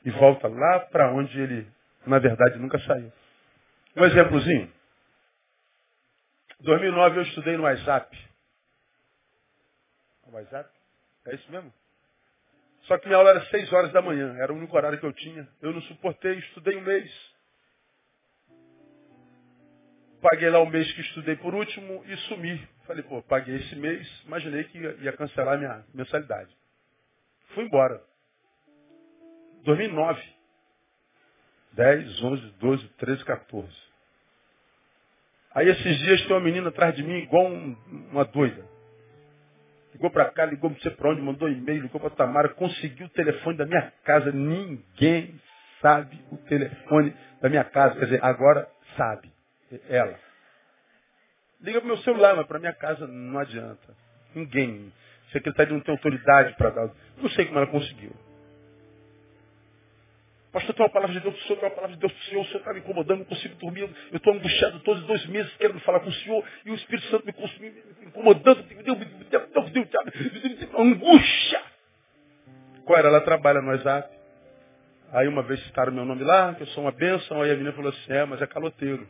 E 0.03 0.11
volta 0.11 0.49
lá 0.49 0.81
para 0.91 1.13
onde 1.13 1.39
ele, 1.39 1.65
na 2.05 2.19
verdade, 2.19 2.59
nunca 2.59 2.77
saiu. 2.79 3.09
Um 3.95 4.03
exemplozinho. 4.03 4.69
2009 6.59 7.19
eu 7.19 7.23
estudei 7.23 7.55
no 7.55 7.63
WhatsApp. 7.63 8.17
WhatsApp? 10.29 10.69
É 11.27 11.35
isso 11.35 11.49
mesmo? 11.49 11.73
Só 12.81 12.97
que 12.97 13.05
minha 13.05 13.17
aula 13.17 13.29
era 13.29 13.45
6 13.45 13.71
horas 13.71 13.93
da 13.93 14.01
manhã. 14.01 14.35
Era 14.39 14.51
o 14.51 14.57
único 14.57 14.75
horário 14.75 14.99
que 14.99 15.05
eu 15.05 15.13
tinha. 15.13 15.47
Eu 15.61 15.71
não 15.71 15.81
suportei, 15.83 16.33
estudei 16.33 16.75
um 16.75 16.81
mês 16.81 17.32
paguei 20.23 20.49
lá 20.49 20.59
o 20.59 20.65
mês 20.65 20.89
que 20.93 21.01
estudei 21.01 21.35
por 21.35 21.53
último 21.53 22.03
e 22.07 22.17
sumi. 22.29 22.67
Falei, 22.87 23.03
pô, 23.03 23.21
paguei 23.23 23.57
esse 23.57 23.75
mês, 23.75 24.07
imaginei 24.25 24.63
que 24.63 24.79
ia, 24.79 25.13
cancelar 25.13 25.59
minha 25.59 25.83
mensalidade. 25.93 26.49
Fui 27.53 27.65
embora. 27.65 28.01
2009. 29.65 30.21
10, 31.73 32.23
11, 32.23 32.41
12, 32.59 32.87
13, 32.97 33.25
14. 33.25 33.67
Aí 35.55 35.67
esses 35.69 35.97
dias 35.99 36.21
tem 36.25 36.35
uma 36.35 36.39
menina 36.39 36.69
atrás 36.69 36.95
de 36.95 37.03
mim 37.03 37.17
igual 37.17 37.47
um, 37.47 37.75
uma 38.11 38.23
doida. 38.25 38.63
Ligou 39.93 40.09
para 40.09 40.31
cá, 40.31 40.45
ligou 40.45 40.69
não 40.69 40.79
sei 40.79 40.91
para 40.91 41.09
onde, 41.11 41.21
mandou 41.21 41.49
e-mail, 41.49 41.83
ligou 41.83 41.99
para 41.99 42.09
Tamara, 42.11 42.49
conseguiu 42.49 43.07
o 43.07 43.09
telefone 43.09 43.57
da 43.57 43.65
minha 43.65 43.91
casa. 44.03 44.31
Ninguém 44.31 45.39
sabe 45.81 46.19
o 46.31 46.37
telefone 46.37 47.15
da 47.41 47.49
minha 47.49 47.63
casa. 47.63 47.95
Quer 47.95 48.05
dizer, 48.05 48.23
agora 48.23 48.67
sabe 48.95 49.32
ela. 49.89 50.19
Liga 51.61 51.79
para 51.79 51.85
o 51.85 51.87
meu 51.87 51.97
celular, 51.99 52.35
mas 52.35 52.45
para 52.45 52.59
minha 52.59 52.73
casa 52.73 53.07
não 53.07 53.39
adianta. 53.39 53.95
Ninguém. 54.35 54.91
A 55.29 55.31
secretária 55.31 55.73
não 55.73 55.79
tem 55.79 55.93
autoridade 55.93 56.55
para 56.57 56.69
dar. 56.69 56.91
Não 57.17 57.29
sei 57.29 57.45
como 57.45 57.59
ela 57.59 57.67
conseguiu. 57.67 58.11
Pastor, 60.51 60.75
tem 60.75 60.85
uma 60.85 60.91
palavra 60.91 61.15
de 61.15 61.19
Deus 61.19 61.33
para 61.33 61.43
o 61.43 61.47
Senhor, 61.47 61.59
tem 61.59 61.69
uma 61.69 61.75
palavra 61.75 61.95
de 61.95 61.99
Deus 61.99 62.13
para 62.13 62.21
o 62.21 62.25
Senhor, 62.25 62.41
o 62.41 62.45
Senhor 62.45 62.59
está 62.59 62.73
me 62.73 62.79
incomodando, 62.79 63.19
não 63.19 63.25
consigo 63.25 63.55
dormir, 63.55 63.89
eu 64.11 64.17
estou 64.17 64.33
angustiado 64.33 64.79
todos 64.81 65.01
os 65.01 65.07
dois 65.07 65.25
meses 65.25 65.51
querendo 65.55 65.79
falar 65.79 65.99
com 66.01 66.09
o 66.09 66.13
Senhor, 66.13 66.45
e 66.63 66.69
o 66.69 66.75
Espírito 66.75 67.07
Santo 67.07 67.25
me, 67.25 67.33
me 67.59 68.05
incomodando, 68.05 68.63
angústia. 70.77 71.61
Qual 72.85 72.99
era? 72.99 73.07
Ela 73.07 73.21
trabalha 73.21 73.61
no 73.61 73.69
WhatsApp. 73.69 74.13
Aí 75.11 75.27
uma 75.27 75.41
vez 75.41 75.63
citaram 75.63 75.91
meu 75.91 76.05
nome 76.05 76.23
lá, 76.23 76.53
que 76.53 76.61
eu 76.63 76.67
sou 76.67 76.83
uma 76.83 76.91
bênção, 76.91 77.41
aí 77.41 77.49
a 77.49 77.53
menina 77.53 77.73
falou 77.73 77.89
assim, 77.89 78.13
é, 78.13 78.25
mas 78.25 78.39
é 78.39 78.45
caloteiro. 78.45 79.07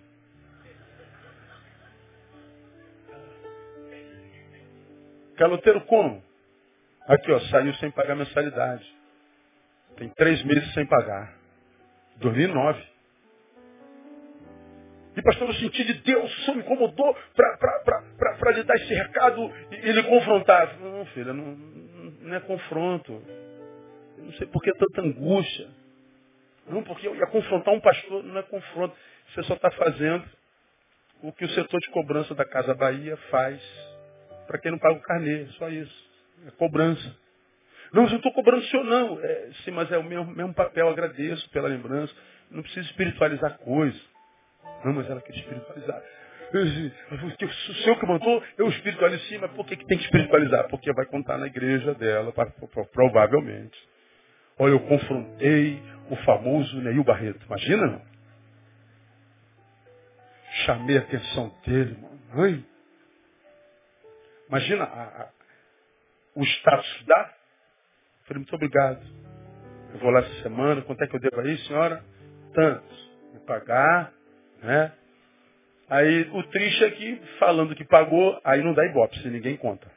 Caloteiro 5.38 5.82
como? 5.86 6.24
Aqui, 7.08 7.32
ó, 7.32 7.40
saiu 7.42 7.74
sem 7.76 7.92
pagar 7.92 8.16
mensalidade. 8.16 8.86
Tem 9.98 10.10
três 10.10 10.44
meses 10.44 10.74
sem 10.74 10.86
pagar. 10.86 11.34
2009. 12.18 12.94
E 15.16 15.22
pastor, 15.22 15.48
eu 15.50 15.54
senti 15.56 15.84
de 15.84 15.94
Deus, 16.02 16.32
o 16.32 16.42
Senhor 16.44 16.58
me 16.58 16.64
incomodou 16.64 17.16
para 17.36 18.52
lhe 18.52 18.64
dar 18.64 18.76
esse 18.76 18.94
recado 18.94 19.52
e, 19.72 19.76
e 19.76 19.92
lhe 19.92 20.04
confrontar. 20.04 20.80
Não, 20.80 21.06
filha, 21.08 21.34
não, 21.34 21.56
não 21.56 22.36
é 22.36 22.40
confronto. 22.40 23.22
Eu 24.18 24.24
não 24.24 24.34
sei 24.34 24.48
por 24.48 24.62
que 24.64 24.72
tanta 24.74 25.02
angústia. 25.02 25.70
Não, 26.68 26.84
porque 26.84 27.08
eu 27.08 27.16
ia 27.16 27.28
confrontar 27.28 27.74
um 27.74 27.80
pastor, 27.80 28.24
não 28.24 28.40
é 28.40 28.44
confronto. 28.44 28.96
Você 29.30 29.44
só 29.44 29.54
está 29.54 29.70
fazendo 29.72 30.26
o 31.22 31.32
que 31.32 31.46
o 31.46 31.50
setor 31.50 31.80
de 31.80 31.90
cobrança 31.92 32.34
da 32.34 32.46
Casa 32.46 32.74
Bahia 32.74 33.16
faz 33.30 33.62
para 34.48 34.60
quem 34.60 34.72
não 34.72 34.80
paga 34.80 34.96
o 34.96 35.02
carnê, 35.02 35.46
só 35.58 35.70
isso. 35.70 36.12
É 36.48 36.52
cobrança. 36.52 37.16
Não, 37.94 38.08
eu 38.08 38.18
estou 38.18 38.34
cobrando 38.34 38.64
o 38.64 38.66
senhor, 38.68 38.84
não. 38.84 39.20
É, 39.22 39.50
sim, 39.64 39.72
mas 39.72 39.92
é 39.92 39.98
o 39.98 40.04
mesmo, 40.04 40.26
mesmo 40.26 40.54
papel, 40.54 40.90
agradeço 40.90 41.48
pela 41.52 41.68
lembrança. 41.68 42.14
Não 42.50 42.64
precisa 42.64 42.88
espiritualizar 42.88 43.58
coisa. 43.60 44.00
Não, 44.84 44.94
mas 44.94 45.10
ela 45.10 45.22
quer 45.22 45.36
espiritualizar. 45.36 46.02
O 46.54 47.74
senhor 47.84 48.00
que 48.00 48.06
mandou, 48.06 48.44
eu 48.58 48.70
espiritualizo 48.70 49.24
sim, 49.26 49.38
mas 49.38 49.52
por 49.52 49.66
que, 49.66 49.76
que 49.76 49.86
tem 49.86 49.98
que 49.98 50.04
espiritualizar? 50.06 50.68
Porque 50.70 50.92
vai 50.94 51.06
contar 51.06 51.38
na 51.38 51.48
igreja 51.48 51.96
dela, 51.96 52.34
provavelmente. 52.92 53.78
Olha, 54.60 54.72
eu 54.72 54.80
confrontei 54.82 55.82
o 56.12 56.16
famoso 56.18 56.80
Neil 56.82 57.04
Barreto. 57.04 57.44
Imagina, 57.46 57.88
não? 57.88 58.02
Chamei 60.66 60.98
a 60.98 61.02
atenção 61.02 61.52
dele, 61.66 61.98
mamãe. 62.32 62.64
Imagina 64.50 64.84
a, 64.84 65.04
a, 65.24 65.30
o 66.36 66.44
status 66.44 67.04
dá. 67.06 67.34
Falei, 68.26 68.40
muito 68.40 68.56
obrigado. 68.56 69.02
Eu 69.94 70.00
vou 70.00 70.10
lá 70.10 70.20
essa 70.20 70.42
semana, 70.42 70.82
quanto 70.82 71.04
é 71.04 71.08
que 71.08 71.16
eu 71.16 71.20
devo 71.20 71.40
aí, 71.42 71.58
senhora? 71.60 72.04
Tantos. 72.54 73.12
Vou 73.34 73.42
pagar, 73.42 74.12
né? 74.62 74.92
Aí 75.90 76.30
o 76.32 76.44
triste 76.44 76.84
é 76.84 76.92
que, 76.92 77.22
falando 77.38 77.76
que 77.76 77.86
pagou, 77.86 78.40
aí 78.44 78.64
não 78.64 78.74
dá 78.74 78.86
ibope, 78.86 79.20
se 79.20 79.28
ninguém 79.28 79.58
conta. 79.58 79.92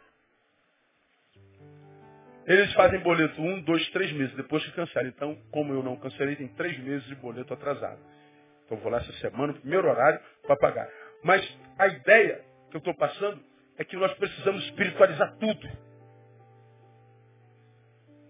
Eles 2.47 2.73
fazem 2.75 3.01
boleto 3.01 3.41
um, 3.41 3.61
dois, 3.63 3.89
três 3.91 4.13
meses, 4.13 4.35
depois 4.37 4.65
que 4.65 4.73
cancela. 4.73 5.09
Então, 5.09 5.37
como 5.51 5.73
eu 5.73 5.83
não 5.83 5.97
cancelei, 5.97 6.37
tem 6.37 6.49
três 6.49 6.79
meses 6.79 7.05
de 7.09 7.15
boleto 7.17 7.53
atrasado. 7.53 7.99
Então, 8.65 8.79
vou 8.79 8.91
lá 8.91 8.99
essa 8.99 9.13
semana, 9.15 9.53
primeiro 9.55 9.89
horário, 9.89 10.21
para 10.47 10.57
pagar. 10.57 10.89
Mas 11.25 11.43
a 11.79 11.89
ideia 11.89 12.45
que 12.71 12.77
eu 12.77 12.79
estou 12.79 12.95
passando 12.95 13.41
é 13.79 13.85
que 13.85 13.97
nós 13.97 14.13
precisamos 14.15 14.65
espiritualizar 14.65 15.37
tudo. 15.39 15.69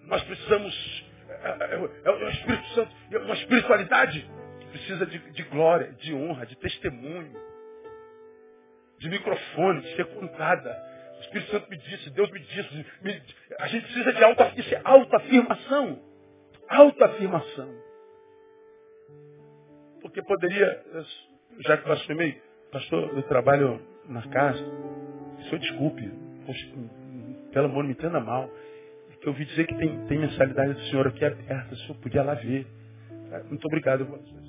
Nós 0.03 0.23
precisamos. 0.25 1.05
É, 1.29 1.49
é, 1.49 1.91
é 2.05 2.11
o 2.11 2.29
Espírito 2.29 2.69
Santo, 2.69 2.93
é 3.13 3.19
uma 3.19 3.35
espiritualidade 3.35 4.31
que 4.61 4.67
precisa 4.67 5.07
de, 5.07 5.19
de, 5.19 5.43
glória, 5.45 5.93
de 5.93 6.15
honra, 6.15 6.47
de 6.47 6.57
testemunho, 6.57 7.35
de 8.99 9.09
microfone, 9.09 9.83
de 9.83 9.97
ser 9.97 10.07
contada. 10.15 10.97
O 11.19 11.21
Espírito 11.21 11.51
Santo 11.51 11.71
me 11.71 11.77
disse, 11.79 12.11
Deus 12.11 12.31
me 12.31 12.41
disse, 12.41 12.87
me, 13.03 13.23
a 13.59 13.67
gente 13.69 13.85
precisa 13.85 14.13
de 14.13 14.25
alta, 14.25 14.53
isso 14.57 14.75
é 14.75 14.81
autoafirmação. 14.85 16.03
Autoafirmação. 16.69 17.75
Porque 20.01 20.23
poderia, 20.23 20.85
já 21.61 21.77
que 21.77 21.89
eu 21.89 21.93
assumi, 21.93 22.41
pastor, 22.71 23.17
eu 23.17 23.23
trabalho 23.25 23.96
na 24.09 24.23
casa, 24.29 24.65
senhor 25.45 25.59
desculpe, 25.59 26.11
pelo 27.53 27.67
amor, 27.67 27.85
me 27.85 27.93
entenda 27.93 28.21
mal. 28.21 28.51
Eu 29.23 29.33
ouvi 29.33 29.45
dizer 29.45 29.67
que 29.67 29.75
tem, 29.75 30.07
tem 30.07 30.19
mensalidade 30.19 30.75
do 30.75 30.81
senhor 30.83 31.09
aqui 31.09 31.25
aberta, 31.25 31.75
o 31.75 31.77
senhor 31.79 31.97
podia 31.97 32.23
lá 32.23 32.35
ver. 32.35 32.67
É, 33.33 33.43
muito 33.45 33.65
obrigado, 33.67 34.03
eu 34.03 34.47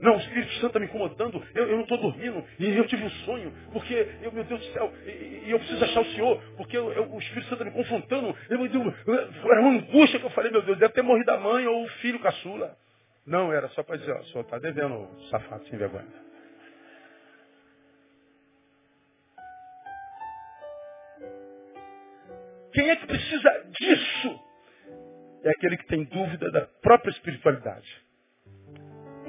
não, 0.00 0.14
o 0.14 0.18
Espírito 0.18 0.52
Santo 0.54 0.66
está 0.66 0.78
me 0.78 0.86
incomodando, 0.86 1.42
eu, 1.54 1.66
eu 1.66 1.76
não 1.76 1.82
estou 1.82 1.98
dormindo, 1.98 2.44
e 2.58 2.76
eu 2.76 2.86
tive 2.86 3.04
um 3.04 3.10
sonho, 3.10 3.52
porque, 3.72 4.06
eu, 4.22 4.30
meu 4.32 4.44
Deus 4.44 4.60
do 4.60 4.72
céu, 4.72 4.92
e, 5.06 5.44
e 5.46 5.50
eu 5.50 5.58
preciso 5.58 5.84
achar 5.84 6.00
o 6.00 6.04
Senhor, 6.06 6.42
porque 6.56 6.76
eu, 6.76 7.12
o 7.12 7.18
Espírito 7.18 7.48
Santo 7.48 7.62
está 7.62 7.64
me 7.64 7.70
confrontando, 7.70 8.36
eu, 8.50 9.52
era 9.52 9.60
uma 9.60 9.70
angústia 9.70 10.20
que 10.20 10.26
eu 10.26 10.30
falei, 10.30 10.50
meu 10.50 10.62
Deus, 10.62 10.78
deve 10.78 10.92
ter 10.92 11.02
morrido 11.02 11.30
a 11.30 11.38
mãe 11.38 11.66
ou 11.66 11.84
o 11.84 11.88
filho 12.00 12.18
caçula. 12.20 12.76
Não, 13.26 13.52
era 13.52 13.68
só 13.70 13.82
para 13.82 13.96
dizer, 13.96 14.12
ó, 14.12 14.22
senhor 14.24 14.42
está 14.42 14.58
devendo, 14.58 15.08
safado, 15.30 15.66
sem 15.66 15.78
vergonha. 15.78 16.25
Quem 22.76 22.90
é 22.90 22.96
que 22.96 23.06
precisa 23.06 23.64
disso? 23.80 24.40
É 25.44 25.48
aquele 25.48 25.78
que 25.78 25.86
tem 25.86 26.04
dúvida 26.04 26.50
da 26.50 26.60
própria 26.82 27.10
espiritualidade. 27.10 27.88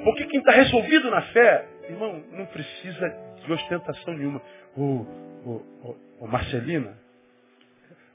Porque 0.04 0.26
quem 0.26 0.40
está 0.40 0.52
resolvido 0.52 1.10
na 1.10 1.22
fé, 1.32 1.66
irmão, 1.90 2.22
não 2.34 2.46
precisa 2.48 3.08
de 3.46 3.54
ostentação 3.54 4.16
nenhuma. 4.16 4.42
Ô, 4.76 5.06
ô, 5.46 5.52
ô, 5.82 5.96
ô 6.20 6.28
Marcelina, 6.28 6.98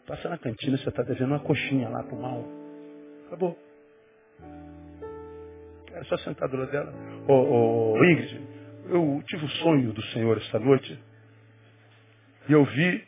passa 0.06 0.28
na 0.28 0.36
cantina, 0.36 0.76
você 0.76 0.90
está 0.90 1.02
devendo 1.02 1.28
uma 1.28 1.40
coxinha 1.40 1.88
lá 1.88 2.02
pro 2.02 2.16
mal. 2.16 2.44
Acabou. 3.28 3.58
Era 5.94 6.04
só 6.04 6.16
a 6.16 6.18
sentadura 6.18 6.66
dela. 6.66 6.92
Ô, 7.26 7.94
ô, 7.94 8.04
Ingrid, 8.04 8.38
eu 8.90 9.22
tive 9.26 9.46
o 9.46 9.48
sonho 9.48 9.94
do 9.94 10.02
Senhor 10.08 10.36
esta 10.36 10.58
noite 10.58 11.02
e 12.50 12.52
eu 12.52 12.66
vi 12.66 13.02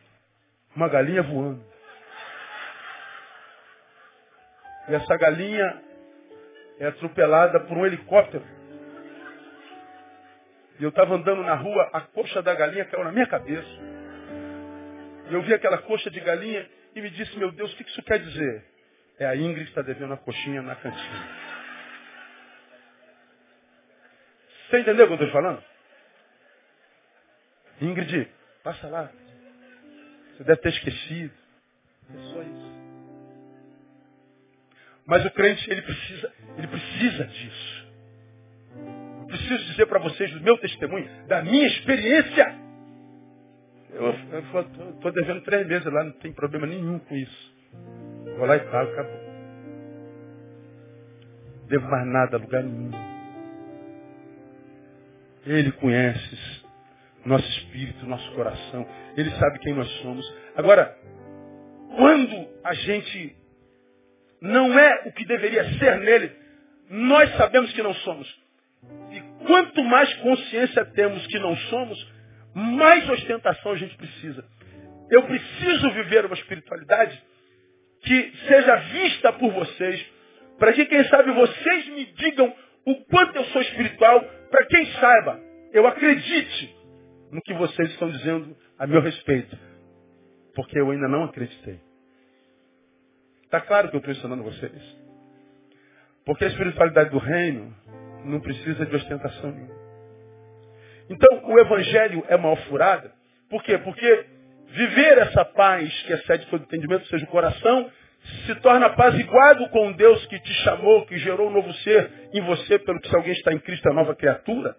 uma 0.74 0.88
galinha 0.88 1.22
voando. 1.22 1.73
E 4.88 4.94
essa 4.94 5.16
galinha 5.16 5.82
é 6.78 6.86
atropelada 6.86 7.60
por 7.60 7.76
um 7.76 7.86
helicóptero. 7.86 8.44
E 10.78 10.82
eu 10.82 10.88
estava 10.88 11.14
andando 11.14 11.42
na 11.42 11.54
rua, 11.54 11.88
a 11.92 12.00
coxa 12.00 12.42
da 12.42 12.54
galinha 12.54 12.84
caiu 12.84 13.04
na 13.04 13.12
minha 13.12 13.26
cabeça. 13.26 13.68
Eu 15.30 15.42
vi 15.42 15.54
aquela 15.54 15.78
coxa 15.78 16.10
de 16.10 16.20
galinha 16.20 16.68
e 16.94 17.00
me 17.00 17.10
disse, 17.10 17.36
meu 17.38 17.50
Deus, 17.52 17.72
o 17.72 17.76
que 17.76 17.82
isso 17.84 18.02
quer 18.02 18.18
dizer? 18.18 18.64
É 19.18 19.26
a 19.26 19.36
Ingrid 19.36 19.64
que 19.64 19.70
está 19.70 19.82
devendo 19.82 20.12
a 20.12 20.16
coxinha 20.16 20.60
na 20.62 20.74
cantina. 20.74 21.28
Você 24.68 24.80
entendeu 24.80 25.04
o 25.04 25.08
que 25.08 25.14
eu 25.14 25.26
estou 25.26 25.42
falando? 25.42 25.62
Ingrid, 27.80 28.28
passa 28.62 28.88
lá. 28.88 29.10
Você 30.36 30.44
deve 30.44 30.60
ter 30.60 30.70
esquecido. 30.70 31.32
É 32.12 32.18
só 32.32 32.42
isso. 32.42 32.73
Mas 35.06 35.24
o 35.24 35.30
crente, 35.30 35.70
ele 35.70 35.82
precisa, 35.82 36.32
ele 36.56 36.66
precisa 36.66 37.24
disso. 37.26 37.84
Eu 39.20 39.26
preciso 39.26 39.64
dizer 39.66 39.86
para 39.86 39.98
vocês 39.98 40.30
do 40.32 40.40
meu 40.40 40.56
testemunho, 40.58 41.08
da 41.26 41.42
minha 41.42 41.66
experiência. 41.66 42.54
Eu 43.90 44.10
estou 44.94 45.12
devendo 45.12 45.42
três 45.42 45.66
meses 45.66 45.92
lá, 45.92 46.04
não 46.04 46.12
tem 46.12 46.32
problema 46.32 46.66
nenhum 46.66 46.98
com 46.98 47.14
isso. 47.14 47.54
Vou 48.36 48.46
lá 48.46 48.56
e 48.56 48.60
pago, 48.60 48.92
acabou. 48.92 49.20
Devo 51.68 51.88
mais 51.88 52.06
nada 52.06 52.36
a 52.36 52.40
lugar 52.40 52.62
nenhum. 52.62 52.90
Ele 55.46 55.72
conhece 55.72 56.64
nosso 57.24 57.46
espírito, 57.58 58.06
nosso 58.06 58.30
coração. 58.32 58.86
Ele 59.16 59.30
sabe 59.32 59.58
quem 59.60 59.74
nós 59.74 59.88
somos. 60.02 60.34
Agora, 60.56 60.96
quando 61.96 62.48
a 62.64 62.74
gente 62.74 63.36
não 64.44 64.78
é 64.78 65.04
o 65.06 65.12
que 65.12 65.24
deveria 65.24 65.64
ser 65.78 66.00
nele, 66.00 66.30
nós 66.90 67.34
sabemos 67.36 67.72
que 67.72 67.82
não 67.82 67.94
somos. 67.94 68.28
E 69.10 69.20
quanto 69.46 69.82
mais 69.82 70.12
consciência 70.16 70.84
temos 70.84 71.26
que 71.28 71.38
não 71.38 71.56
somos, 71.56 72.12
mais 72.54 73.08
ostentação 73.08 73.72
a 73.72 73.76
gente 73.76 73.96
precisa. 73.96 74.44
Eu 75.10 75.22
preciso 75.22 75.90
viver 75.92 76.26
uma 76.26 76.34
espiritualidade 76.34 77.20
que 78.02 78.32
seja 78.46 78.76
vista 78.76 79.32
por 79.32 79.50
vocês, 79.50 80.06
para 80.58 80.74
que, 80.74 80.84
quem 80.84 81.02
sabe, 81.04 81.32
vocês 81.32 81.88
me 81.88 82.04
digam 82.04 82.54
o 82.84 82.96
quanto 83.06 83.36
eu 83.36 83.44
sou 83.46 83.62
espiritual, 83.62 84.20
para 84.50 84.66
quem 84.66 84.84
saiba, 84.92 85.40
eu 85.72 85.86
acredite 85.86 86.76
no 87.32 87.40
que 87.40 87.54
vocês 87.54 87.90
estão 87.92 88.10
dizendo 88.10 88.54
a 88.78 88.86
meu 88.86 89.00
respeito. 89.00 89.58
Porque 90.54 90.78
eu 90.78 90.90
ainda 90.90 91.08
não 91.08 91.24
acreditei. 91.24 91.80
Está 93.54 93.64
claro 93.68 93.88
que 93.88 93.94
eu 93.94 93.98
estou 93.98 94.12
ensinando 94.12 94.42
vocês? 94.42 94.96
Porque 96.26 96.44
a 96.44 96.48
espiritualidade 96.48 97.10
do 97.10 97.18
reino 97.18 97.72
não 98.24 98.40
precisa 98.40 98.84
de 98.84 98.96
ostentação 98.96 99.52
nenhuma. 99.52 99.74
Então, 101.08 101.44
o 101.44 101.60
evangelho 101.60 102.24
é 102.26 102.36
mal 102.36 102.56
furada. 102.68 103.12
Por 103.48 103.62
quê? 103.62 103.78
Porque 103.78 104.26
viver 104.70 105.18
essa 105.18 105.44
paz 105.44 105.88
que 106.02 106.14
excede 106.14 106.46
todo 106.46 106.64
entendimento, 106.64 107.02
ou 107.02 107.06
seja, 107.06 107.24
o 107.24 107.28
coração, 107.28 107.88
se 108.44 108.56
torna 108.56 108.86
apaziguado 108.86 109.68
com 109.68 109.92
Deus 109.92 110.26
que 110.26 110.40
te 110.40 110.52
chamou, 110.64 111.06
que 111.06 111.16
gerou 111.18 111.46
um 111.48 111.52
novo 111.52 111.72
ser 111.74 112.10
em 112.32 112.40
você, 112.40 112.80
pelo 112.80 112.98
que 112.98 113.08
se 113.08 113.14
alguém 113.14 113.34
está 113.34 113.52
em 113.52 113.60
Cristo 113.60 113.88
é 113.88 113.92
nova 113.92 114.16
criatura. 114.16 114.74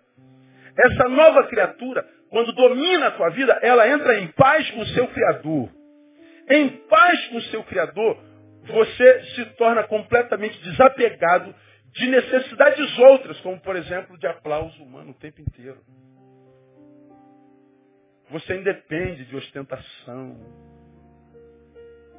Essa 0.77 1.07
nova 1.07 1.47
criatura, 1.47 2.05
quando 2.29 2.51
domina 2.51 3.07
a 3.07 3.11
tua 3.11 3.29
vida, 3.29 3.57
ela 3.61 3.87
entra 3.87 4.19
em 4.19 4.27
paz 4.33 4.69
com 4.71 4.81
o 4.81 4.87
seu 4.87 5.07
Criador. 5.07 5.69
Em 6.49 6.67
paz 6.89 7.27
com 7.27 7.37
o 7.37 7.41
seu 7.43 7.63
Criador, 7.63 8.34
você 8.65 9.23
se 9.35 9.45
torna 9.57 9.83
completamente 9.83 10.61
desapegado 10.63 11.53
de 11.93 12.07
necessidades 12.07 12.99
outras, 12.99 13.39
como 13.41 13.59
por 13.61 13.75
exemplo 13.75 14.17
de 14.17 14.27
aplauso 14.27 14.81
humano 14.83 15.11
o 15.11 15.13
tempo 15.13 15.41
inteiro. 15.41 15.79
Você 18.31 18.55
independe 18.55 19.25
de 19.25 19.35
ostentação. 19.35 20.37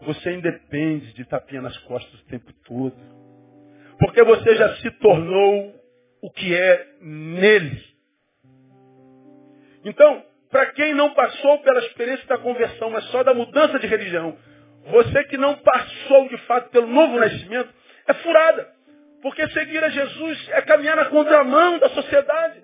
Você 0.03 0.32
independe 0.32 1.12
de 1.14 1.24
tapinha 1.24 1.62
nas 1.62 1.76
costas 1.78 2.20
o 2.20 2.26
tempo 2.26 2.53
todo. 2.64 2.97
Porque 3.99 4.22
você 4.22 4.55
já 4.55 4.76
se 4.76 4.90
tornou 4.92 5.74
o 6.22 6.30
que 6.30 6.55
é 6.55 6.97
nele. 7.01 7.82
Então, 9.84 10.24
para 10.51 10.66
quem 10.72 10.94
não 10.94 11.12
passou 11.14 11.59
pela 11.61 11.80
experiência 11.80 12.26
da 12.26 12.38
conversão, 12.38 12.90
mas 12.90 13.05
só 13.07 13.22
da 13.22 13.34
mudança 13.34 13.78
de 13.78 13.86
religião, 13.86 14.36
você 14.87 15.24
que 15.24 15.37
não 15.37 15.55
passou 15.57 16.28
de 16.28 16.39
fato 16.47 16.70
pelo 16.70 16.87
novo 16.87 17.18
nascimento, 17.18 17.68
é 18.07 18.14
furada. 18.14 18.68
Porque 19.22 19.49
seguir 19.49 19.82
a 19.82 19.89
Jesus 19.89 20.49
é 20.53 20.62
caminhar 20.62 20.97
na 20.97 21.07
contramão 21.07 21.78
da 21.78 21.89
sociedade. 21.89 22.62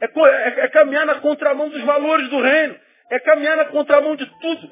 É, 0.00 0.06
é, 0.06 0.64
é 0.64 0.68
caminhar 0.68 1.06
na 1.06 1.16
contramão 1.16 1.68
dos 1.68 1.82
valores 1.82 2.28
do 2.28 2.40
reino. 2.40 2.76
É 3.10 3.18
caminhar 3.20 3.56
na 3.56 3.64
contramão 3.66 4.16
de 4.16 4.26
tudo. 4.40 4.70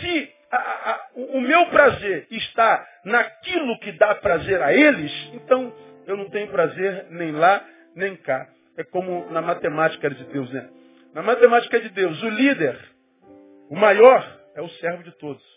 Se 0.00 0.32
a, 0.50 0.56
a, 0.56 1.00
o 1.16 1.40
meu 1.40 1.66
prazer 1.66 2.26
está 2.30 2.86
naquilo 3.04 3.78
que 3.80 3.92
dá 3.92 4.14
prazer 4.14 4.62
a 4.62 4.72
eles, 4.72 5.12
então 5.34 5.72
eu 6.06 6.16
não 6.16 6.30
tenho 6.30 6.48
prazer 6.48 7.06
nem 7.10 7.32
lá, 7.32 7.64
nem 7.94 8.14
cá. 8.16 8.48
É 8.76 8.84
como 8.84 9.30
na 9.30 9.40
matemática 9.40 10.08
de 10.10 10.24
Deus, 10.24 10.52
né? 10.52 10.68
Na 11.14 11.22
matemática 11.22 11.80
de 11.80 11.88
Deus, 11.88 12.22
o 12.22 12.28
líder, 12.28 12.78
o 13.70 13.74
maior, 13.74 14.24
é 14.54 14.60
o 14.60 14.68
servo 14.68 15.02
de 15.02 15.12
todos. 15.12 15.55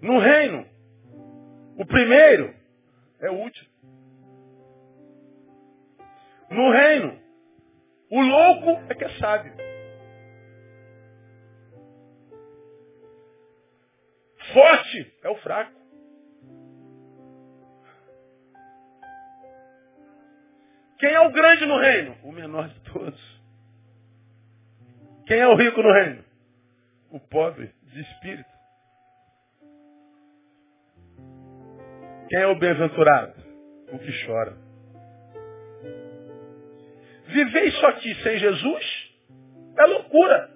No 0.00 0.18
reino, 0.18 0.66
o 1.78 1.86
primeiro 1.86 2.54
é 3.20 3.30
o 3.30 3.34
último. 3.34 3.68
No 6.50 6.70
reino, 6.70 7.18
o 8.10 8.20
louco 8.20 8.70
é 8.88 8.94
que 8.94 9.04
é 9.04 9.18
sábio. 9.18 9.52
Forte 14.52 15.14
é 15.22 15.28
o 15.28 15.36
fraco. 15.36 15.76
Quem 20.98 21.10
é 21.10 21.20
o 21.20 21.30
grande 21.30 21.66
no 21.66 21.78
reino? 21.78 22.16
O 22.22 22.32
menor 22.32 22.68
de 22.68 22.80
todos. 22.92 23.40
Quem 25.26 25.38
é 25.38 25.48
o 25.48 25.56
rico 25.56 25.82
no 25.82 25.92
reino? 25.92 26.24
O 27.10 27.20
pobre 27.20 27.72
de 27.82 28.00
espírito. 28.00 28.55
Quem 32.28 32.40
é 32.40 32.46
o 32.46 32.58
bem-aventurado? 32.58 33.34
O 33.92 33.98
que 33.98 34.26
chora. 34.26 34.56
Viver 37.28 37.64
isso 37.64 37.86
aqui 37.86 38.14
sem 38.22 38.38
Jesus 38.38 39.14
é 39.78 39.86
loucura. 39.86 40.50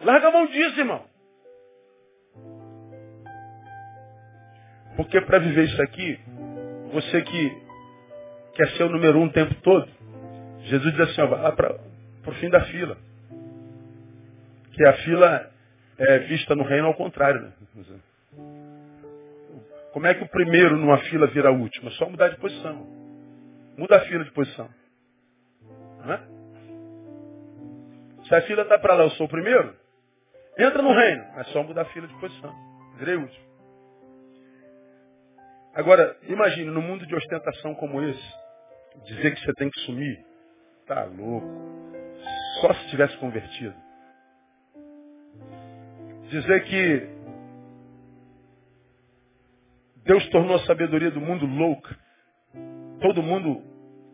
Larga 0.00 0.28
a 0.28 0.30
mão 0.32 0.46
disso, 0.46 0.80
irmão. 0.80 1.04
Porque 4.96 5.20
para 5.20 5.38
viver 5.38 5.64
isso 5.64 5.82
aqui, 5.82 6.18
você 6.92 7.22
que 7.22 7.62
quer 8.54 8.68
ser 8.76 8.84
o 8.84 8.88
número 8.88 9.18
um 9.18 9.26
o 9.26 9.32
tempo 9.32 9.54
todo, 9.62 9.88
Jesus 10.64 10.92
diz 10.92 11.08
assim, 11.08 11.20
ó, 11.22 11.26
vai 11.26 11.40
lá 11.40 11.52
para 11.52 11.78
o 12.26 12.32
fim 12.34 12.50
da 12.50 12.64
fila. 12.66 12.96
Que 14.72 14.86
a 14.86 14.92
fila 15.04 15.50
é 15.98 16.18
vista 16.20 16.54
no 16.54 16.64
reino 16.64 16.88
ao 16.88 16.94
contrário. 16.94 17.40
Né? 17.42 17.52
Como 19.92 20.06
é 20.06 20.14
que 20.14 20.24
o 20.24 20.28
primeiro 20.28 20.76
numa 20.76 20.98
fila 20.98 21.26
vira 21.28 21.50
a 21.50 21.52
última? 21.52 21.90
É 21.90 21.92
só 21.94 22.08
mudar 22.08 22.28
de 22.28 22.36
posição. 22.38 22.86
Muda 23.76 23.96
a 23.96 24.00
fila 24.00 24.24
de 24.24 24.30
posição. 24.32 24.68
Não 26.04 26.12
é? 26.12 26.20
Se 28.26 28.34
a 28.34 28.42
fila 28.42 28.62
está 28.62 28.78
para 28.78 28.94
lá, 28.94 29.04
eu 29.04 29.10
sou 29.10 29.26
o 29.26 29.28
primeiro, 29.28 29.76
entra 30.58 30.82
no 30.82 30.92
reino. 30.92 31.22
É 31.36 31.44
só 31.44 31.62
mudar 31.62 31.82
a 31.82 31.86
fila 31.86 32.06
de 32.06 32.14
posição. 32.14 32.54
Virei 32.96 33.16
último. 33.16 33.52
Agora, 35.74 36.16
imagine, 36.24 36.70
no 36.70 36.82
mundo 36.82 37.06
de 37.06 37.14
ostentação 37.14 37.74
como 37.74 38.02
esse, 38.02 38.34
dizer 39.04 39.34
que 39.34 39.40
você 39.40 39.52
tem 39.54 39.70
que 39.70 39.80
sumir, 39.80 40.24
tá 40.86 41.04
louco. 41.04 41.48
Só 42.60 42.74
se 42.74 42.88
tivesse 42.90 43.16
convertido. 43.16 43.74
Dizer 46.28 46.64
que 46.64 47.21
Deus 50.04 50.26
tornou 50.30 50.56
a 50.56 50.66
sabedoria 50.66 51.10
do 51.10 51.20
mundo 51.20 51.46
louca. 51.46 51.96
Todo 53.00 53.22
mundo 53.22 53.62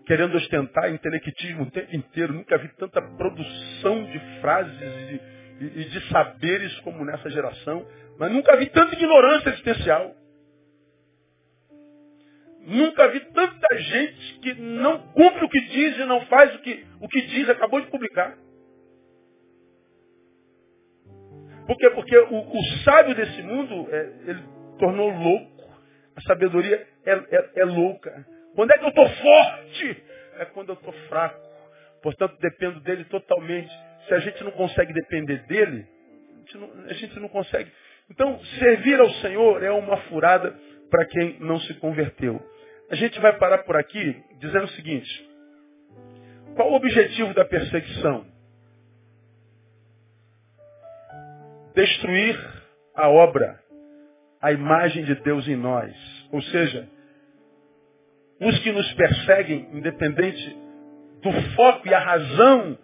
querendo 0.06 0.36
ostentar 0.36 0.90
intelectismo 0.92 1.64
o 1.64 1.70
tempo 1.70 1.94
inteiro. 1.94 2.32
Nunca 2.32 2.58
vi 2.58 2.68
tanta 2.76 3.00
produção 3.00 4.04
de 4.04 4.18
frases 4.40 4.80
e 4.80 5.70
de, 5.70 5.90
de 5.90 6.08
saberes 6.08 6.78
como 6.80 7.04
nessa 7.04 7.30
geração. 7.30 7.86
Mas 8.18 8.32
nunca 8.32 8.56
vi 8.56 8.66
tanta 8.66 8.94
ignorância 8.94 9.50
existencial. 9.50 10.14
Nunca 12.60 13.08
vi 13.08 13.20
tanta 13.20 13.78
gente 13.78 14.38
que 14.40 14.54
não 14.54 14.98
cumpre 15.12 15.44
o 15.44 15.48
que 15.48 15.60
diz 15.60 15.98
e 15.98 16.04
não 16.04 16.20
faz 16.26 16.54
o 16.54 16.58
que, 16.58 16.86
o 17.00 17.08
que 17.08 17.22
diz, 17.22 17.48
acabou 17.48 17.80
de 17.80 17.86
publicar. 17.86 18.36
Por 21.66 21.76
quê? 21.76 21.90
Porque 21.90 22.18
o, 22.18 22.58
o 22.58 22.64
sábio 22.84 23.14
desse 23.14 23.42
mundo, 23.42 23.88
é, 23.90 24.12
ele 24.26 24.42
tornou 24.78 25.10
louco. 25.10 25.57
A 26.18 26.20
sabedoria 26.22 26.84
é, 27.06 27.12
é, 27.12 27.50
é 27.60 27.64
louca. 27.64 28.26
Quando 28.56 28.72
é 28.72 28.78
que 28.78 28.84
eu 28.84 28.88
estou 28.88 29.08
forte? 29.08 30.02
É 30.38 30.44
quando 30.46 30.70
eu 30.70 30.74
estou 30.74 30.92
fraco. 31.08 31.48
Portanto, 32.02 32.36
dependo 32.40 32.80
dele 32.80 33.04
totalmente. 33.04 33.70
se 34.08 34.14
a 34.14 34.18
gente 34.18 34.42
não 34.42 34.50
consegue 34.50 34.92
depender 34.92 35.46
dele, 35.46 35.86
a 36.34 36.38
gente 36.40 36.58
não, 36.58 36.84
a 36.86 36.92
gente 36.92 37.20
não 37.20 37.28
consegue. 37.28 37.70
Então, 38.10 38.36
servir 38.58 38.98
ao 38.98 39.08
Senhor 39.10 39.62
é 39.62 39.70
uma 39.70 39.96
furada 40.08 40.58
para 40.90 41.06
quem 41.06 41.38
não 41.38 41.60
se 41.60 41.74
converteu. 41.74 42.44
A 42.90 42.96
gente 42.96 43.20
vai 43.20 43.38
parar 43.38 43.58
por 43.58 43.76
aqui 43.76 44.20
dizendo 44.40 44.64
o 44.64 44.70
seguinte: 44.70 45.30
qual 46.56 46.72
o 46.72 46.74
objetivo 46.74 47.32
da 47.32 47.44
perseguição? 47.44 48.26
Destruir 51.76 52.36
a 52.96 53.08
obra, 53.08 53.60
a 54.40 54.52
imagem 54.52 55.04
de 55.04 55.14
Deus 55.16 55.46
em 55.48 55.56
nós. 55.56 55.92
Ou 56.32 56.42
seja, 56.42 56.88
os 58.40 58.58
que 58.60 58.70
nos 58.70 58.92
perseguem, 58.94 59.68
independente 59.72 60.56
do 61.22 61.32
foco 61.54 61.88
e 61.88 61.94
a 61.94 61.98
razão 61.98 62.78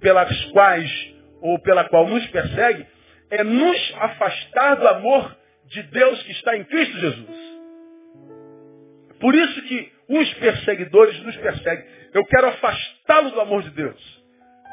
pelas 0.00 0.44
quais 0.46 1.14
ou 1.40 1.58
pela 1.60 1.88
qual 1.88 2.08
nos 2.08 2.26
persegue, 2.28 2.86
é 3.30 3.44
nos 3.44 3.94
afastar 3.98 4.76
do 4.76 4.88
amor 4.88 5.36
de 5.66 5.82
Deus 5.84 6.22
que 6.22 6.32
está 6.32 6.56
em 6.56 6.64
Cristo 6.64 6.98
Jesus. 6.98 7.46
Por 9.20 9.34
isso 9.34 9.62
que 9.62 9.92
os 10.08 10.34
perseguidores 10.34 11.18
nos 11.22 11.36
perseguem. 11.36 11.84
Eu 12.12 12.24
quero 12.24 12.48
afastá-lo 12.48 13.30
do 13.30 13.40
amor 13.40 13.62
de 13.62 13.70
Deus. 13.70 14.24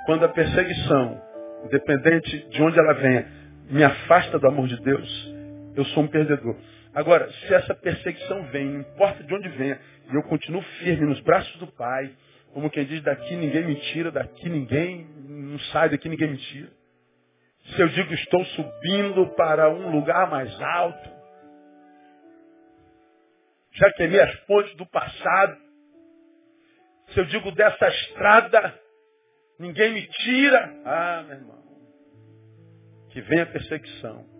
Quando 0.05 0.25
a 0.25 0.29
perseguição, 0.29 1.21
independente 1.65 2.49
de 2.49 2.61
onde 2.61 2.77
ela 2.77 2.93
venha, 2.93 3.27
me 3.69 3.83
afasta 3.83 4.37
do 4.37 4.47
amor 4.47 4.67
de 4.67 4.79
Deus, 4.81 5.32
eu 5.75 5.85
sou 5.85 6.03
um 6.03 6.07
perdedor. 6.07 6.55
Agora, 6.93 7.31
se 7.31 7.53
essa 7.53 7.73
perseguição 7.73 8.43
vem, 8.47 8.65
não 8.65 8.79
importa 8.81 9.23
de 9.23 9.33
onde 9.33 9.49
venha, 9.49 9.79
e 10.11 10.15
eu 10.15 10.23
continuo 10.23 10.61
firme 10.79 11.07
nos 11.07 11.19
braços 11.21 11.55
do 11.57 11.67
Pai, 11.67 12.13
como 12.53 12.69
quem 12.69 12.85
diz, 12.85 13.01
daqui 13.01 13.35
ninguém 13.35 13.65
me 13.65 13.75
tira, 13.75 14.11
daqui 14.11 14.47
ninguém 14.47 15.07
não 15.27 15.57
sai, 15.71 15.89
daqui 15.89 16.07
ninguém 16.07 16.29
me 16.29 16.37
tira. 16.37 16.69
Se 17.65 17.81
eu 17.81 17.87
digo 17.89 18.13
estou 18.13 18.45
subindo 18.45 19.27
para 19.35 19.69
um 19.69 19.89
lugar 19.89 20.29
mais 20.29 20.53
alto, 20.61 21.09
já 23.71 23.91
queimei 23.93 24.19
as 24.19 24.35
pontes 24.41 24.75
do 24.75 24.85
passado. 24.85 25.57
Se 27.09 27.19
eu 27.19 27.25
digo 27.25 27.51
dessa 27.53 27.87
estrada, 27.87 28.79
ninguém 29.57 29.93
me 29.93 30.05
tira. 30.07 30.81
Ah, 30.85 31.23
meu 31.25 31.37
irmão, 31.37 31.63
que 33.09 33.21
venha 33.21 33.43
a 33.43 33.47
perseguição. 33.47 34.32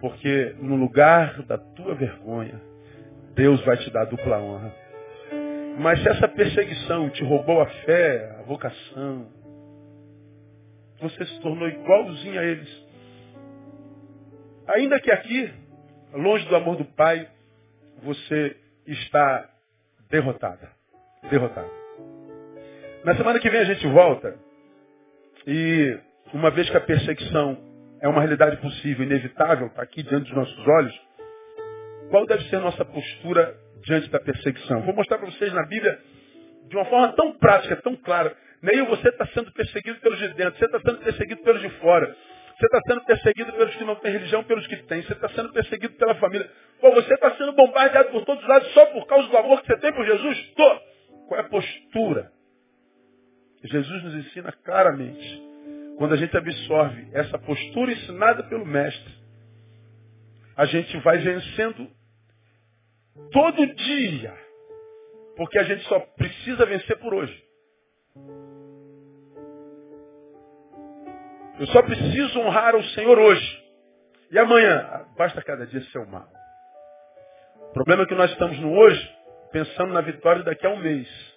Porque 0.00 0.54
no 0.58 0.76
lugar 0.76 1.42
da 1.42 1.58
tua 1.58 1.94
vergonha, 1.94 2.60
Deus 3.34 3.60
vai 3.64 3.76
te 3.76 3.90
dar 3.90 4.06
dupla 4.06 4.38
honra. 4.38 4.74
Mas 5.78 6.02
se 6.02 6.08
essa 6.08 6.28
perseguição 6.28 7.10
te 7.10 7.22
roubou 7.22 7.60
a 7.60 7.66
fé, 7.66 8.36
a 8.38 8.42
vocação, 8.42 9.26
você 11.00 11.24
se 11.24 11.40
tornou 11.40 11.68
igualzinho 11.68 12.40
a 12.40 12.44
eles. 12.44 12.86
Ainda 14.68 15.00
que 15.00 15.10
aqui, 15.10 15.52
longe 16.12 16.46
do 16.48 16.56
amor 16.56 16.76
do 16.76 16.84
Pai, 16.84 17.28
você 18.02 18.56
está 18.86 19.48
derrotada. 20.10 20.70
Derrotada. 21.30 21.70
Na 23.04 23.16
semana 23.16 23.38
que 23.38 23.48
vem 23.48 23.60
a 23.60 23.64
gente 23.64 23.86
volta 23.86 24.36
e 25.46 25.98
uma 26.34 26.50
vez 26.50 26.68
que 26.68 26.76
a 26.76 26.80
perseguição 26.80 27.69
é 28.00 28.08
uma 28.08 28.20
realidade 28.20 28.56
possível, 28.58 29.04
inevitável, 29.04 29.66
está 29.66 29.82
aqui 29.82 30.02
diante 30.02 30.24
dos 30.24 30.34
nossos 30.34 30.66
olhos, 30.66 31.00
qual 32.10 32.26
deve 32.26 32.44
ser 32.48 32.56
a 32.56 32.60
nossa 32.60 32.84
postura 32.84 33.54
diante 33.84 34.08
da 34.10 34.18
perseguição? 34.18 34.82
Vou 34.82 34.94
mostrar 34.94 35.18
para 35.18 35.30
vocês 35.30 35.52
na 35.52 35.64
Bíblia 35.66 35.98
de 36.68 36.76
uma 36.76 36.84
forma 36.86 37.12
tão 37.12 37.32
prática, 37.38 37.76
tão 37.76 37.94
clara. 37.96 38.34
Nem 38.62 38.84
você 38.86 39.08
está 39.08 39.26
sendo 39.28 39.52
perseguido 39.52 39.98
pelos 40.00 40.18
de 40.18 40.28
dentro, 40.34 40.58
você 40.58 40.64
está 40.64 40.80
sendo 40.80 40.98
perseguido 40.98 41.42
pelos 41.42 41.60
de 41.60 41.70
fora. 41.80 42.16
Você 42.58 42.66
está 42.66 42.80
sendo 42.86 43.04
perseguido 43.04 43.52
pelos 43.52 43.74
que 43.74 43.84
não 43.84 43.96
têm 43.96 44.12
religião, 44.12 44.44
pelos 44.44 44.66
que 44.66 44.76
têm. 44.76 45.02
Você 45.02 45.14
está 45.14 45.28
sendo 45.30 45.50
perseguido 45.50 45.94
pela 45.94 46.14
família. 46.16 46.50
Pô, 46.80 46.92
você 46.92 47.14
está 47.14 47.34
sendo 47.36 47.52
bombardeado 47.52 48.10
por 48.10 48.24
todos 48.24 48.42
os 48.42 48.48
lados 48.48 48.70
só 48.72 48.84
por 48.86 49.06
causa 49.06 49.28
do 49.28 49.36
amor 49.36 49.62
que 49.62 49.66
você 49.66 49.78
tem 49.78 49.92
por 49.92 50.04
Jesus? 50.04 50.54
Tô. 50.54 50.80
Qual 51.28 51.40
é 51.40 51.44
a 51.44 51.48
postura? 51.48 52.30
Jesus 53.64 54.02
nos 54.02 54.14
ensina 54.14 54.52
claramente. 54.52 55.49
Quando 56.00 56.14
a 56.14 56.16
gente 56.16 56.34
absorve 56.34 57.10
essa 57.12 57.38
postura 57.38 57.92
ensinada 57.92 58.42
pelo 58.44 58.64
Mestre, 58.64 59.14
a 60.56 60.64
gente 60.64 60.96
vai 61.00 61.18
vencendo 61.18 61.90
todo 63.30 63.66
dia. 63.74 64.34
Porque 65.36 65.58
a 65.58 65.62
gente 65.62 65.84
só 65.88 66.00
precisa 66.00 66.64
vencer 66.64 66.98
por 67.00 67.12
hoje. 67.12 67.44
Eu 71.58 71.66
só 71.66 71.82
preciso 71.82 72.40
honrar 72.40 72.74
o 72.74 72.82
Senhor 72.94 73.18
hoje. 73.18 73.64
E 74.30 74.38
amanhã, 74.38 75.04
basta 75.18 75.42
cada 75.42 75.66
dia 75.66 75.82
ser 75.82 75.98
o 75.98 76.08
mal. 76.08 76.32
O 77.68 77.72
problema 77.74 78.04
é 78.04 78.06
que 78.06 78.14
nós 78.14 78.30
estamos 78.30 78.58
no 78.58 78.72
hoje, 78.72 79.16
pensando 79.52 79.92
na 79.92 80.00
vitória 80.00 80.42
daqui 80.44 80.66
a 80.66 80.70
um 80.70 80.78
mês. 80.78 81.29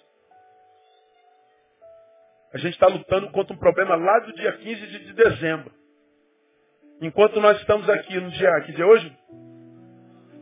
A 2.54 2.58
gente 2.58 2.74
está 2.74 2.86
lutando 2.86 3.28
contra 3.32 3.52
um 3.52 3.58
problema 3.58 3.96
lá 3.96 4.20
do 4.20 4.32
dia 4.32 4.52
15 4.52 4.86
de, 4.86 5.12
dezembro. 5.12 5.72
Enquanto 7.02 7.40
nós 7.40 7.58
estamos 7.58 7.90
aqui 7.90 8.14
no 8.20 8.30
dia, 8.30 8.60
que 8.60 8.72
dia 8.72 8.84
é 8.84 8.86
hoje? 8.86 9.12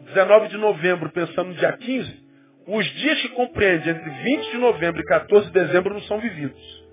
19 0.09 0.49
de 0.49 0.59
novembro, 0.59 1.11
pensando 1.11 1.49
no 1.49 1.55
dia 1.55 1.73
15, 1.73 2.23
os 2.67 2.85
dias 2.85 3.23
que 3.23 3.31
compreendem 3.31 3.95
entre 3.95 4.11
20 4.11 4.51
de 4.51 4.59
novembro 4.59 5.01
e 5.01 5.05
14 5.05 5.47
de 5.47 5.53
dezembro 5.53 5.95
não 5.95 6.03
são 6.03 6.21
vividos. 6.21 6.85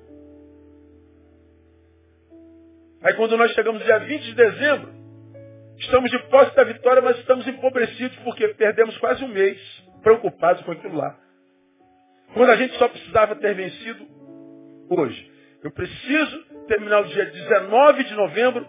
Aí 3.03 3.13
quando 3.15 3.35
nós 3.35 3.51
chegamos 3.51 3.83
dia 3.83 3.99
20 3.99 4.23
de 4.23 4.35
dezembro, 4.35 4.93
estamos 5.79 6.09
de 6.11 6.19
posse 6.29 6.55
da 6.55 6.63
vitória, 6.63 7.01
mas 7.01 7.17
estamos 7.19 7.45
empobrecidos 7.45 8.15
porque 8.19 8.47
perdemos 8.53 8.97
quase 8.99 9.21
um 9.21 9.27
mês 9.27 9.59
preocupados 10.01 10.63
com 10.63 10.71
aquilo 10.71 10.95
lá. 10.95 11.19
Quando 12.33 12.51
a 12.51 12.55
gente 12.55 12.77
só 12.77 12.87
precisava 12.87 13.35
ter 13.35 13.53
vencido 13.53 14.18
hoje. 14.89 15.31
Eu 15.63 15.71
preciso 15.71 16.65
terminar 16.67 17.01
o 17.01 17.05
dia 17.05 17.25
19 17.25 18.03
de 18.03 18.13
novembro 18.15 18.65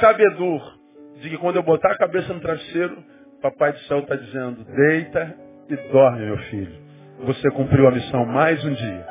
sabedor 0.00 0.78
de 1.20 1.30
que 1.30 1.38
quando 1.38 1.56
eu 1.56 1.62
botar 1.62 1.92
a 1.92 1.98
cabeça 1.98 2.32
no 2.32 2.40
travesseiro, 2.40 3.02
Papai 3.40 3.72
do 3.72 3.78
Céu 3.80 4.00
está 4.00 4.16
dizendo, 4.16 4.64
deita 4.64 5.36
e 5.68 5.76
dorme, 5.90 6.26
meu 6.26 6.38
filho. 6.38 6.78
Você 7.20 7.50
cumpriu 7.50 7.88
a 7.88 7.90
missão 7.90 8.24
mais 8.26 8.62
um 8.64 8.72
dia. 8.72 9.06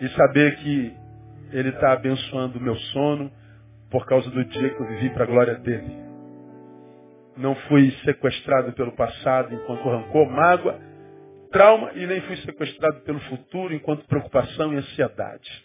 E 0.00 0.08
saber 0.10 0.56
que 0.56 0.96
ele 1.52 1.68
está 1.68 1.92
abençoando 1.92 2.58
o 2.58 2.62
meu 2.62 2.74
sono 2.76 3.30
por 3.90 4.06
causa 4.06 4.30
do 4.30 4.44
dia 4.44 4.70
que 4.70 4.80
eu 4.80 4.86
vivi 4.86 5.10
para 5.10 5.24
a 5.24 5.26
glória 5.26 5.54
dele. 5.56 5.92
Não 7.36 7.54
fui 7.54 7.90
sequestrado 8.04 8.72
pelo 8.72 8.92
passado 8.92 9.54
enquanto 9.54 9.88
rancor, 9.88 10.30
mágoa, 10.30 10.78
trauma 11.50 11.92
e 11.94 12.06
nem 12.06 12.20
fui 12.22 12.36
sequestrado 12.38 13.00
pelo 13.00 13.20
futuro 13.20 13.74
enquanto 13.74 14.06
preocupação 14.06 14.72
e 14.72 14.76
ansiedade. 14.76 15.64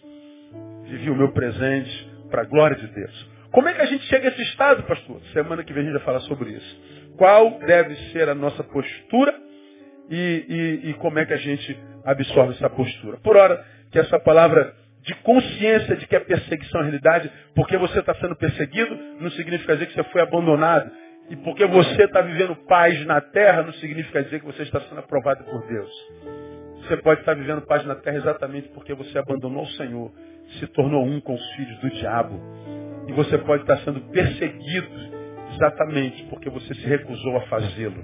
Vivi 0.84 1.10
o 1.10 1.16
meu 1.16 1.32
presente 1.32 2.12
para 2.30 2.42
a 2.42 2.46
glória 2.46 2.76
de 2.76 2.88
Deus. 2.88 3.30
Como 3.52 3.70
é 3.70 3.74
que 3.74 3.82
a 3.82 3.86
gente 3.86 4.06
chega 4.08 4.28
a 4.28 4.32
esse 4.32 4.42
estado, 4.42 4.84
pastor? 4.84 5.22
Semana 5.34 5.64
que 5.64 5.72
vem 5.72 5.84
a 5.84 5.86
gente 5.86 5.96
vai 5.96 6.06
falar 6.06 6.20
sobre 6.22 6.52
isso. 6.52 6.82
Qual 7.18 7.60
deve 7.60 7.96
ser 8.12 8.28
a 8.28 8.36
nossa 8.36 8.64
postura 8.64 9.34
e, 10.10 10.82
e, 10.84 10.90
e 10.90 10.94
como 10.96 11.20
é 11.20 11.26
que 11.26 11.34
a 11.34 11.38
gente 11.38 11.80
absorve 12.04 12.54
essa 12.54 12.70
postura? 12.70 13.18
Por 13.18 13.38
hora, 13.38 13.64
que 13.92 14.00
essa 14.00 14.20
palavra 14.20 14.76
de 15.04 15.14
consciência 15.16 15.96
de 15.96 16.08
que 16.08 16.16
a 16.16 16.22
perseguição 16.22 16.82
é 16.82 16.84
realidade, 16.84 17.32
porque 17.56 17.78
você 17.78 18.00
está 18.00 18.14
sendo 18.16 18.36
perseguido, 18.36 18.98
não 19.20 19.30
significa 19.32 19.74
dizer 19.74 19.86
que 19.86 19.94
você 19.94 20.04
foi 20.06 20.22
abandonado. 20.22 20.92
E 21.30 21.36
porque 21.38 21.66
você 21.66 22.04
está 22.04 22.22
vivendo 22.22 22.56
paz 22.68 23.04
na 23.06 23.20
terra, 23.20 23.64
não 23.64 23.74
significa 23.74 24.24
dizer 24.24 24.40
que 24.40 24.46
você 24.46 24.64
está 24.64 24.80
sendo 24.82 25.00
aprovado 25.00 25.44
por 25.46 25.66
Deus. 25.66 25.92
Você 26.82 26.98
pode 26.98 27.22
estar 27.22 27.34
vivendo 27.34 27.62
paz 27.64 27.84
na 27.86 27.96
terra 27.96 28.18
exatamente 28.18 28.70
porque 28.70 28.94
você 28.94 29.18
abandonou 29.18 29.64
o 29.64 29.70
Senhor, 29.70 30.12
se 30.60 30.68
tornou 30.68 31.04
um 31.04 31.20
com 31.20 31.34
os 31.34 31.52
filhos 31.54 31.80
do 31.80 31.90
diabo. 31.90 32.40
E 33.08 33.14
você 33.14 33.38
pode 33.40 33.64
estar 33.64 33.78
sendo 33.78 34.02
perseguido 34.12 34.88
exatamente 35.54 36.24
porque 36.26 36.50
você 36.50 36.74
se 36.76 36.86
recusou 36.86 37.38
a 37.38 37.42
fazê-lo. 37.42 38.04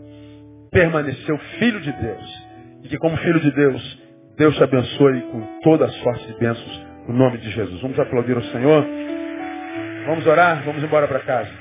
Permaneceu 0.72 1.38
filho 1.60 1.80
de 1.80 1.92
Deus. 1.92 2.48
E 2.84 2.88
que 2.88 2.98
como 2.98 3.16
filho 3.18 3.40
de 3.40 3.52
Deus, 3.52 4.02
Deus 4.36 4.56
te 4.56 4.64
abençoe 4.64 5.22
com 5.32 5.60
toda 5.62 5.86
a 5.86 5.90
sorte 5.90 6.26
de 6.26 6.40
bênçãos 6.40 6.86
no 7.08 7.14
nome 7.14 7.38
de 7.38 7.52
Jesus. 7.52 7.82
Vamos 7.82 8.00
aplaudir 8.00 8.36
o 8.36 8.44
Senhor. 8.46 8.84
Vamos 10.08 10.26
orar, 10.26 10.64
vamos 10.64 10.84
embora 10.84 11.08
para 11.08 11.20
casa. 11.20 11.61